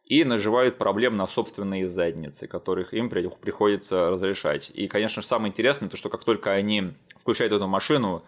[0.07, 4.72] и наживают проблем на собственные задницы, которых им приходится разрешать.
[4.73, 8.23] И, конечно самое интересное, то, что как только они включают эту машину,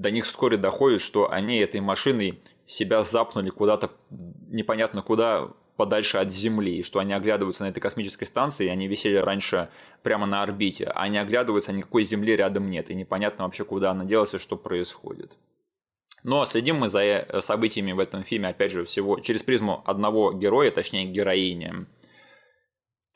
[0.00, 3.90] до них вскоре доходит, что они этой машиной себя запнули куда-то
[4.48, 8.86] непонятно куда, подальше от Земли, и что они оглядываются на этой космической станции, и они
[8.86, 9.68] висели раньше
[10.02, 14.04] прямо на орбите, а они оглядываются, никакой Земли рядом нет, и непонятно вообще, куда она
[14.04, 15.32] делась и что происходит.
[16.22, 20.32] Но следим мы за э, событиями в этом фильме, опять же, всего через призму одного
[20.32, 21.86] героя, точнее героини.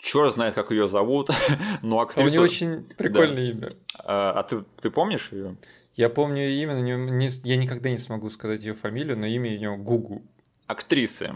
[0.05, 1.31] Черт знает, как ее зовут,
[1.83, 2.29] но актрису...
[2.29, 3.51] У нее очень прикольное да.
[3.51, 3.69] имя.
[3.99, 5.57] А, а ты, ты помнишь ее?
[5.97, 9.51] Я помню ее имя, но не, я никогда не смогу сказать ее фамилию, но имя
[9.55, 10.23] у нее Гугу.
[10.67, 11.33] Актрисы.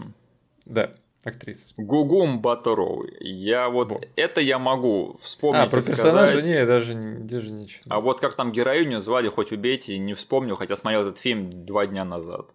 [0.65, 0.93] Да
[1.23, 1.73] актриса.
[1.77, 3.15] Гугум Баторовой.
[3.19, 5.63] Я вот, вот это я могу вспомнить.
[5.63, 6.45] А, про персонажа сказать.
[6.45, 7.83] не, даже, даже ничего.
[7.89, 11.85] А вот как там героиню звали, хоть убейте, не вспомню, хотя смотрел этот фильм два
[11.87, 12.47] дня назад.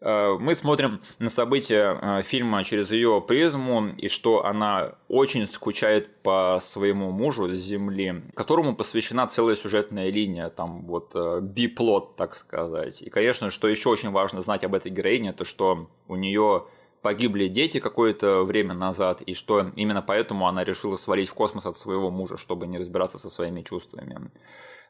[0.00, 6.22] Э, мы смотрим на события э, фильма через ее призму, и что она очень скучает
[6.22, 12.34] по своему мужу с Земли, которому посвящена целая сюжетная линия, там вот э, биплот, так
[12.36, 13.02] сказать.
[13.02, 16.64] И, конечно, что еще очень важно знать об этой героине, то что у нее
[17.02, 21.76] погибли дети какое-то время назад, и что именно поэтому она решила свалить в космос от
[21.76, 24.30] своего мужа, чтобы не разбираться со своими чувствами.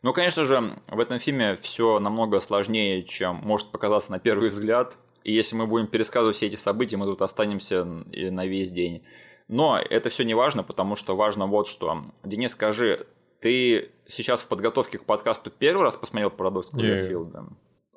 [0.03, 4.97] Но, конечно же, в этом фильме все намного сложнее, чем может показаться на первый взгляд.
[5.25, 9.03] И если мы будем пересказывать все эти события, мы тут останемся на весь день.
[9.49, 12.05] Но это все не важно, потому что важно вот что.
[12.25, 13.07] Денис, скажи,
[13.41, 17.47] ты сейчас в подготовке к подкасту первый раз посмотрел «Парадокс Кловерфилда»?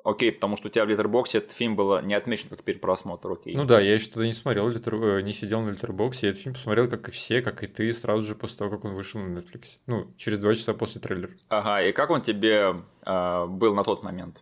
[0.04, 3.54] Окей, потому что у тебя в Литербоксе этот фильм был не отмечен как перепросмотр, окей.
[3.56, 4.94] Ну да, я еще тогда не смотрел, литер...
[4.94, 7.92] Э, не сидел на Литербоксе, я этот фильм посмотрел, как и все, как и ты,
[7.92, 9.78] сразу же после того, как он вышел на Netflix.
[9.86, 11.32] Ну, через два часа после трейлера.
[11.48, 14.38] Ага, и как он тебе э, был на тот момент?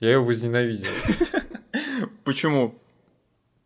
[0.00, 0.90] Я его возненавидел.
[2.24, 2.78] Почему?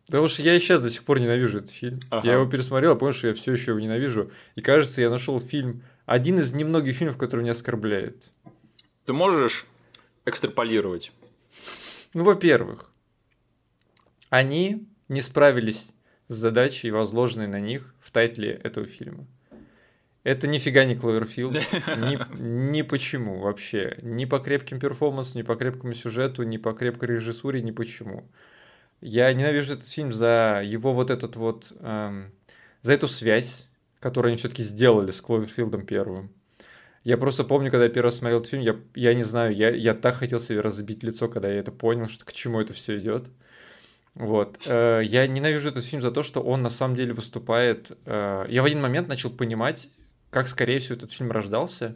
[0.07, 1.99] Потому что я и сейчас до сих пор ненавижу этот фильм.
[2.11, 2.27] Ага.
[2.27, 4.31] Я его пересмотрел, а понял, что я все еще его ненавижу.
[4.55, 8.31] И кажется, я нашел фильм, один из немногих фильмов, который меня оскорбляет.
[9.05, 9.67] Ты можешь
[10.27, 11.13] экстраполировать?
[12.13, 12.91] Ну, во-первых,
[14.29, 15.93] они не справились
[16.29, 19.27] с задачей, возложенной на них в тайтле этого фильма.
[20.25, 21.55] Это нифига не Кловерфилд.
[21.55, 22.39] Ни,
[22.71, 23.97] ни почему вообще.
[24.03, 28.29] Ни по крепким перформансам, ни по крепкому сюжету, ни по крепкой режиссуре, ни почему.
[29.01, 31.73] Я ненавижу этот фильм за его вот этот вот...
[31.79, 32.33] Эм,
[32.83, 33.69] за эту связь,
[34.01, 36.33] которую они все-таки сделали с Кловерфилдом первым.
[37.07, 39.71] Я просто помню, когда я первый раз смотрел этот фильм, я, я не знаю, я,
[39.71, 42.99] я так хотел себе разбить лицо, когда я это понял, что к чему это все
[42.99, 43.29] идет.
[44.15, 44.67] Вот.
[44.69, 47.93] Э, я ненавижу этот фильм за то, что он на самом деле выступает...
[48.07, 49.89] Э, я в один момент начал понимать,
[50.31, 51.95] как, скорее всего, этот фильм рождался.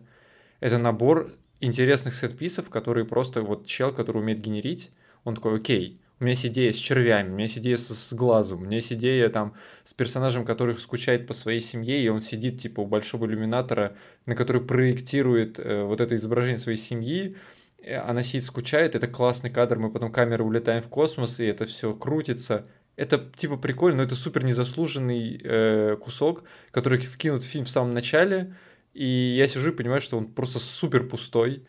[0.60, 4.92] Это набор интересных сетписов, которые просто вот чел, который умеет генерить,
[5.24, 8.12] он такой, окей, у меня есть идея с червями, у меня есть идея с, с
[8.12, 12.20] глазом, у меня есть идея там с персонажем, который скучает по своей семье, и он
[12.20, 17.34] сидит типа у большого иллюминатора, на который проектирует э, вот это изображение своей семьи,
[17.82, 21.94] она сидит, скучает, это классный кадр, мы потом камерой улетаем в космос, и это все
[21.94, 22.66] крутится.
[22.96, 27.94] Это типа прикольно, но это супер незаслуженный э, кусок, который вкинут в фильм в самом
[27.94, 28.54] начале,
[28.92, 31.62] и я сижу и понимаю, что он просто супер пустой.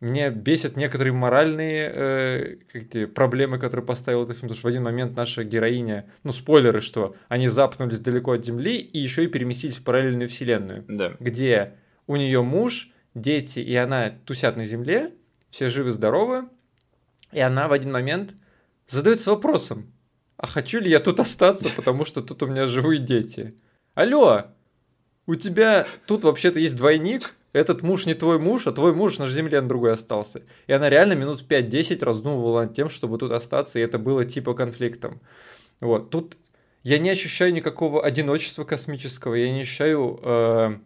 [0.00, 4.82] Мне бесят некоторые моральные э, какие проблемы, которые поставил этот фильм, потому что в один
[4.82, 9.76] момент наша героиня, ну, спойлеры, что они запнулись далеко от Земли и еще и переместились
[9.76, 11.14] в параллельную вселенную, Да.
[11.18, 11.74] где
[12.06, 15.14] у нее муж, дети, и она тусят на Земле,
[15.50, 16.44] все живы-здоровы,
[17.32, 18.34] и она в один момент
[18.86, 19.90] задается вопросом,
[20.36, 23.54] а хочу ли я тут остаться, потому что тут у меня живые дети?
[23.94, 24.48] Алло,
[25.26, 29.28] у тебя тут вообще-то есть двойник, этот муж не твой муж, а твой муж на
[29.28, 30.42] земле на другой остался.
[30.66, 34.54] И она реально минут 5-10 раздумывала над тем, чтобы тут остаться, и это было типа
[34.54, 35.20] конфликтом.
[35.80, 36.36] Вот, тут
[36.82, 40.76] я не ощущаю никакого одиночества космического, я не ощущаю э,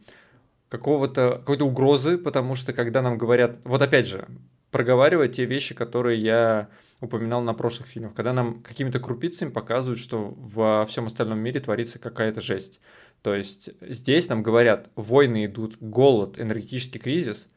[0.69, 4.27] какого-то, какой-то угрозы, потому что когда нам говорят, вот опять же,
[4.71, 6.69] проговаривать те вещи, которые я
[7.01, 11.99] упоминал на прошлых фильмах, когда нам какими-то крупицами показывают, что во всем остальном мире творится
[11.99, 12.81] какая-то жесть.
[13.23, 17.49] То есть здесь нам говорят, войны идут, голод, энергетический кризис,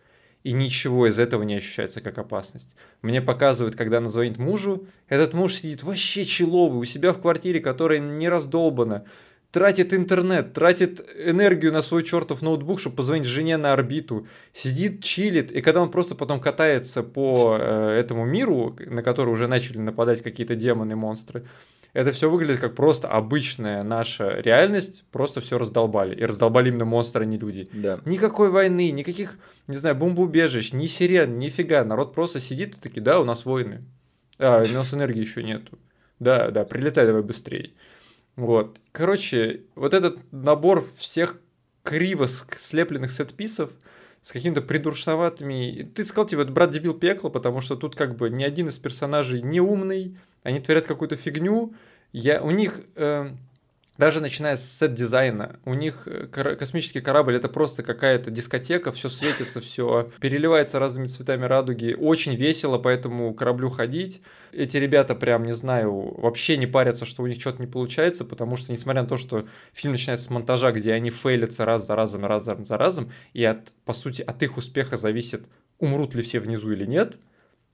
[0.44, 2.76] и ничего из этого не ощущается как опасность.
[3.02, 7.61] Мне показывают, когда она звонит мужу, этот муж сидит вообще человый у себя в квартире,
[7.61, 9.06] которая не раздолбана,
[9.52, 15.52] тратит интернет, тратит энергию на свой чертов ноутбук, чтобы позвонить жене на орбиту, сидит, чилит,
[15.52, 20.23] и когда он просто потом катается по э, этому миру, на который уже начали нападать
[20.23, 21.45] какие-то демоны, монстры,
[21.94, 26.15] это все выглядит как просто обычная наша реальность, просто все раздолбали.
[26.15, 27.68] И раздолбали именно монстры, а не люди.
[27.72, 27.99] Да.
[28.06, 29.38] Никакой войны, никаких,
[29.68, 31.86] не знаю, бомбоубежищ, ни сирен, нифига.
[31.86, 33.84] Народ просто сидит и таки, да, у нас войны.
[34.40, 35.78] А, у нас энергии еще нету.
[36.20, 37.74] Да, да, прилетай давай быстрее.
[38.36, 38.80] Вот.
[38.91, 41.38] Короче, вот этот набор всех
[41.84, 43.70] криво слепленных сетписов
[44.22, 45.91] с какими-то придуршноватыми...
[45.94, 49.41] Ты сказал, типа, брат дебил пекла, потому что тут как бы ни один из персонажей
[49.44, 51.74] не умный, они творят какую-то фигню.
[52.11, 53.32] Я, у них, э,
[53.98, 59.61] даже начиная с сет-дизайна, у них э, космический корабль это просто какая-то дискотека, все светится,
[59.61, 61.95] все переливается разными цветами радуги.
[61.98, 64.22] Очень весело по этому кораблю ходить.
[64.52, 68.57] Эти ребята прям, не знаю, вообще не парятся, что у них что-то не получается, потому
[68.57, 72.26] что, несмотря на то, что фильм начинается с монтажа, где они фейлятся раз за разом,
[72.26, 75.48] раз за разом, и от, по сути, от их успеха зависит,
[75.80, 77.18] умрут ли все внизу или нет,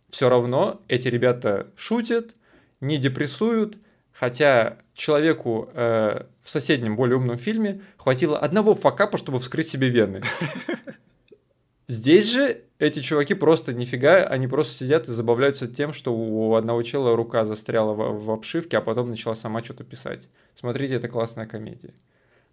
[0.10, 2.34] все равно эти ребята шутят,
[2.82, 3.78] не депрессуют,
[4.12, 10.22] хотя человеку э, в соседнем более умном фильме хватило одного факапа, чтобы вскрыть себе вены.
[11.88, 16.84] Здесь же эти чуваки просто нифига, они просто сидят и забавляются тем, что у одного
[16.84, 20.30] чела рука застряла в, в обшивке, а потом начала сама что-то писать.
[20.56, 21.94] Смотрите, это классная комедия.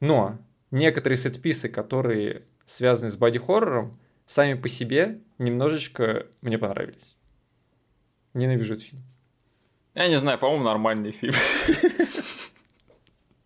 [0.00, 0.38] Но
[0.70, 3.92] некоторые сетписы, которые связаны с боди-хоррором,
[4.26, 7.16] сами по себе немножечко мне понравились.
[8.34, 9.02] Ненавижу этот фильм.
[9.96, 11.34] Я не знаю, по-моему, нормальный фильм.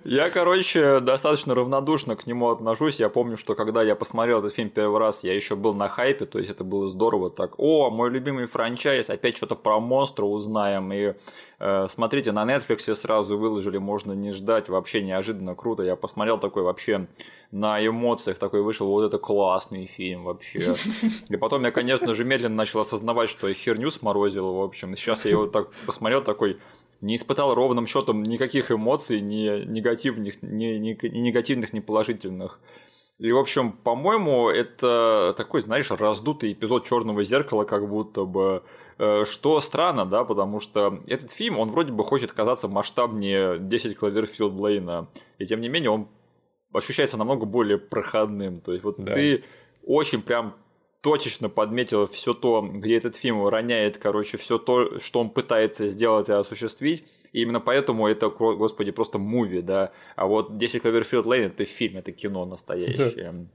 [0.05, 2.99] Я, короче, достаточно равнодушно к нему отношусь.
[2.99, 6.25] Я помню, что когда я посмотрел этот фильм первый раз, я еще был на хайпе,
[6.25, 7.31] то есть это было здорово.
[7.31, 10.91] Так, о, мой любимый франчайз, опять что-то про монстра узнаем.
[10.93, 11.15] И
[11.59, 15.83] э, смотрите, на Netflix сразу выложили, можно не ждать, вообще неожиданно круто.
[15.83, 17.07] Я посмотрел такой вообще
[17.51, 20.75] на эмоциях, такой вышел, вот это классный фильм вообще.
[21.29, 24.97] И потом я, конечно же, медленно начал осознавать, что я херню сморозил, в общем.
[24.97, 26.59] Сейчас я его так посмотрел, такой,
[27.01, 32.61] не испытал ровным счетом никаких эмоций, ни негативных, ни, ни, ни негативных, ни положительных.
[33.19, 38.63] И, в общем, по-моему, это такой, знаешь, раздутый эпизод черного зеркала, как будто бы.
[38.99, 43.97] Э, что странно, да, потому что этот фильм, он вроде бы хочет казаться масштабнее 10
[43.97, 45.09] Клаверфилд Лейна.
[45.39, 46.09] И тем не менее, он
[46.73, 48.63] ощущается намного более проходным.
[48.63, 49.13] То есть, вот да.
[49.13, 49.45] ты
[49.85, 50.55] очень прям
[51.01, 56.29] точечно подметил все то, где этот фильм роняет, короче, все то, что он пытается сделать
[56.29, 57.05] и осуществить.
[57.33, 59.93] И именно поэтому это, господи, просто муви, да.
[60.17, 63.33] А вот 10 Cloverfield Lane это фильм, это кино настоящее.
[63.33, 63.47] Да.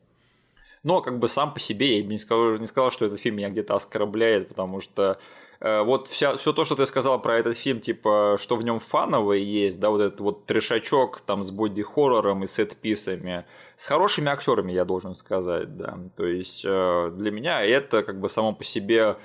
[0.83, 3.37] Но как бы сам по себе я бы не сказал, не сказал, что этот фильм
[3.37, 5.19] меня где-то оскорбляет, потому что
[5.59, 9.37] вот вся, все то, что ты сказал про этот фильм, типа, что в нем фановое
[9.37, 13.45] есть, да, вот этот вот трешачок там с боди-хоррором и сет-писами,
[13.77, 15.97] с хорошими актерами, я должен сказать, да.
[16.15, 19.17] То есть э, для меня это как бы само по себе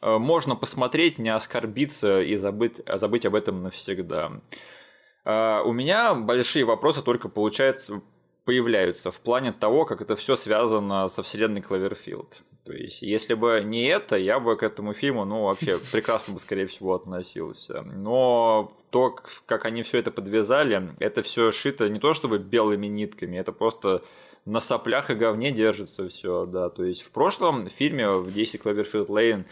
[0.00, 4.32] э, можно посмотреть, не оскорбиться и забыть, забыть об этом навсегда.
[5.24, 8.02] У меня большие вопросы только, получается,
[8.44, 12.42] появляются в плане того, как это все связано со вселенной Клаверфилд.
[12.64, 16.40] То есть, если бы не это, я бы к этому фильму, ну, вообще прекрасно бы,
[16.40, 17.82] скорее всего, относился.
[17.82, 19.16] Но то,
[19.46, 24.02] как они все это подвязали, это все шито не то чтобы белыми нитками, это просто
[24.44, 26.68] на соплях и говне держится все, да.
[26.68, 29.44] То есть, в прошлом фильме, в 10 Cloverfield Lane,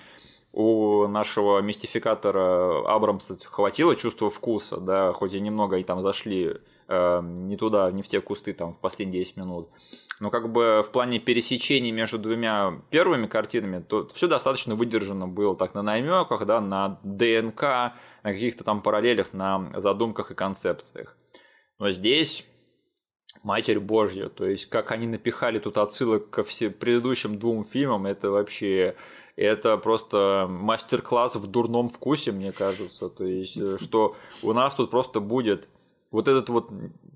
[0.53, 6.57] у нашего мистификатора Абрамса хватило чувства вкуса, да, хоть и немного они там зашли
[6.91, 9.69] не туда, не в те кусты там в последние 10 минут.
[10.19, 15.57] Но как бы в плане пересечений между двумя первыми картинами, то все достаточно выдержано было
[15.57, 21.17] так на намеках, да, на ДНК, на каких-то там параллелях, на задумках и концепциях.
[21.79, 22.45] Но здесь
[23.43, 28.31] Матерь Божья, то есть как они напихали тут отсылок ко всем предыдущим двум фильмам, это
[28.31, 28.97] вообще
[29.37, 33.09] это просто мастер-класс в дурном вкусе, мне кажется.
[33.09, 35.67] То есть, э, что у нас тут просто будет
[36.11, 36.71] вот этот вот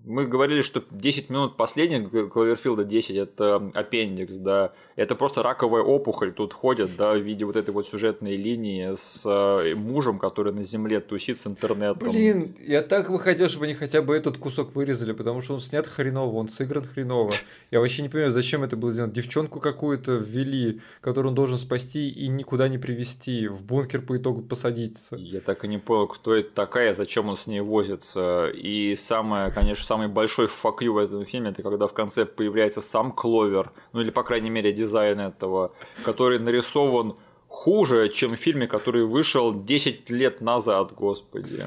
[0.04, 6.32] мы говорили, что 10 минут последних Кловерфилда 10 это аппендикс, да, это просто раковая опухоль
[6.32, 10.62] тут ходит, да, в виде вот этой вот сюжетной линии с э, мужем, который на
[10.62, 12.10] земле тусит с интернетом.
[12.10, 15.60] Блин, я так бы хотел, чтобы они хотя бы этот кусок вырезали, потому что он
[15.60, 17.32] снят хреново, он сыгран хреново.
[17.70, 19.12] Я вообще не понимаю, зачем это было сделано.
[19.12, 24.42] Девчонку какую-то ввели, которую он должен спасти и никуда не привести, в бункер по итогу
[24.42, 24.98] посадить.
[25.10, 28.48] Я так и не понял, кто это такая, зачем он с ней возится.
[28.48, 33.12] И самое, конечно, самый большой факью в этом фильме, это когда в конце появляется сам
[33.12, 35.70] Кловер, ну или, по крайней мере, дизайн этого,
[36.04, 37.14] который нарисован
[37.48, 41.62] хуже, чем в фильме, который вышел 10 лет назад, господи.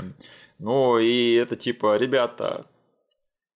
[0.60, 2.66] Ну и это типа, ребята,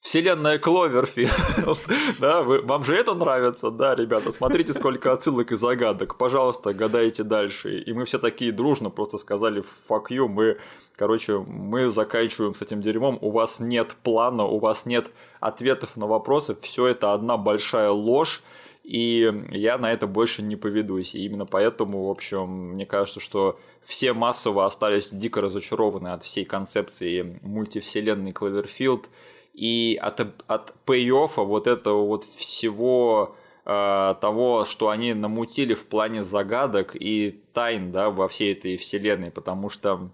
[0.02, 1.80] Вселенная Кловерфилд.
[2.20, 3.70] да, вы, вам же это нравится?
[3.70, 6.18] Да, ребята, смотрите, сколько отсылок и загадок.
[6.18, 7.80] Пожалуйста, гадайте дальше.
[7.80, 10.58] И мы все такие дружно просто сказали fuck you, мы,
[10.96, 13.20] короче, мы заканчиваем с этим дерьмом.
[13.22, 16.58] У вас нет плана, у вас нет ответов на вопросы.
[16.62, 18.42] Все это одна большая ложь.
[18.84, 21.14] И я на это больше не поведусь.
[21.14, 26.46] И именно поэтому, в общем, мне кажется, что все массово остались дико разочарованы от всей
[26.46, 29.08] концепции мультивселенной Кловерфилд
[29.54, 36.24] и от, от пей вот этого вот всего э, того, что они намутили в плане
[36.24, 40.10] загадок и тайн, да, во всей этой вселенной, потому что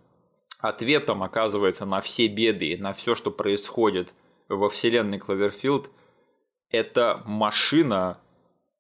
[0.60, 4.14] ответом оказывается на все беды, на все, что происходит
[4.50, 5.90] во вселенной Кловерфилд,
[6.70, 8.20] это машина,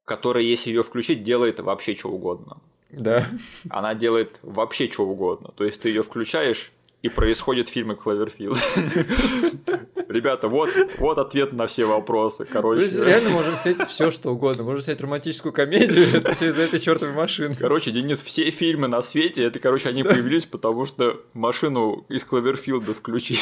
[0.05, 2.61] которая, если ее включить, делает вообще что угодно.
[2.89, 3.25] Да.
[3.69, 5.51] Она делает вообще что угодно.
[5.55, 6.71] То есть ты ее включаешь,
[7.03, 8.57] и происходит в фильме Кловерфилд.
[10.09, 12.45] Ребята, вот, вот ответ на все вопросы.
[12.45, 12.79] Короче.
[12.79, 14.63] То есть реально можно снять все, что угодно.
[14.63, 17.55] Можно снять романтическую комедию, это все из-за этой чертовой машины.
[17.55, 22.93] Короче, Денис, все фильмы на свете, это, короче, они появились, потому что машину из Кловерфилда
[22.93, 23.39] включили.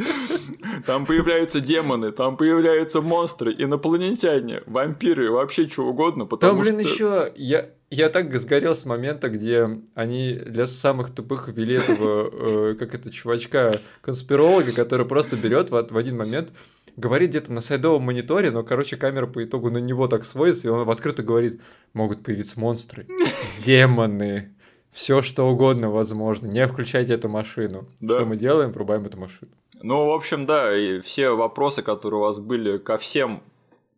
[0.86, 6.26] Там появляются демоны, там появляются монстры, инопланетяне, вампиры, вообще что угодно.
[6.26, 6.92] Там, блин, что...
[6.92, 12.74] еще я я так сгорел с момента, где они для самых тупых ввели этого, э,
[12.74, 16.52] как это, чувачка, конспиролога, который просто берет в, в один момент,
[16.96, 20.70] говорит где-то на сайдовом мониторе, но, короче, камера по итогу на него так сводится, и
[20.70, 21.60] он в открыто говорит,
[21.92, 23.08] могут появиться монстры,
[23.64, 24.54] демоны,
[24.92, 27.88] все что угодно возможно, не включайте эту машину.
[28.00, 28.14] Да.
[28.14, 28.70] Что мы делаем?
[28.70, 29.50] Врубаем эту машину.
[29.82, 33.42] Ну, в общем, да, и все вопросы, которые у вас были ко всем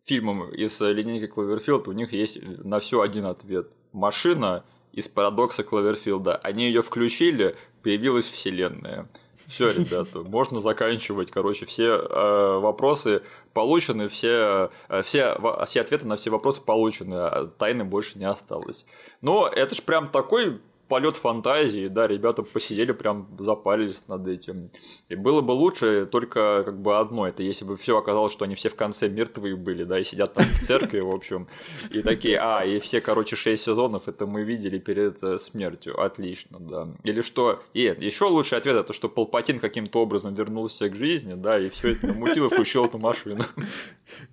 [0.03, 6.35] фильмам из линейки Кловерфилд, у них есть на все один ответ– машина из парадокса Кловерфилда.
[6.37, 9.07] Они ее включили, появилась вселенная.
[9.47, 11.31] Все, ребята, можно заканчивать.
[11.31, 17.47] Короче, все э, вопросы получены, все, э, все, все ответы на все вопросы получены, а
[17.57, 18.85] тайны больше не осталось.
[19.21, 20.61] Но это ж прям такой
[20.93, 24.69] полет фантазии, да, ребята посидели, прям запалились над этим.
[25.09, 28.53] И было бы лучше только как бы одно, это если бы все оказалось, что они
[28.53, 31.47] все в конце мертвые были, да, и сидят там в церкви, в общем,
[31.89, 36.59] и такие, а, и все, короче, шесть сезонов, это мы видели перед э, смертью, отлично,
[36.59, 36.87] да.
[37.03, 41.59] Или что, и еще лучший ответ, это что Палпатин каким-то образом вернулся к жизни, да,
[41.59, 43.43] и все это намутил и включил эту машину.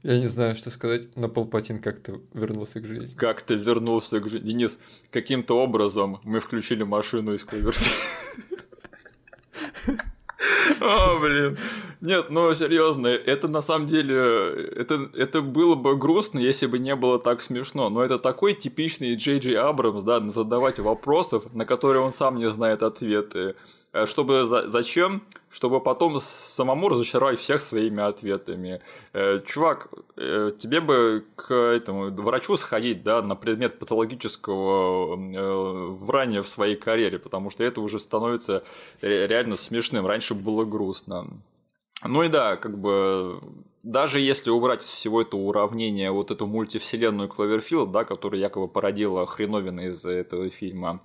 [0.03, 3.16] Я не знаю, что сказать, но Палпатин как-то вернулся к жизни.
[3.16, 4.47] Как-то вернулся к жизни.
[4.47, 4.78] Денис,
[5.11, 7.90] каким-то образом мы включили машину из Кловерфилда.
[10.81, 11.56] О, блин.
[12.01, 14.16] Нет, ну серьезно, это на самом деле,
[14.74, 17.89] это, это было бы грустно, если бы не было так смешно.
[17.89, 22.51] Но это такой типичный Джей Джей Абрамс, да, задавать вопросов, на которые он сам не
[22.51, 23.55] знает ответы.
[23.92, 25.22] Э, чтобы за, зачем?
[25.50, 28.80] Чтобы потом самому разочаровать всех своими ответами.
[29.12, 35.16] Э, чувак, э, тебе бы к этому врачу сходить, да, на предмет патологического
[35.96, 38.62] врания в своей карьере, потому что это уже становится
[39.02, 40.06] реально смешным.
[40.06, 41.26] Раньше было грустно.
[42.04, 43.40] Ну и да, как бы
[43.82, 49.80] даже если убрать всего это уравнение, вот эту мультивселенную Кловерфилд, да, которая якобы породила хреновина
[49.88, 51.00] из этого фильма,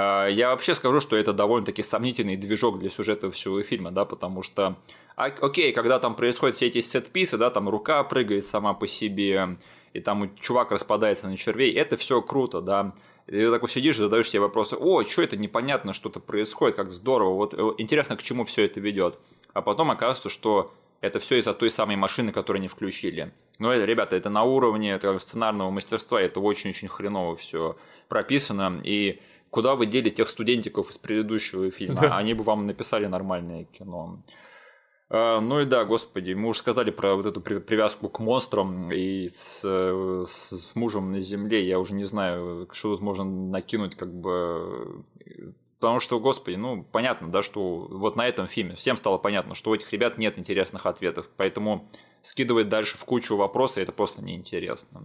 [0.00, 4.76] я вообще скажу, что это довольно-таки сомнительный движок для сюжета всего фильма, да, потому что,
[5.16, 9.56] а, окей, когда там происходят все эти сетписы, да, там рука прыгает сама по себе,
[9.92, 12.92] и там чувак распадается на червей, это все круто, да.
[13.28, 17.34] И ты такой сидишь задаешь себе вопросы, о, что это непонятно, что-то происходит, как здорово,
[17.34, 19.18] вот э, интересно, к чему все это ведет.
[19.52, 23.32] А потом оказывается, что это все из-за той самой машины, которую они включили.
[23.58, 27.76] Но, это, ребята, это на уровне этого сценарного мастерства, это очень-очень хреново все
[28.08, 28.80] прописано.
[28.82, 29.20] И
[29.54, 32.00] куда вы дели тех студентиков из предыдущего фильма?
[32.00, 32.16] Да.
[32.16, 34.18] Они бы вам написали нормальное кино.
[35.10, 39.28] А, ну и да, господи, мы уже сказали про вот эту привязку к монстрам и
[39.28, 41.64] с, с, с мужем на земле.
[41.64, 45.04] Я уже не знаю, что тут можно накинуть, как бы.
[45.78, 49.70] Потому что, господи, ну, понятно, да, что вот на этом фильме всем стало понятно, что
[49.70, 51.28] у этих ребят нет интересных ответов.
[51.36, 51.88] Поэтому
[52.22, 55.02] скидывать дальше в кучу вопросов это просто неинтересно.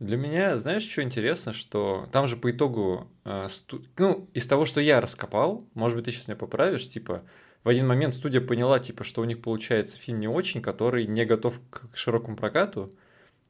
[0.00, 3.82] Для меня, знаешь, что интересно, что там же по итогу, э, сту...
[3.98, 7.22] ну, из того, что я раскопал, может быть, ты сейчас меня поправишь, типа,
[7.64, 11.24] в один момент студия поняла, типа, что у них получается фильм не очень, который не
[11.24, 12.90] готов к широкому прокату.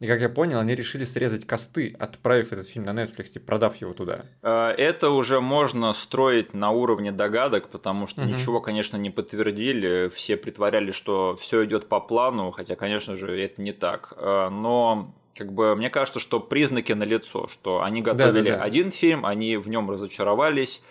[0.00, 3.76] И как я понял, они решили срезать косты, отправив этот фильм на Netflix, типа, продав
[3.76, 4.26] его туда.
[4.42, 8.30] А, это уже можно строить на уровне догадок, потому что угу.
[8.30, 10.08] ничего, конечно, не подтвердили.
[10.14, 14.14] Все притворяли, что все идет по плану, хотя, конечно же, это не так.
[14.16, 18.64] А, но как бы мне кажется, что признаки налицо, что они готовили да, да, да.
[18.64, 20.82] один фильм, они в нем разочаровались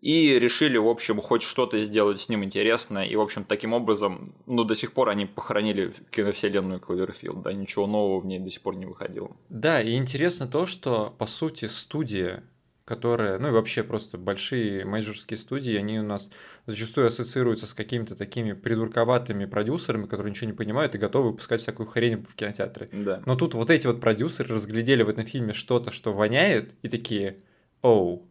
[0.00, 3.04] и решили, в общем, хоть что-то сделать с ним интересное.
[3.04, 7.88] И, в общем, таким образом, ну, до сих пор они похоронили киновселенную Кловерфилд, да, ничего
[7.88, 9.36] нового в ней до сих пор не выходило.
[9.48, 12.44] Да, и интересно то, что, по сути, студия,
[12.88, 16.30] которая, ну и вообще просто большие мейджорские студии, они у нас
[16.64, 21.86] зачастую ассоциируются с какими-то такими придурковатыми продюсерами, которые ничего не понимают и готовы выпускать всякую
[21.86, 22.88] хрень в кинотеатры.
[22.90, 23.22] Да.
[23.26, 27.36] Но тут вот эти вот продюсеры разглядели в этом фильме что-то, что воняет, и такие,
[27.82, 28.26] оу,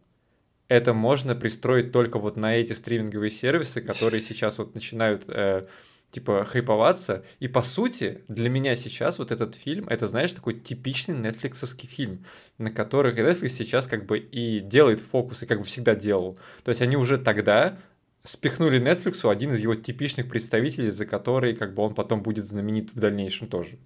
[0.70, 5.66] это можно пристроить только вот на эти стриминговые сервисы, которые сейчас вот начинают э,
[6.12, 7.24] типа хайповаться.
[7.40, 12.26] И по сути, для меня сейчас вот этот фильм, это, знаешь, такой типичный нетфликсовский фильм,
[12.58, 16.38] на которых Netflix сейчас как бы и делает фокус, и как бы всегда делал.
[16.64, 17.78] То есть они уже тогда
[18.23, 22.91] спихнули Netflix один из его типичных представителей, за который как бы он потом будет знаменит
[22.94, 23.77] в дальнейшем тоже.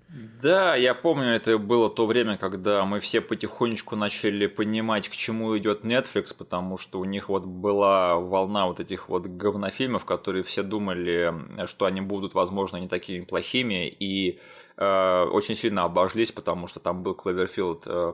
[0.42, 5.56] Да, я помню, это было то время, когда мы все потихонечку начали понимать, к чему
[5.58, 10.64] идет Netflix, потому что у них вот была волна вот этих вот говнофильмов, которые все
[10.64, 11.34] думали,
[11.68, 14.40] что они будут, возможно, не такими плохими, и
[14.78, 18.14] э, очень сильно обожглись, потому что там был Cloverfield э,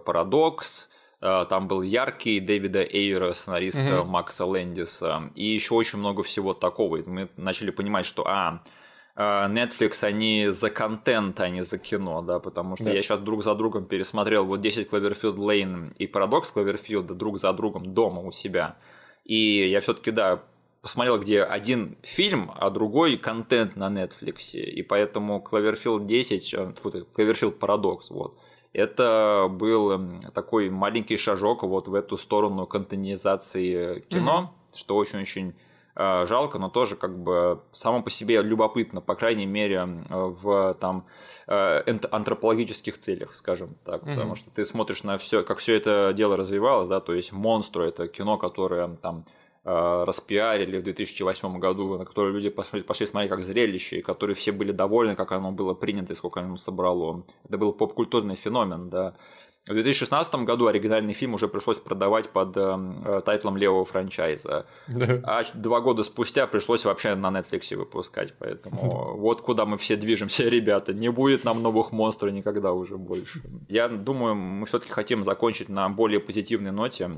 [1.20, 4.04] там был яркий Дэвида Эйра, сценариста mm-hmm.
[4.06, 6.98] Макса Лэндиса, и еще очень много всего такого.
[6.98, 8.62] И мы начали понимать, что а,
[9.16, 12.92] э, Netflix, они за контент, а не за кино, да, потому что да.
[12.92, 17.52] я сейчас друг за другом пересмотрел вот 10 Cloverfield Lane и Парадокс Cloverfield друг за
[17.54, 18.78] другом дома у себя.
[19.26, 20.44] И я все-таки, да,
[20.84, 24.54] посмотрел, где один фильм, а другой контент на Netflix.
[24.54, 28.38] И поэтому Cloverfield 10, Cloverfield Paradox, вот
[28.78, 34.78] это был эм, такой маленький шажок вот в эту сторону континизации кино, mm-hmm.
[34.80, 35.56] что очень-очень
[35.96, 41.06] э, жалко, но тоже как бы само по себе любопытно, по крайней мере, в там
[41.48, 44.14] э, антропологических целях, скажем так, mm-hmm.
[44.14, 47.88] потому что ты смотришь на все, как все это дело развивалось, да, то есть монстры
[47.88, 49.26] это кино, которое там
[49.68, 54.54] распиарили в 2008 году, на которое люди пошли, пошли смотреть как зрелище, и которые все
[54.54, 57.24] были довольны, как оно было принято и сколько оно собрало.
[57.48, 59.16] Это был поп-культурный феномен, да.
[59.68, 64.66] В 2016 году оригинальный фильм уже пришлось продавать под э, э тайтлом левого франчайза.
[64.88, 65.20] Да.
[65.24, 68.34] А два года спустя пришлось вообще на Netflix выпускать.
[68.40, 68.78] Поэтому
[69.18, 70.94] вот куда мы все движемся, ребята.
[70.94, 73.42] Не будет нам новых монстров никогда уже больше.
[73.68, 77.12] Я думаю, мы все-таки хотим закончить на более позитивной ноте.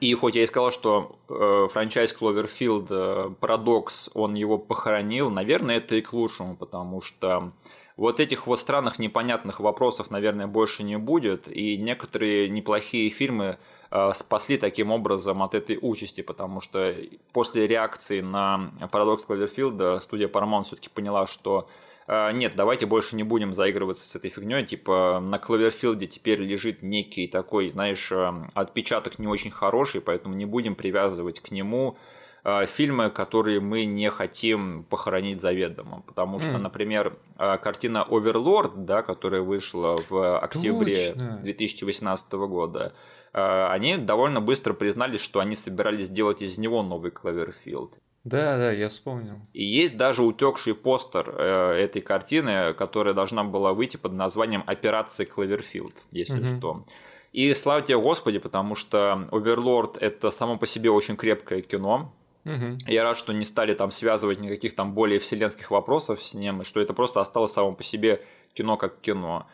[0.00, 5.76] И хоть я и сказал, что э, франчайз Cloverfield э, парадокс, он его похоронил, наверное,
[5.76, 7.52] это и к лучшему, потому что
[7.98, 13.58] вот этих вот странных непонятных вопросов, наверное, больше не будет, и некоторые неплохие фильмы
[13.90, 16.94] э, спасли таким образом от этой участи, потому что
[17.34, 21.68] после реакции на парадокс Кловерфилда студия Paramount все-таки поняла, что
[22.08, 24.64] нет, давайте больше не будем заигрываться с этой фигней.
[24.64, 30.44] Типа на Кловерфилде теперь лежит некий такой, знаешь, а, отпечаток не очень хороший, поэтому не
[30.44, 31.96] будем привязывать к нему
[32.42, 36.02] а, фильмы, которые мы не хотим похоронить заведомо.
[36.06, 36.58] Потому что, mm.
[36.58, 41.38] например, картина Оверлорд, да, которая вышла в октябре Точно.
[41.42, 42.94] 2018 года,
[43.32, 47.98] они довольно быстро признались, что они собирались сделать из него новый Кловерфилд.
[48.24, 49.36] Да, да, я вспомнил.
[49.52, 55.26] И есть даже утекший постер э, этой картины, которая должна была выйти под названием «Операция
[55.26, 56.46] Кловерфилд», если угу.
[56.46, 56.84] что.
[57.32, 62.14] И слава тебе Господи, потому что «Оверлорд»— это само по себе очень крепкое кино.
[62.46, 62.78] Угу.
[62.86, 66.64] Я рад, что не стали там связывать никаких там более вселенских вопросов с ним, и
[66.64, 68.22] что это просто осталось само по себе
[68.54, 69.46] кино как кино.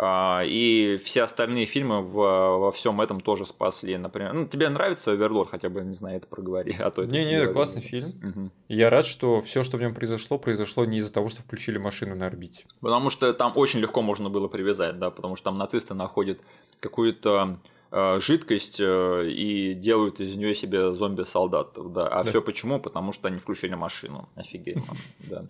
[0.00, 3.98] А, и все остальные фильмы в, во всем этом тоже спасли.
[3.98, 6.76] Например, ну, тебе нравится Оверлорд, хотя бы, не знаю, это проговори.
[6.78, 8.10] А то не, не, это классный фильм.
[8.22, 8.50] Угу.
[8.68, 12.14] Я рад, что все, что в нем произошло, произошло не из-за того, что включили машину
[12.14, 12.64] на орбите.
[12.80, 16.38] Потому что там очень легко можно было привязать, да, потому что там нацисты находят
[16.78, 17.58] какую-то
[17.90, 22.06] жидкость э, и делают из нее себе зомби-солдатов, да.
[22.08, 22.30] А да.
[22.30, 22.78] все почему?
[22.80, 24.28] Потому что они включили машину.
[24.34, 24.82] Офигенно,
[25.20, 25.44] да.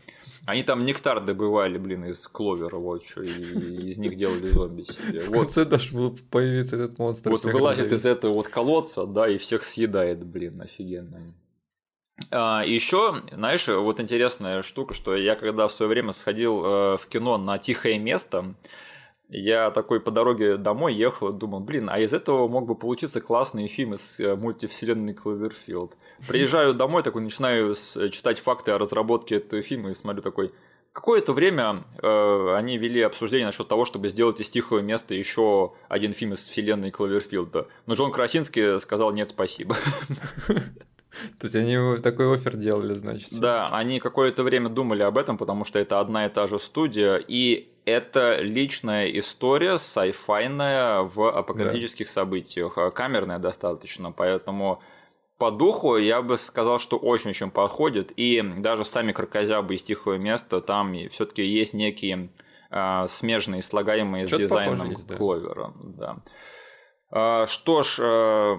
[0.47, 5.21] Они там нектар добывали, блин, из кловера, вот что, и из них делали зомби себе.
[5.21, 7.31] В конце даже был появиться этот монстр.
[7.31, 11.35] Вот вылазит из этого вот колодца, да, и всех съедает, блин, офигенно.
[12.31, 17.07] А, еще, знаешь, вот интересная штука, что я когда в свое время сходил э, в
[17.09, 18.55] кино на тихое место,
[19.29, 23.21] я такой по дороге домой ехал и думал, блин, а из этого мог бы получиться
[23.21, 25.97] классный фильм из э, мультивселенной Кловерфилд.
[26.29, 27.75] Приезжаю домой, такой начинаю
[28.11, 30.53] читать факты о разработке этого фильма и смотрю такой,
[30.99, 36.13] Какое-то время э, они вели обсуждение насчет того, чтобы сделать из тихого места еще один
[36.13, 37.69] фильм из вселенной Кловерфилда.
[37.87, 39.77] Но Джон Красинский сказал нет, спасибо.
[41.39, 43.29] То есть они такой офер делали, значит.
[43.39, 47.17] Да, они какое-то время думали об этом, потому что это одна и та же студия,
[47.17, 52.13] и это личная история, сайфайная в апокалиптических да.
[52.13, 54.81] событиях, а камерная достаточно, поэтому
[55.39, 60.61] по духу я бы сказал, что очень-очень подходит, и даже сами крокозябы из тихого места,
[60.61, 62.31] там все-таки есть некие
[62.71, 65.17] э, смежные, слагаемые с дизайном есть, да.
[65.17, 65.73] Кловера.
[65.81, 66.17] Да.
[67.13, 68.57] Э, что ж, э,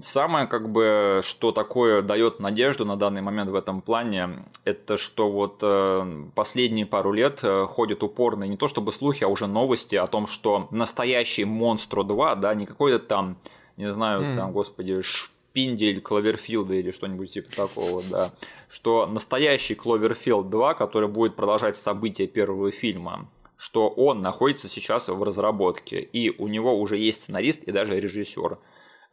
[0.00, 5.30] Самое, как бы, что такое дает надежду на данный момент в этом плане, это что
[5.30, 9.96] вот э, последние пару лет э, ходят упорные не то чтобы слухи, а уже новости
[9.96, 13.36] о том, что настоящий Монстро 2, да, не какой-то там,
[13.76, 14.36] не знаю, mm.
[14.36, 18.30] там, господи, Шпиндель Кловерфилда или что-нибудь типа такого, да,
[18.68, 25.22] что настоящий Кловерфилд 2, который будет продолжать события первого фильма, что он находится сейчас в
[25.22, 28.58] разработке, и у него уже есть сценарист и даже режиссер.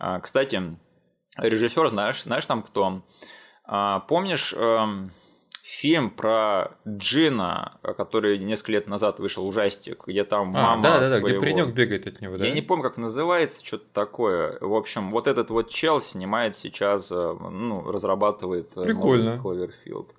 [0.06, 0.62] А, кстати,
[1.38, 3.04] режиссер, знаешь, знаешь там кто?
[3.64, 5.12] А, помнишь эм,
[5.64, 11.00] фильм про Джина, который несколько лет назад вышел, ужастик, где там а, мама да, да,
[11.00, 11.28] да, своего...
[11.28, 12.46] где паренек бегает от него, да?
[12.46, 14.58] Я не помню, как называется, что-то такое.
[14.60, 19.40] В общем, вот этот вот чел снимает сейчас, э, ну, разрабатывает э, Прикольно.
[19.40, 20.10] Кловерфилд.
[20.12, 20.14] А,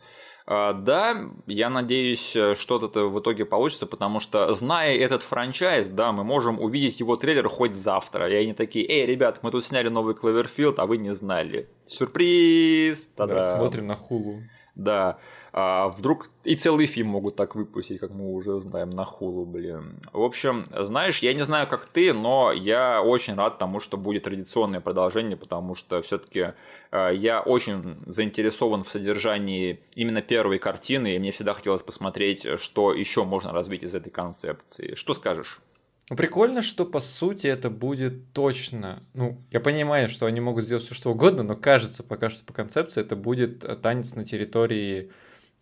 [0.47, 6.23] да, я надеюсь, э, что-то в итоге получится, потому что, зная этот франчайз, да, мы
[6.23, 8.31] можем увидеть его трейлер хоть завтра.
[8.31, 11.71] И они такие, эй, ребят, мы тут сняли новый Кловерфилд, а вы не знали.
[11.87, 13.09] Сюрприз!
[13.17, 13.35] Та-да.
[13.35, 14.43] Да, смотрим на хулу.
[14.75, 15.19] Да.
[15.57, 20.01] А вдруг и целый фильм могут так выпустить, как мы уже знаем, на хулу, блин.
[20.13, 24.25] В общем, знаешь, я не знаю, как ты, но я очень рад тому, что будет
[24.25, 26.55] традиционное продолжение, потому что все-таки
[26.91, 32.93] э, я очень заинтересован в содержании именно первой картины, и мне всегда хотелось посмотреть, что
[32.93, 34.97] еще можно развить из этой концепции.
[34.97, 35.61] Что скажешь?
[36.09, 39.05] Прикольно, что по сути это будет точно.
[39.15, 42.53] Ну, я понимаю, что они могут сделать все что угодно, но кажется пока что по
[42.53, 45.13] концепции это будет э, танец на территории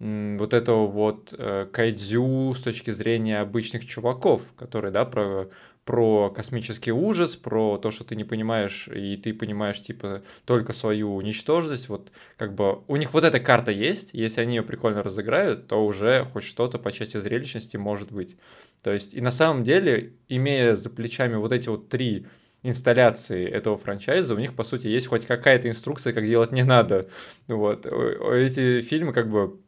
[0.02, 5.48] вот этого вот э, кайдзю с точки зрения обычных чуваков, которые, да, про,
[5.84, 11.20] про космический ужас, про то, что ты не понимаешь, и ты понимаешь, типа, только свою
[11.20, 15.68] ничтожность, вот, как бы, у них вот эта карта есть, если они ее прикольно разыграют,
[15.68, 18.36] то уже хоть что-то по части зрелищности может быть.
[18.82, 22.26] То есть, и на самом деле, имея за плечами вот эти вот три
[22.64, 27.08] инсталляции этого франчайза, у них, по сути, есть хоть какая-то инструкция, как делать не надо.
[27.46, 27.86] Вот.
[27.86, 29.60] Эти фильмы, как бы,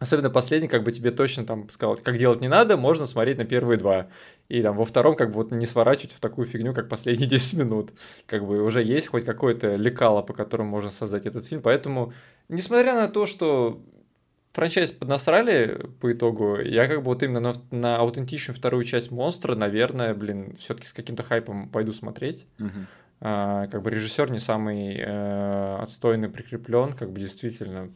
[0.00, 3.44] Особенно последний, как бы тебе точно там сказал, как делать не надо, можно смотреть на
[3.44, 4.08] первые два.
[4.48, 7.58] И там во втором как бы вот не сворачивать в такую фигню, как последние 10
[7.58, 7.92] минут.
[8.26, 11.60] Как бы уже есть хоть какое-то лекало, по которому можно создать этот фильм.
[11.60, 12.14] Поэтому,
[12.48, 13.82] несмотря на то, что
[14.54, 19.54] франчайз поднасрали по итогу, я как бы вот именно на, на аутентичную вторую часть монстра,
[19.54, 22.46] наверное, блин, все-таки с каким-то хайпом пойду смотреть.
[22.58, 22.70] Угу.
[23.20, 27.90] А, как бы режиссер не самый э, отстойный прикреплен, как бы действительно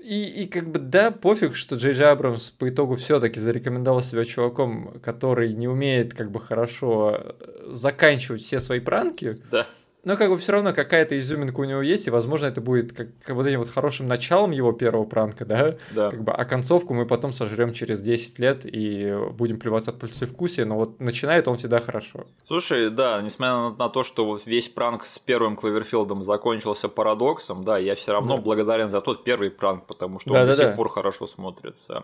[0.00, 4.24] и, и как бы да, пофиг, что Джей Джей Абрамс по итогу все-таки зарекомендовал себя
[4.24, 9.36] чуваком, который не умеет как бы хорошо э, заканчивать все свои пранки.
[9.50, 9.66] Да
[10.08, 13.08] но как бы все равно какая-то изюминка у него есть, и, возможно, это будет как,
[13.22, 15.74] как вот этим вот хорошим началом его первого пранка, да?
[15.90, 16.08] Да.
[16.08, 20.64] Как бы, а концовку мы потом сожрем через 10 лет и будем плеваться от послевкусия,
[20.64, 22.24] но вот начинает он всегда хорошо.
[22.46, 27.64] Слушай, да, несмотря на, на то, что вот весь пранк с первым Кловерфилдом закончился парадоксом,
[27.64, 28.42] да, я все равно да.
[28.42, 30.74] благодарен за тот первый пранк, потому что да, он да, до сих да.
[30.74, 32.02] пор хорошо смотрится.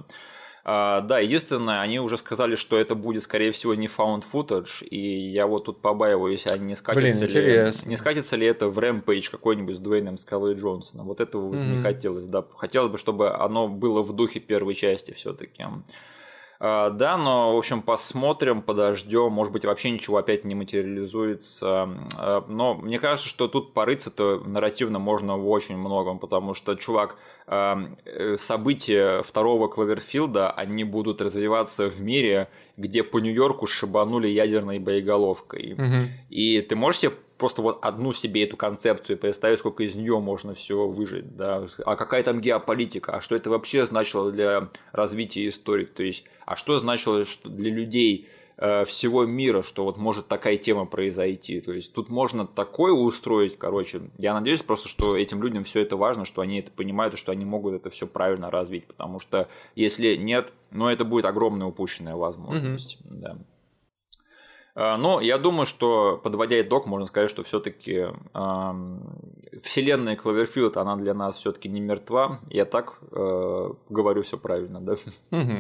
[0.67, 5.31] А, да, единственное, они уже сказали, что это будет, скорее всего, не found footage, и
[5.31, 9.31] я вот тут побаиваюсь, а не скатится, Блин, ли, не скатится ли это в Rampage
[9.31, 11.07] какой-нибудь с Дуэйном Скалой Джонсоном.
[11.07, 11.77] Вот этого mm-hmm.
[11.77, 12.47] не хотелось, да.
[12.57, 15.83] Хотелось бы, чтобы оно было в духе первой части все таки А,
[16.65, 19.31] да, но, в общем, посмотрим, подождем.
[19.33, 21.91] Может быть, вообще ничего опять не материализуется.
[22.17, 27.19] А, но мне кажется, что тут порыться-то нарративно можно в очень многом, потому что, чувак,
[27.47, 34.79] а, э, события второго Кловерфилда, они будут развиваться в мире, где по Нью-Йорку шибанули ядерной
[34.79, 35.75] боеголовкой.
[35.75, 36.09] Угу.
[36.31, 37.13] И ты можешь себе
[37.45, 41.95] просто вот одну себе эту концепцию представить, сколько из нее можно всего выжить, да, а
[41.95, 46.79] какая там геополитика, а что это вообще значило для развития истории, то есть, а что
[46.79, 52.09] значило для людей э, всего мира, что вот может такая тема произойти, то есть тут
[52.09, 56.61] можно такое устроить, короче, я надеюсь просто, что этим людям все это важно, что они
[56.61, 60.89] это понимают и что они могут это все правильно развить, потому что если нет, ну
[60.89, 63.21] это будет огромная упущенная возможность, mm-hmm.
[63.21, 63.39] да.
[64.77, 68.73] А, но я думаю, что подводя итог, можно сказать, что все-таки э,
[69.63, 72.41] вселенная Кловерфилд, она для нас все-таки не мертва.
[72.51, 74.95] Я так э, говорю все правильно, да?
[75.31, 75.57] Угу.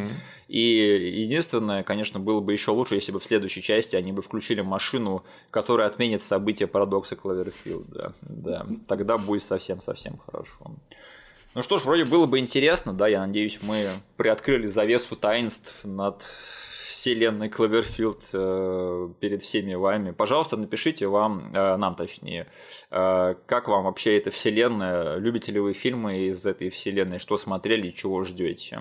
[0.48, 4.62] И единственное, конечно, было бы еще лучше, если бы в следующей части они бы включили
[4.62, 8.14] машину, которая отменит события парадокса Кловерфилда.
[8.22, 10.72] Да, тогда будет совсем-совсем хорошо.
[11.54, 13.86] Ну что ж, вроде было бы интересно, да, я надеюсь, мы
[14.16, 16.20] приоткрыли завесу таинств над
[17.04, 20.12] вселенной Кловерфилд э, перед всеми вами.
[20.12, 22.46] Пожалуйста, напишите вам, э, нам точнее,
[22.90, 27.90] э, как вам вообще эта вселенная, любите ли вы фильмы из этой вселенной, что смотрели,
[27.90, 28.80] чего ждете.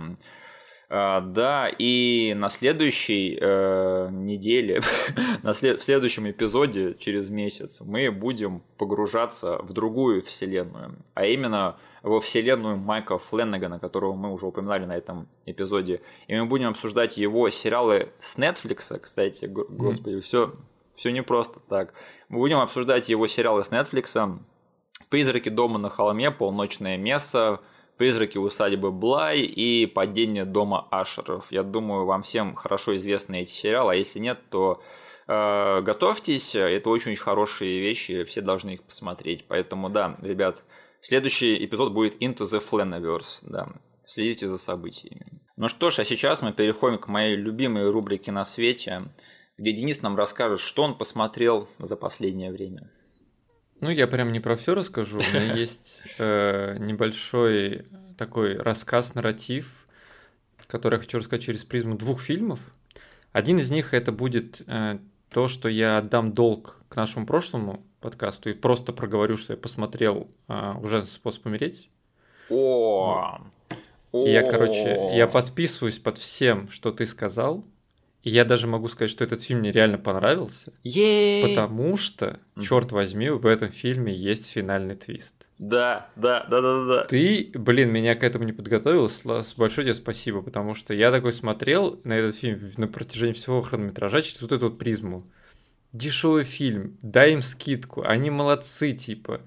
[0.89, 4.81] Да, и на следующей э, неделе,
[5.43, 5.81] на след...
[5.81, 12.75] в следующем эпизоде через месяц мы будем погружаться в другую вселенную, а именно во вселенную
[12.77, 16.01] Майка Фленнегана, которого мы уже упоминали на этом эпизоде.
[16.27, 20.21] И мы будем обсуждать его сериалы с Netflix, кстати, господи, mm.
[20.21, 20.53] все,
[20.95, 21.93] все не просто так.
[22.27, 24.39] Мы будем обсуждать его сериалы с Netflix.
[25.09, 27.61] «Призраки дома на холме», «Полночное место»,
[27.97, 31.51] «Призраки усадьбы Блай» и «Падение дома Ашеров».
[31.51, 34.81] Я думаю, вам всем хорошо известны эти сериалы, а если нет, то
[35.27, 39.45] э, готовьтесь, это очень-очень хорошие вещи, все должны их посмотреть.
[39.47, 40.63] Поэтому, да, ребят,
[41.03, 43.67] Следующий эпизод будет Into the Flanaverse, да.
[44.05, 45.25] Следите за событиями.
[45.57, 49.03] Ну что ж, а сейчас мы переходим к моей любимой рубрике на свете,
[49.57, 52.89] где Денис нам расскажет, что он посмотрел за последнее время.
[53.81, 55.19] Ну, я прям не про все расскажу.
[55.19, 57.85] У меня есть э, небольшой
[58.17, 59.85] такой рассказ-нарратив,
[60.67, 62.61] который я хочу рассказать через призму двух фильмов.
[63.33, 64.99] Один из них это будет э,
[65.29, 70.27] то, что я отдам долг к нашему прошлому подкасту и просто проговорю, что я посмотрел
[70.47, 71.89] а, «Ужасный способ умереть».
[72.49, 73.39] О.
[74.11, 77.65] Я, короче, я подписываюсь под всем, что ты сказал.
[78.21, 80.71] И я даже могу сказать, что этот фильм мне реально понравился.
[80.83, 81.45] Е-е-е.
[81.45, 85.35] Потому что, черт возьми, в этом фильме есть финальный твист.
[85.59, 87.03] Да, да, да, да, да.
[87.03, 89.11] Ты, блин, меня к этому не подготовил.
[89.57, 94.21] Большое тебе спасибо, потому что я такой смотрел на этот фильм на протяжении всего хронометража
[94.21, 95.25] через вот эту вот призму
[95.93, 99.41] дешевый фильм, дай им скидку, они молодцы, типа.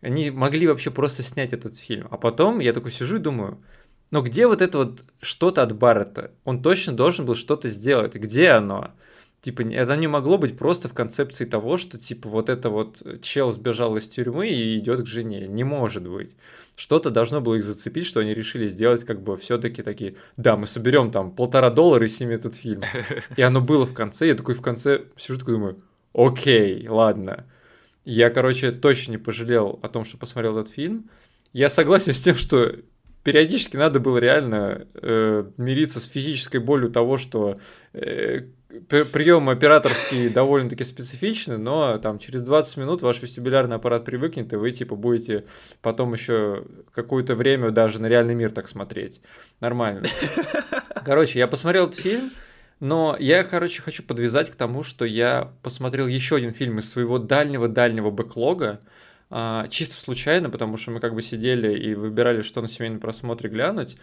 [0.00, 2.08] Они могли вообще просто снять этот фильм.
[2.10, 3.62] А потом я такой сижу и думаю,
[4.10, 6.32] но где вот это вот что-то от Баррета?
[6.44, 8.14] Он точно должен был что-то сделать.
[8.14, 8.90] Где оно?
[9.40, 13.50] Типа, это не могло быть просто в концепции того, что, типа, вот это вот чел
[13.50, 15.48] сбежал из тюрьмы и идет к жене.
[15.48, 16.36] Не может быть.
[16.76, 20.66] Что-то должно было их зацепить, что они решили сделать, как бы, все-таки такие, да, мы
[20.66, 22.82] соберем там полтора доллара и снимем этот фильм.
[23.36, 25.82] И оно было в конце, я такой в конце сижу, такой думаю,
[26.14, 27.46] окей, ладно.
[28.04, 31.10] Я, короче, точно не пожалел о том, что посмотрел этот фильм.
[31.52, 32.76] Я согласен с тем, что
[33.22, 37.58] периодически надо было реально э, мириться с физической болью того, что
[37.92, 38.46] э,
[38.88, 44.72] приемы операторские довольно-таки специфичны, но там через 20 минут ваш вестибулярный аппарат привыкнет, и вы
[44.72, 45.44] типа будете
[45.82, 46.64] потом еще
[46.94, 49.20] какое-то время даже на реальный мир так смотреть.
[49.60, 50.08] Нормально.
[51.04, 52.30] Короче, я посмотрел этот фильм,
[52.82, 57.20] но я, короче, хочу подвязать к тому, что я посмотрел еще один фильм из своего
[57.20, 58.80] дальнего-дальнего бэклога,
[59.30, 63.48] а, чисто случайно, потому что мы как бы сидели и выбирали, что на семейном просмотре
[63.48, 63.98] глянуть,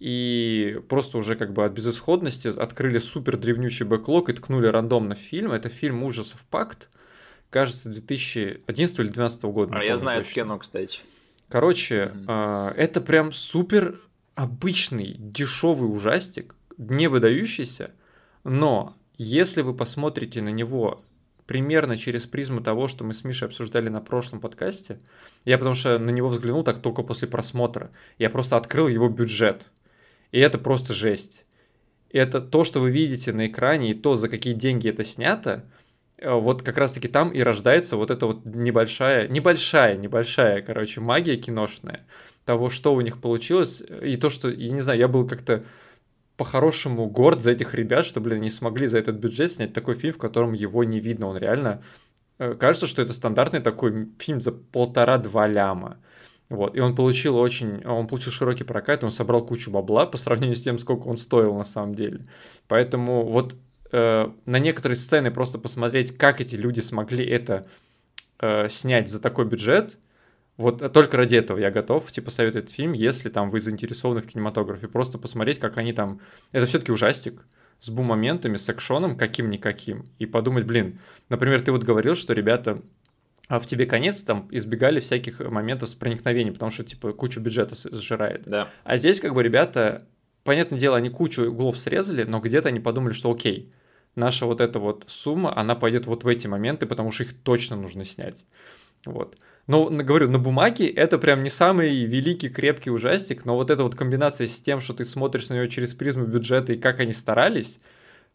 [0.00, 5.18] и просто уже как бы от безысходности открыли супер древнючий бэклог и ткнули рандомно в
[5.18, 5.52] фильм.
[5.52, 6.88] Это фильм ужасов «Пакт»,
[7.50, 9.76] кажется, 2011 или 2012 года.
[9.76, 10.40] А я знаю точно.
[10.40, 10.98] это кино, кстати.
[11.48, 12.74] Короче, mm-hmm.
[12.74, 14.00] это прям супер
[14.34, 17.92] обычный дешевый ужастик, не выдающийся,
[18.44, 21.02] но если вы посмотрите на него
[21.46, 25.00] примерно через призму того, что мы с Мишей обсуждали на прошлом подкасте,
[25.44, 27.90] я потому что на него взглянул так только после просмотра.
[28.18, 29.66] Я просто открыл его бюджет.
[30.32, 31.44] И это просто жесть.
[32.10, 35.64] Это то, что вы видите на экране, и то, за какие деньги это снято,
[36.16, 41.36] э, вот как раз-таки там и рождается вот эта вот небольшая, небольшая, небольшая, короче, магия
[41.36, 42.06] киношная
[42.44, 45.64] того, что у них получилось, и то, что, я не знаю, я был как-то
[46.36, 50.14] по-хорошему горд за этих ребят, что, блин, они смогли за этот бюджет снять такой фильм,
[50.14, 51.28] в котором его не видно.
[51.28, 51.82] Он реально...
[52.38, 55.98] Э, кажется, что это стандартный такой фильм за полтора-два ляма.
[56.50, 60.56] Вот, и он получил очень, он получил широкий прокат, он собрал кучу бабла по сравнению
[60.56, 62.26] с тем, сколько он стоил на самом деле.
[62.68, 63.56] Поэтому вот
[63.92, 67.66] э, на некоторые сцены просто посмотреть, как эти люди смогли это
[68.40, 69.96] э, снять за такой бюджет,
[70.56, 74.88] вот только ради этого я готов, типа, советовать фильм, если там вы заинтересованы в кинематографе.
[74.88, 76.20] Просто посмотреть, как они там...
[76.52, 77.44] Это все таки ужастик
[77.80, 80.06] с бум-моментами, с экшоном каким-никаким.
[80.18, 82.82] И подумать, блин, например, ты вот говорил, что ребята
[83.48, 87.74] а в тебе конец там избегали всяких моментов с проникновением, потому что, типа, кучу бюджета
[87.92, 88.44] сжирает.
[88.46, 88.68] Да.
[88.84, 90.06] А здесь, как бы, ребята,
[90.44, 93.70] понятное дело, они кучу углов срезали, но где-то они подумали, что окей,
[94.14, 97.76] наша вот эта вот сумма, она пойдет вот в эти моменты, потому что их точно
[97.76, 98.46] нужно снять.
[99.04, 99.36] Вот.
[99.66, 103.94] Но, говорю, на бумаге это прям не самый великий, крепкий ужастик, но вот эта вот
[103.94, 107.78] комбинация с тем, что ты смотришь на него через призму бюджета и как они старались,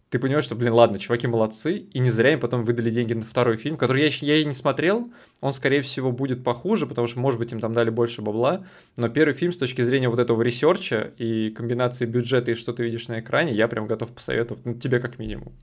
[0.10, 3.22] ты понимаешь, что, блин, ладно, чуваки молодцы, и не зря им потом выдали деньги на
[3.22, 5.08] второй фильм, который я, я и не смотрел,
[5.40, 8.66] он, скорее всего, будет похуже, потому что, может быть, им там дали больше бабла,
[8.98, 12.74] но первый фильм с точки зрения вот этого research а и комбинации бюджета и что
[12.74, 15.54] ты видишь на экране, я прям готов посоветовать, ну, тебе как минимум.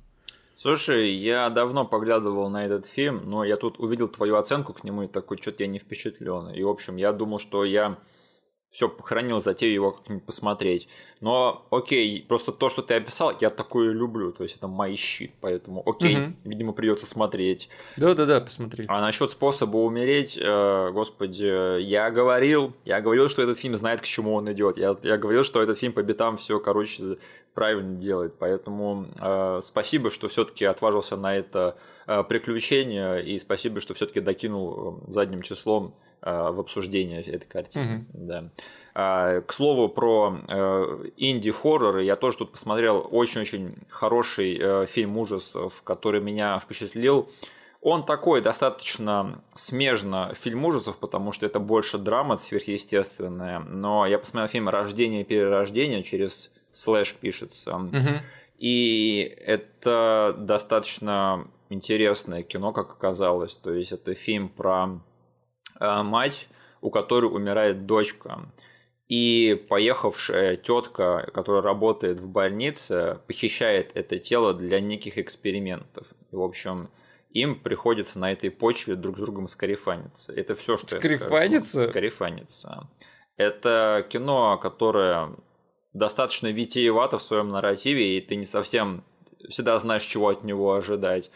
[0.57, 5.03] Слушай, я давно поглядывал на этот фильм, но я тут увидел твою оценку к нему
[5.03, 6.49] и такой, что-то я не впечатлен.
[6.49, 7.99] И, в общем, я думал, что я
[8.71, 10.89] все, похоронил затею его как-нибудь посмотреть.
[11.21, 14.33] Но окей, просто то, что ты описал, я такое люблю.
[14.33, 16.33] То есть это мой shit, поэтому окей, угу.
[16.45, 17.69] видимо, придется смотреть.
[17.97, 18.85] Да-да-да, посмотри.
[18.89, 24.05] А насчет способа умереть, э, господи, я говорил, я говорил, что этот фильм знает, к
[24.05, 24.77] чему он идет.
[24.77, 27.17] Я, я говорил, что этот фильм по битам все, короче,
[27.57, 28.39] правильно делает.
[28.39, 31.77] Поэтому э, спасибо, что все-таки отважился на это
[32.07, 38.07] э, приключение, и спасибо, что все-таки докинул э, задним числом Э, в обсуждение этой картины.
[38.13, 38.27] Угу.
[38.27, 38.49] Да.
[38.95, 45.83] А, к слову про э, инди-хорроры, я тоже тут посмотрел очень-очень хороший э, фильм ужасов,
[45.85, 47.31] который меня впечатлил.
[47.81, 53.61] Он такой достаточно смежно фильм ужасов, потому что это больше драма сверхъестественная.
[53.61, 57.77] Но я посмотрел фильм «Рождение и перерождение» через слэш пишется.
[57.77, 58.21] Угу.
[58.59, 63.55] И это достаточно интересное кино, как оказалось.
[63.55, 65.01] То есть это фильм про
[65.81, 66.49] Э, мать,
[66.81, 68.41] у которой умирает дочка.
[69.09, 76.07] И поехавшая тетка, которая работает в больнице, похищает это тело для неких экспериментов.
[76.33, 76.91] И, в общем,
[77.31, 80.33] им приходится на этой почве друг с другом скарифаниться.
[80.33, 81.79] Это все, что скарифаниться?
[81.79, 81.91] я скажу.
[81.91, 82.89] Скарифаниться.
[83.37, 85.37] Это кино, которое
[85.97, 89.05] достаточно витиевато в своем нарративе, и ты не совсем
[89.49, 91.31] всегда знаешь, чего от него ожидать.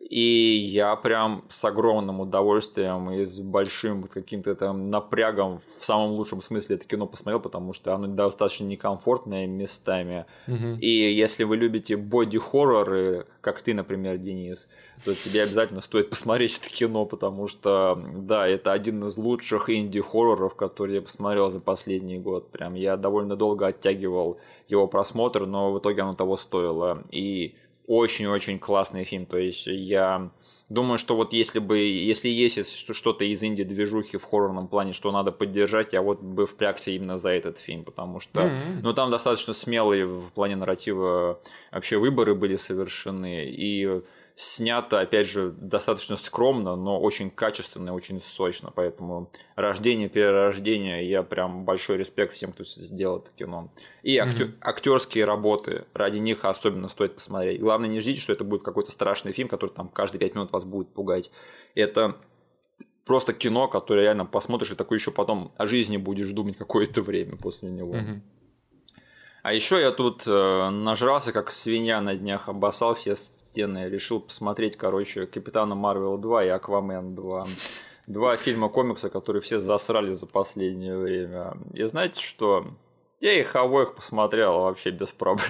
[0.00, 6.40] И я прям с огромным удовольствием и с большим каким-то там напрягом в самом лучшем
[6.40, 10.24] смысле это кино посмотрел, потому что оно достаточно некомфортное местами.
[10.46, 10.78] Угу.
[10.80, 14.68] И если вы любите боди-хорроры, как ты, например, Денис,
[15.04, 20.54] то тебе обязательно стоит посмотреть это кино, потому что, да, это один из лучших инди-хорроров,
[20.54, 22.50] которые я посмотрел за последний год.
[22.50, 24.38] Прям я довольно долго оттягивал
[24.68, 27.02] его просмотр, но в итоге оно того стоило.
[27.10, 27.56] И
[27.88, 29.26] очень-очень классный фильм.
[29.26, 30.30] То есть я
[30.68, 35.32] думаю, что вот если бы, если есть что-то из инди-движухи в хоррорном плане, что надо
[35.32, 38.80] поддержать, я вот бы впрягся именно за этот фильм, потому что, mm-hmm.
[38.82, 41.40] ну, там достаточно смелые в плане нарратива
[41.72, 44.02] вообще выборы были совершены, и
[44.38, 48.70] снято, опять же, достаточно скромно, но очень качественно и очень сочно.
[48.72, 53.72] Поэтому рождение, перерождение, я прям большой респект всем, кто сделал это кино.
[54.04, 54.58] И актер, mm-hmm.
[54.60, 57.60] актерские работы, ради них особенно стоит посмотреть.
[57.60, 60.62] Главное, не ждите, что это будет какой-то страшный фильм, который там каждые пять минут вас
[60.62, 61.32] будет пугать.
[61.74, 62.14] Это
[63.04, 67.36] просто кино, которое реально посмотришь и такой еще потом о жизни будешь думать какое-то время
[67.36, 67.96] после него.
[67.96, 68.20] Mm-hmm.
[69.42, 73.88] А еще я тут э, нажрался, как свинья на днях, обоссал все стены.
[73.88, 77.46] Решил посмотреть, короче, Капитана Марвел 2 и Аквамен 2.
[78.08, 81.56] Два фильма комикса, которые все засрали за последнее время.
[81.72, 82.66] И знаете что?
[83.20, 85.48] Я их обоих посмотрел вообще без проблем.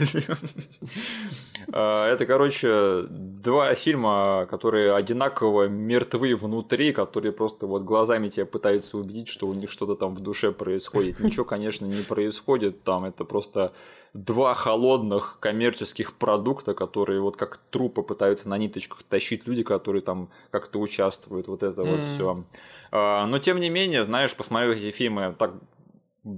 [1.70, 8.96] А, это, короче, два фильма, которые одинаково мертвы внутри, которые просто вот глазами тебя пытаются
[8.96, 11.20] убедить, что у них что-то там в душе происходит.
[11.20, 13.04] Ничего, конечно, не происходит там.
[13.04, 13.74] Это просто
[14.14, 20.30] два холодных коммерческих продукта, которые вот как трупы пытаются на ниточках тащить люди, которые там
[20.50, 21.48] как-то участвуют.
[21.48, 22.44] Вот это вот все.
[22.92, 25.52] А, но тем не менее, знаешь, посмотрев эти фильмы так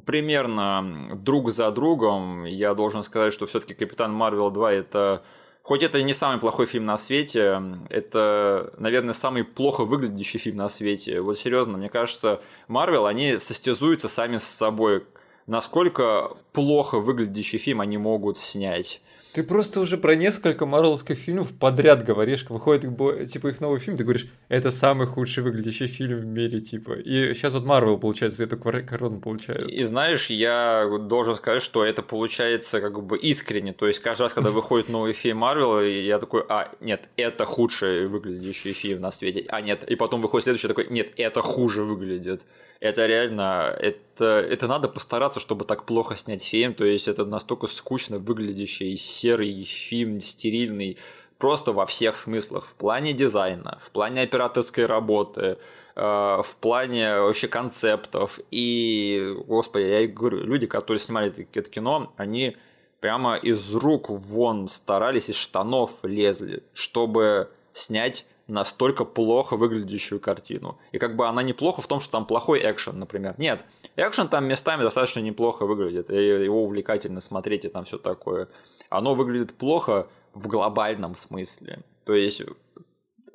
[0.07, 2.45] примерно друг за другом.
[2.45, 5.23] Я должен сказать, что все-таки Капитан Марвел 2 это
[5.63, 10.71] Хоть это не самый плохой фильм на свете, это, наверное, самый плохо выглядящий фильм на
[10.71, 11.21] свете.
[11.21, 15.05] Вот серьезно, мне кажется, Марвел, они состязуются сами с собой
[15.51, 19.03] насколько плохо выглядящий фильм они могут снять.
[19.33, 22.83] Ты просто уже про несколько марвелских фильмов подряд говоришь, выходит
[23.31, 26.95] типа их новый фильм, ты говоришь, это самый худший выглядящий фильм в мире, типа.
[26.95, 29.71] И сейчас вот Марвел, получается, эту корону получает.
[29.71, 33.73] И знаешь, я должен сказать, что это получается как бы искренне.
[33.73, 38.09] То есть каждый раз, когда выходит новый фильм Марвел, я такой, а, нет, это худший
[38.09, 39.45] выглядящий фильм на свете.
[39.49, 42.43] А, нет, и потом выходит следующий такой, нет, это хуже выглядит
[42.81, 47.67] это реально, это, это надо постараться, чтобы так плохо снять фильм, то есть это настолько
[47.67, 50.97] скучно выглядящий серый фильм, стерильный,
[51.37, 55.59] просто во всех смыслах, в плане дизайна, в плане операторской работы,
[55.95, 56.01] э,
[56.43, 58.41] в плане вообще концептов.
[58.51, 62.57] И, господи, я говорю, люди, которые снимали это кино, они
[63.01, 70.79] прямо из рук вон старались, из штанов лезли, чтобы снять настолько плохо выглядящую картину.
[70.93, 73.35] И как бы она неплохо в том, что там плохой экшен, например.
[73.39, 73.65] Нет,
[73.97, 78.49] экшен там местами достаточно неплохо выглядит, и его увлекательно смотреть и там все такое.
[78.89, 81.81] Оно выглядит плохо в глобальном смысле.
[82.05, 82.43] То есть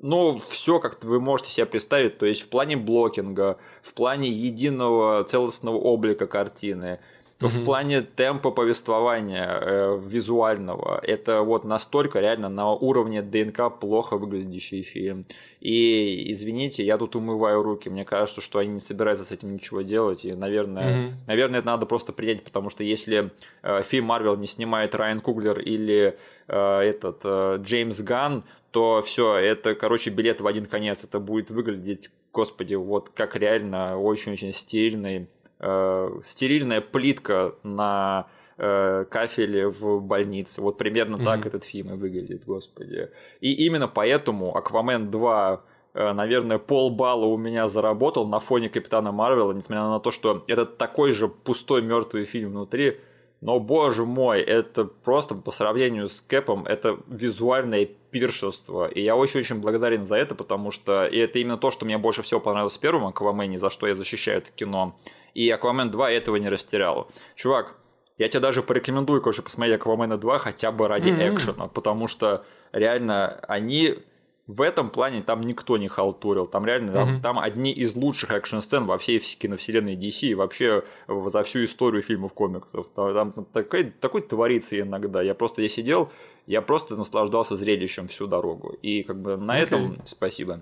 [0.02, 5.24] ну, все как вы можете себе представить, то есть в плане блокинга, в плане единого
[5.24, 7.00] целостного облика картины,
[7.40, 7.48] Mm-hmm.
[7.49, 14.84] В плане темпа повествования э, визуального, это вот настолько реально на уровне ДНК плохо выглядящий
[14.84, 15.26] фильм.
[15.60, 17.90] И извините, я тут умываю руки.
[17.90, 20.24] Мне кажется, что они не собираются с этим ничего делать.
[20.24, 21.14] И, наверное, mm-hmm.
[21.28, 23.32] наверное, это надо просто принять, потому что если
[23.64, 26.18] э, фильм Марвел не снимает Райан Куглер или
[26.48, 31.03] э, этот э, Джеймс Ганн, то все, это, короче, билет в один конец.
[31.03, 35.28] Это будет выглядеть, господи, вот как реально очень-очень стильный
[35.66, 38.28] э, стерильная плитка на
[38.58, 40.62] э, кафеле в больнице.
[40.62, 41.24] Вот примерно mm-hmm.
[41.24, 43.10] так этот фильм и выглядит, господи.
[43.42, 45.64] И именно поэтому Аквамен 2
[45.94, 50.66] э, наверное, полбалла у меня заработал на фоне Капитана Марвела, несмотря на то, что это
[50.66, 53.00] такой же пустой мертвый фильм внутри.
[53.42, 58.88] Но, боже мой, это просто по сравнению с Кэпом, это визуальное пиршество.
[58.88, 62.22] И я очень-очень благодарен за это, потому что и это именно то, что мне больше
[62.24, 64.96] всего понравилось в первом Аквамене, за что я защищаю это кино
[65.36, 67.12] и Аквамен 2 этого не растерял.
[67.36, 67.76] Чувак,
[68.18, 71.36] я тебе даже порекомендую, короче, посмотреть Аквамена 2 хотя бы ради mm-hmm.
[71.36, 73.99] экшена, потому что реально они
[74.48, 76.48] в этом плане там никто не халтурил.
[76.48, 76.94] Там реально mm-hmm.
[76.94, 82.02] там, там одни из лучших экшн-сцен во всей киновселенной DC и вообще за всю историю
[82.02, 82.88] фильмов комиксов.
[82.95, 85.22] Там, там такой, такой творится иногда.
[85.22, 86.12] Я просто я сидел,
[86.48, 88.76] я просто наслаждался зрелищем всю дорогу.
[88.82, 89.64] И как бы на okay.
[89.64, 90.62] этом спасибо.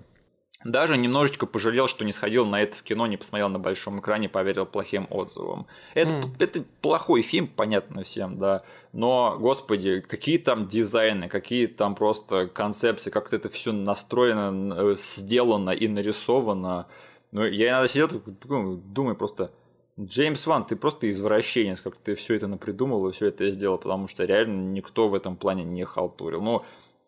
[0.64, 4.30] Даже немножечко пожалел, что не сходил на это в кино, не посмотрел на большом экране,
[4.30, 5.66] поверил плохим отзывам.
[5.92, 6.36] Это, mm.
[6.38, 8.62] это плохой фильм, понятно всем, да.
[8.92, 15.70] Но, господи, какие там дизайны, какие там просто концепции, как это все настроено, э, сделано
[15.70, 16.86] и нарисовано.
[17.30, 19.50] Ну, я иногда сидел, думаю просто,
[20.00, 24.08] Джеймс Ван, ты просто извращенец, как ты все это напридумал и все это сделал, потому
[24.08, 26.40] что реально никто в этом плане не халтурил.
[26.40, 26.64] Ну,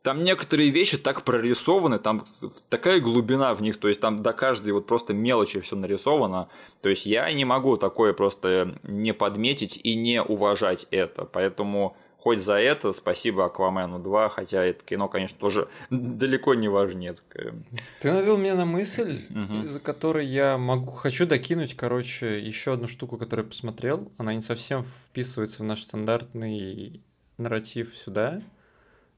[0.06, 2.26] там некоторые вещи так прорисованы, там
[2.68, 6.48] такая глубина в них, то есть там до каждой вот просто мелочи все нарисовано.
[6.80, 11.24] То есть я не могу такое просто не подметить и не уважать это.
[11.24, 17.54] Поэтому хоть за это спасибо Аквамену 2, хотя это кино, конечно, тоже далеко не важнецкое.
[18.00, 19.68] Ты навел меня на мысль, угу.
[19.68, 24.12] за которой я могу, хочу докинуть, короче, еще одну штуку, которую я посмотрел.
[24.18, 27.02] Она не совсем вписывается в наш стандартный
[27.38, 28.40] нарратив сюда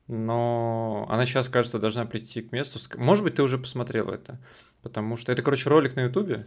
[0.08, 2.78] но она сейчас, кажется, должна прийти к месту.
[2.96, 4.40] Может быть, ты уже посмотрел это,
[4.82, 6.46] потому что это, короче, ролик на Ютубе,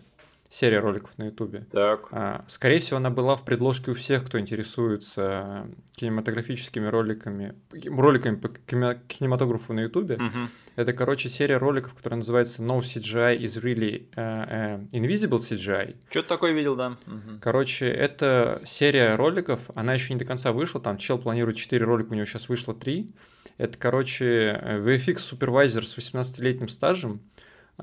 [0.52, 1.66] серия роликов на Ютубе.
[1.72, 2.10] Так.
[2.12, 5.66] А, скорее всего, она была в предложке у всех, кто интересуется
[5.96, 7.56] кинематографическими роликами,
[7.86, 10.16] роликами по кинематографу на Ютубе.
[10.16, 10.50] Угу.
[10.76, 15.96] Это, короче, серия роликов, которая называется No CGI is really uh, uh, Invisible CGI.
[16.10, 16.98] Что-то такое видел, да.
[17.08, 17.40] Угу.
[17.42, 22.12] Короче, это серия роликов, она еще не до конца вышла, там чел планирует 4 ролика,
[22.12, 23.10] у него сейчас вышло 3.
[23.58, 27.22] Это, короче, VFX супервайзер с 18-летним стажем.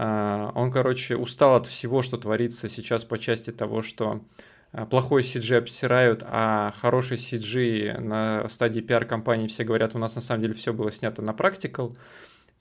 [0.00, 4.20] А, он, короче, устал от всего, что творится сейчас по части того, что
[4.70, 10.20] а, плохой CG обтирают, а хороший CG на стадии пиар-компании все говорят, у нас на
[10.20, 11.96] самом деле все было снято на практикал.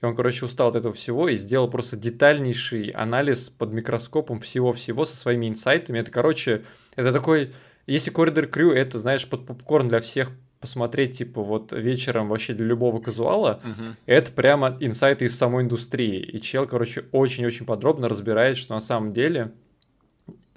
[0.02, 5.06] И он, короче, устал от этого всего и сделал просто детальнейший анализ под микроскопом всего-всего
[5.06, 6.00] со своими инсайтами.
[6.00, 6.64] Это, короче,
[6.96, 7.54] это такой...
[7.86, 12.66] Если Corridor Crew, это, знаешь, под попкорн для всех посмотреть, типа, вот вечером вообще для
[12.66, 13.96] любого казуала, угу.
[14.06, 16.20] это прямо инсайты из самой индустрии.
[16.20, 19.52] И чел, короче, очень-очень подробно разбирает, что на самом деле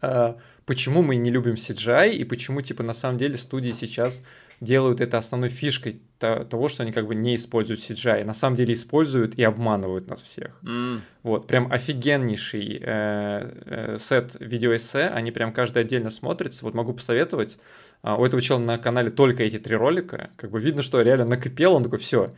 [0.00, 4.22] э, почему мы не любим CGI и почему, типа, на самом деле студии сейчас
[4.60, 8.24] делают это основной фишкой того, что они как бы не используют CGI.
[8.24, 10.60] На самом деле используют и обманывают нас всех.
[10.62, 11.00] Mm.
[11.22, 16.64] Вот, прям офигеннейший э, э, сет видеоэссе, они прям каждый отдельно смотрятся.
[16.66, 17.58] Вот могу посоветовать.
[18.02, 20.30] А, у этого человека на канале только эти три ролика.
[20.36, 22.34] Как бы видно, что реально накипел, он такой, все,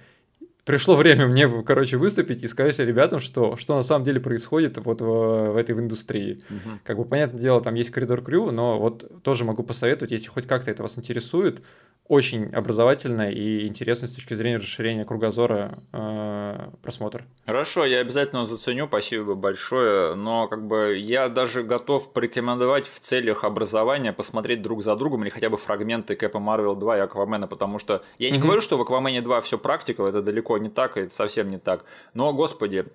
[0.64, 5.00] пришло время мне, короче, выступить и сказать ребятам, что, что на самом деле происходит вот
[5.00, 6.40] в, в этой в индустрии.
[6.48, 6.78] Угу.
[6.84, 10.46] Как бы, понятное дело, там есть коридор крю, но вот тоже могу посоветовать, если хоть
[10.46, 11.62] как-то это вас интересует,
[12.08, 17.24] очень образовательно и интересно с точки зрения расширения кругозора э, просмотр.
[17.46, 23.44] Хорошо, я обязательно заценю, спасибо большое, но как бы я даже готов порекомендовать в целях
[23.44, 27.78] образования посмотреть друг за другом или хотя бы фрагменты Кэпа Марвел 2 и Аквамена, потому
[27.78, 28.42] что я не mm-hmm.
[28.42, 31.84] говорю, что в Аквамене 2 все практика, это далеко не так, это совсем не так,
[32.14, 32.86] но, господи,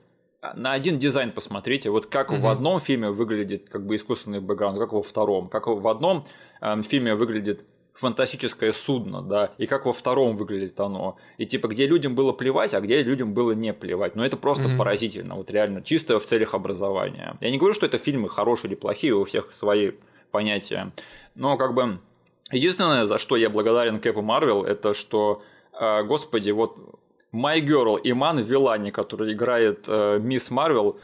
[0.56, 2.42] на один дизайн посмотрите, вот как mm-hmm.
[2.42, 6.26] в одном фильме выглядит как бы искусственный бэкграунд, как во втором, как в одном
[6.62, 11.18] э, фильме выглядит фантастическое судно, да, и как во втором выглядит оно.
[11.38, 14.16] И типа, где людям было плевать, а где людям было не плевать.
[14.16, 14.78] Но это просто mm-hmm.
[14.78, 17.38] поразительно, вот реально, чисто в целях образования.
[17.42, 19.94] Я не говорю, что это фильмы хорошие или плохие, у всех свои
[20.32, 20.92] понятия.
[21.34, 22.00] Но как бы
[22.52, 25.42] единственное, за что я благодарен Кэпу Марвел, это что,
[25.74, 26.78] э, господи, вот
[27.34, 31.00] My Girl Иман Вилани, который играет э, Мисс Марвел,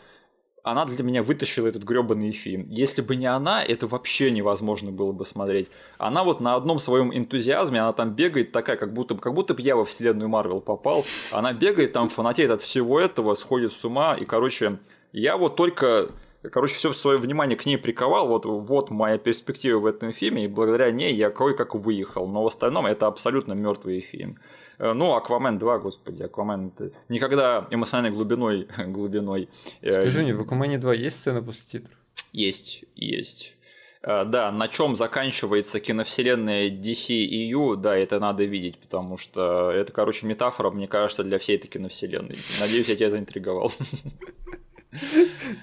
[0.63, 2.67] она для меня вытащила этот гребаный фильм.
[2.69, 5.69] Если бы не она, это вообще невозможно было бы смотреть.
[5.97, 9.61] Она вот на одном своем энтузиазме, она там бегает такая, как будто, как будто бы
[9.61, 11.05] я во вселенную Марвел попал.
[11.31, 14.15] Она бегает там, фанатеет от всего этого, сходит с ума.
[14.15, 14.79] И, короче,
[15.11, 16.09] я вот только
[16.49, 18.27] короче, все свое внимание к ней приковал.
[18.27, 22.27] Вот, вот моя перспектива в этом фильме, и благодаря ней я кое-как выехал.
[22.27, 24.39] Но в остальном это абсолютно мертвый фильм.
[24.79, 26.71] Э, ну, Аквамен 2, господи, Аквамен
[27.09, 29.49] никогда эмоциональной глубиной, глубиной.
[29.81, 31.97] Э, Скажи мне, в Аквамене 2 есть сцена после титров?
[32.31, 33.55] Есть, есть.
[34.01, 40.25] Э, да, на чем заканчивается киновселенная DC да, это надо видеть, потому что это, короче,
[40.27, 42.37] метафора, мне кажется, для всей этой киновселенной.
[42.59, 43.71] Надеюсь, я тебя заинтриговал.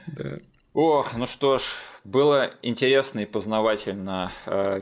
[0.09, 0.39] Да.
[0.73, 1.63] Ох, ну что ж,
[2.05, 4.31] было интересно и познавательно.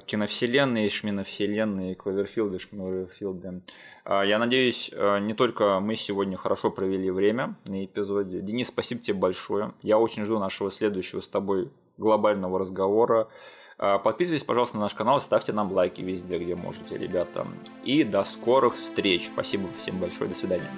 [0.07, 3.63] Киновселенные, шминовселенные, Кловерфилды, Шминоверфилды.
[4.05, 8.41] А, я надеюсь, э, не только мы сегодня хорошо провели время на эпизоде.
[8.41, 9.73] Денис, спасибо тебе большое.
[9.83, 13.29] Я очень жду нашего следующего с тобой глобального разговора.
[13.77, 17.47] Подписывайтесь, пожалуйста, на наш канал, ставьте нам лайки везде, где можете, ребята.
[17.85, 19.29] И до скорых встреч.
[19.33, 20.29] Спасибо всем большое.
[20.29, 20.71] До свидания.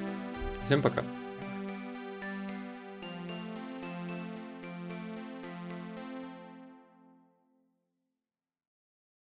[0.67, 1.03] Всем пока.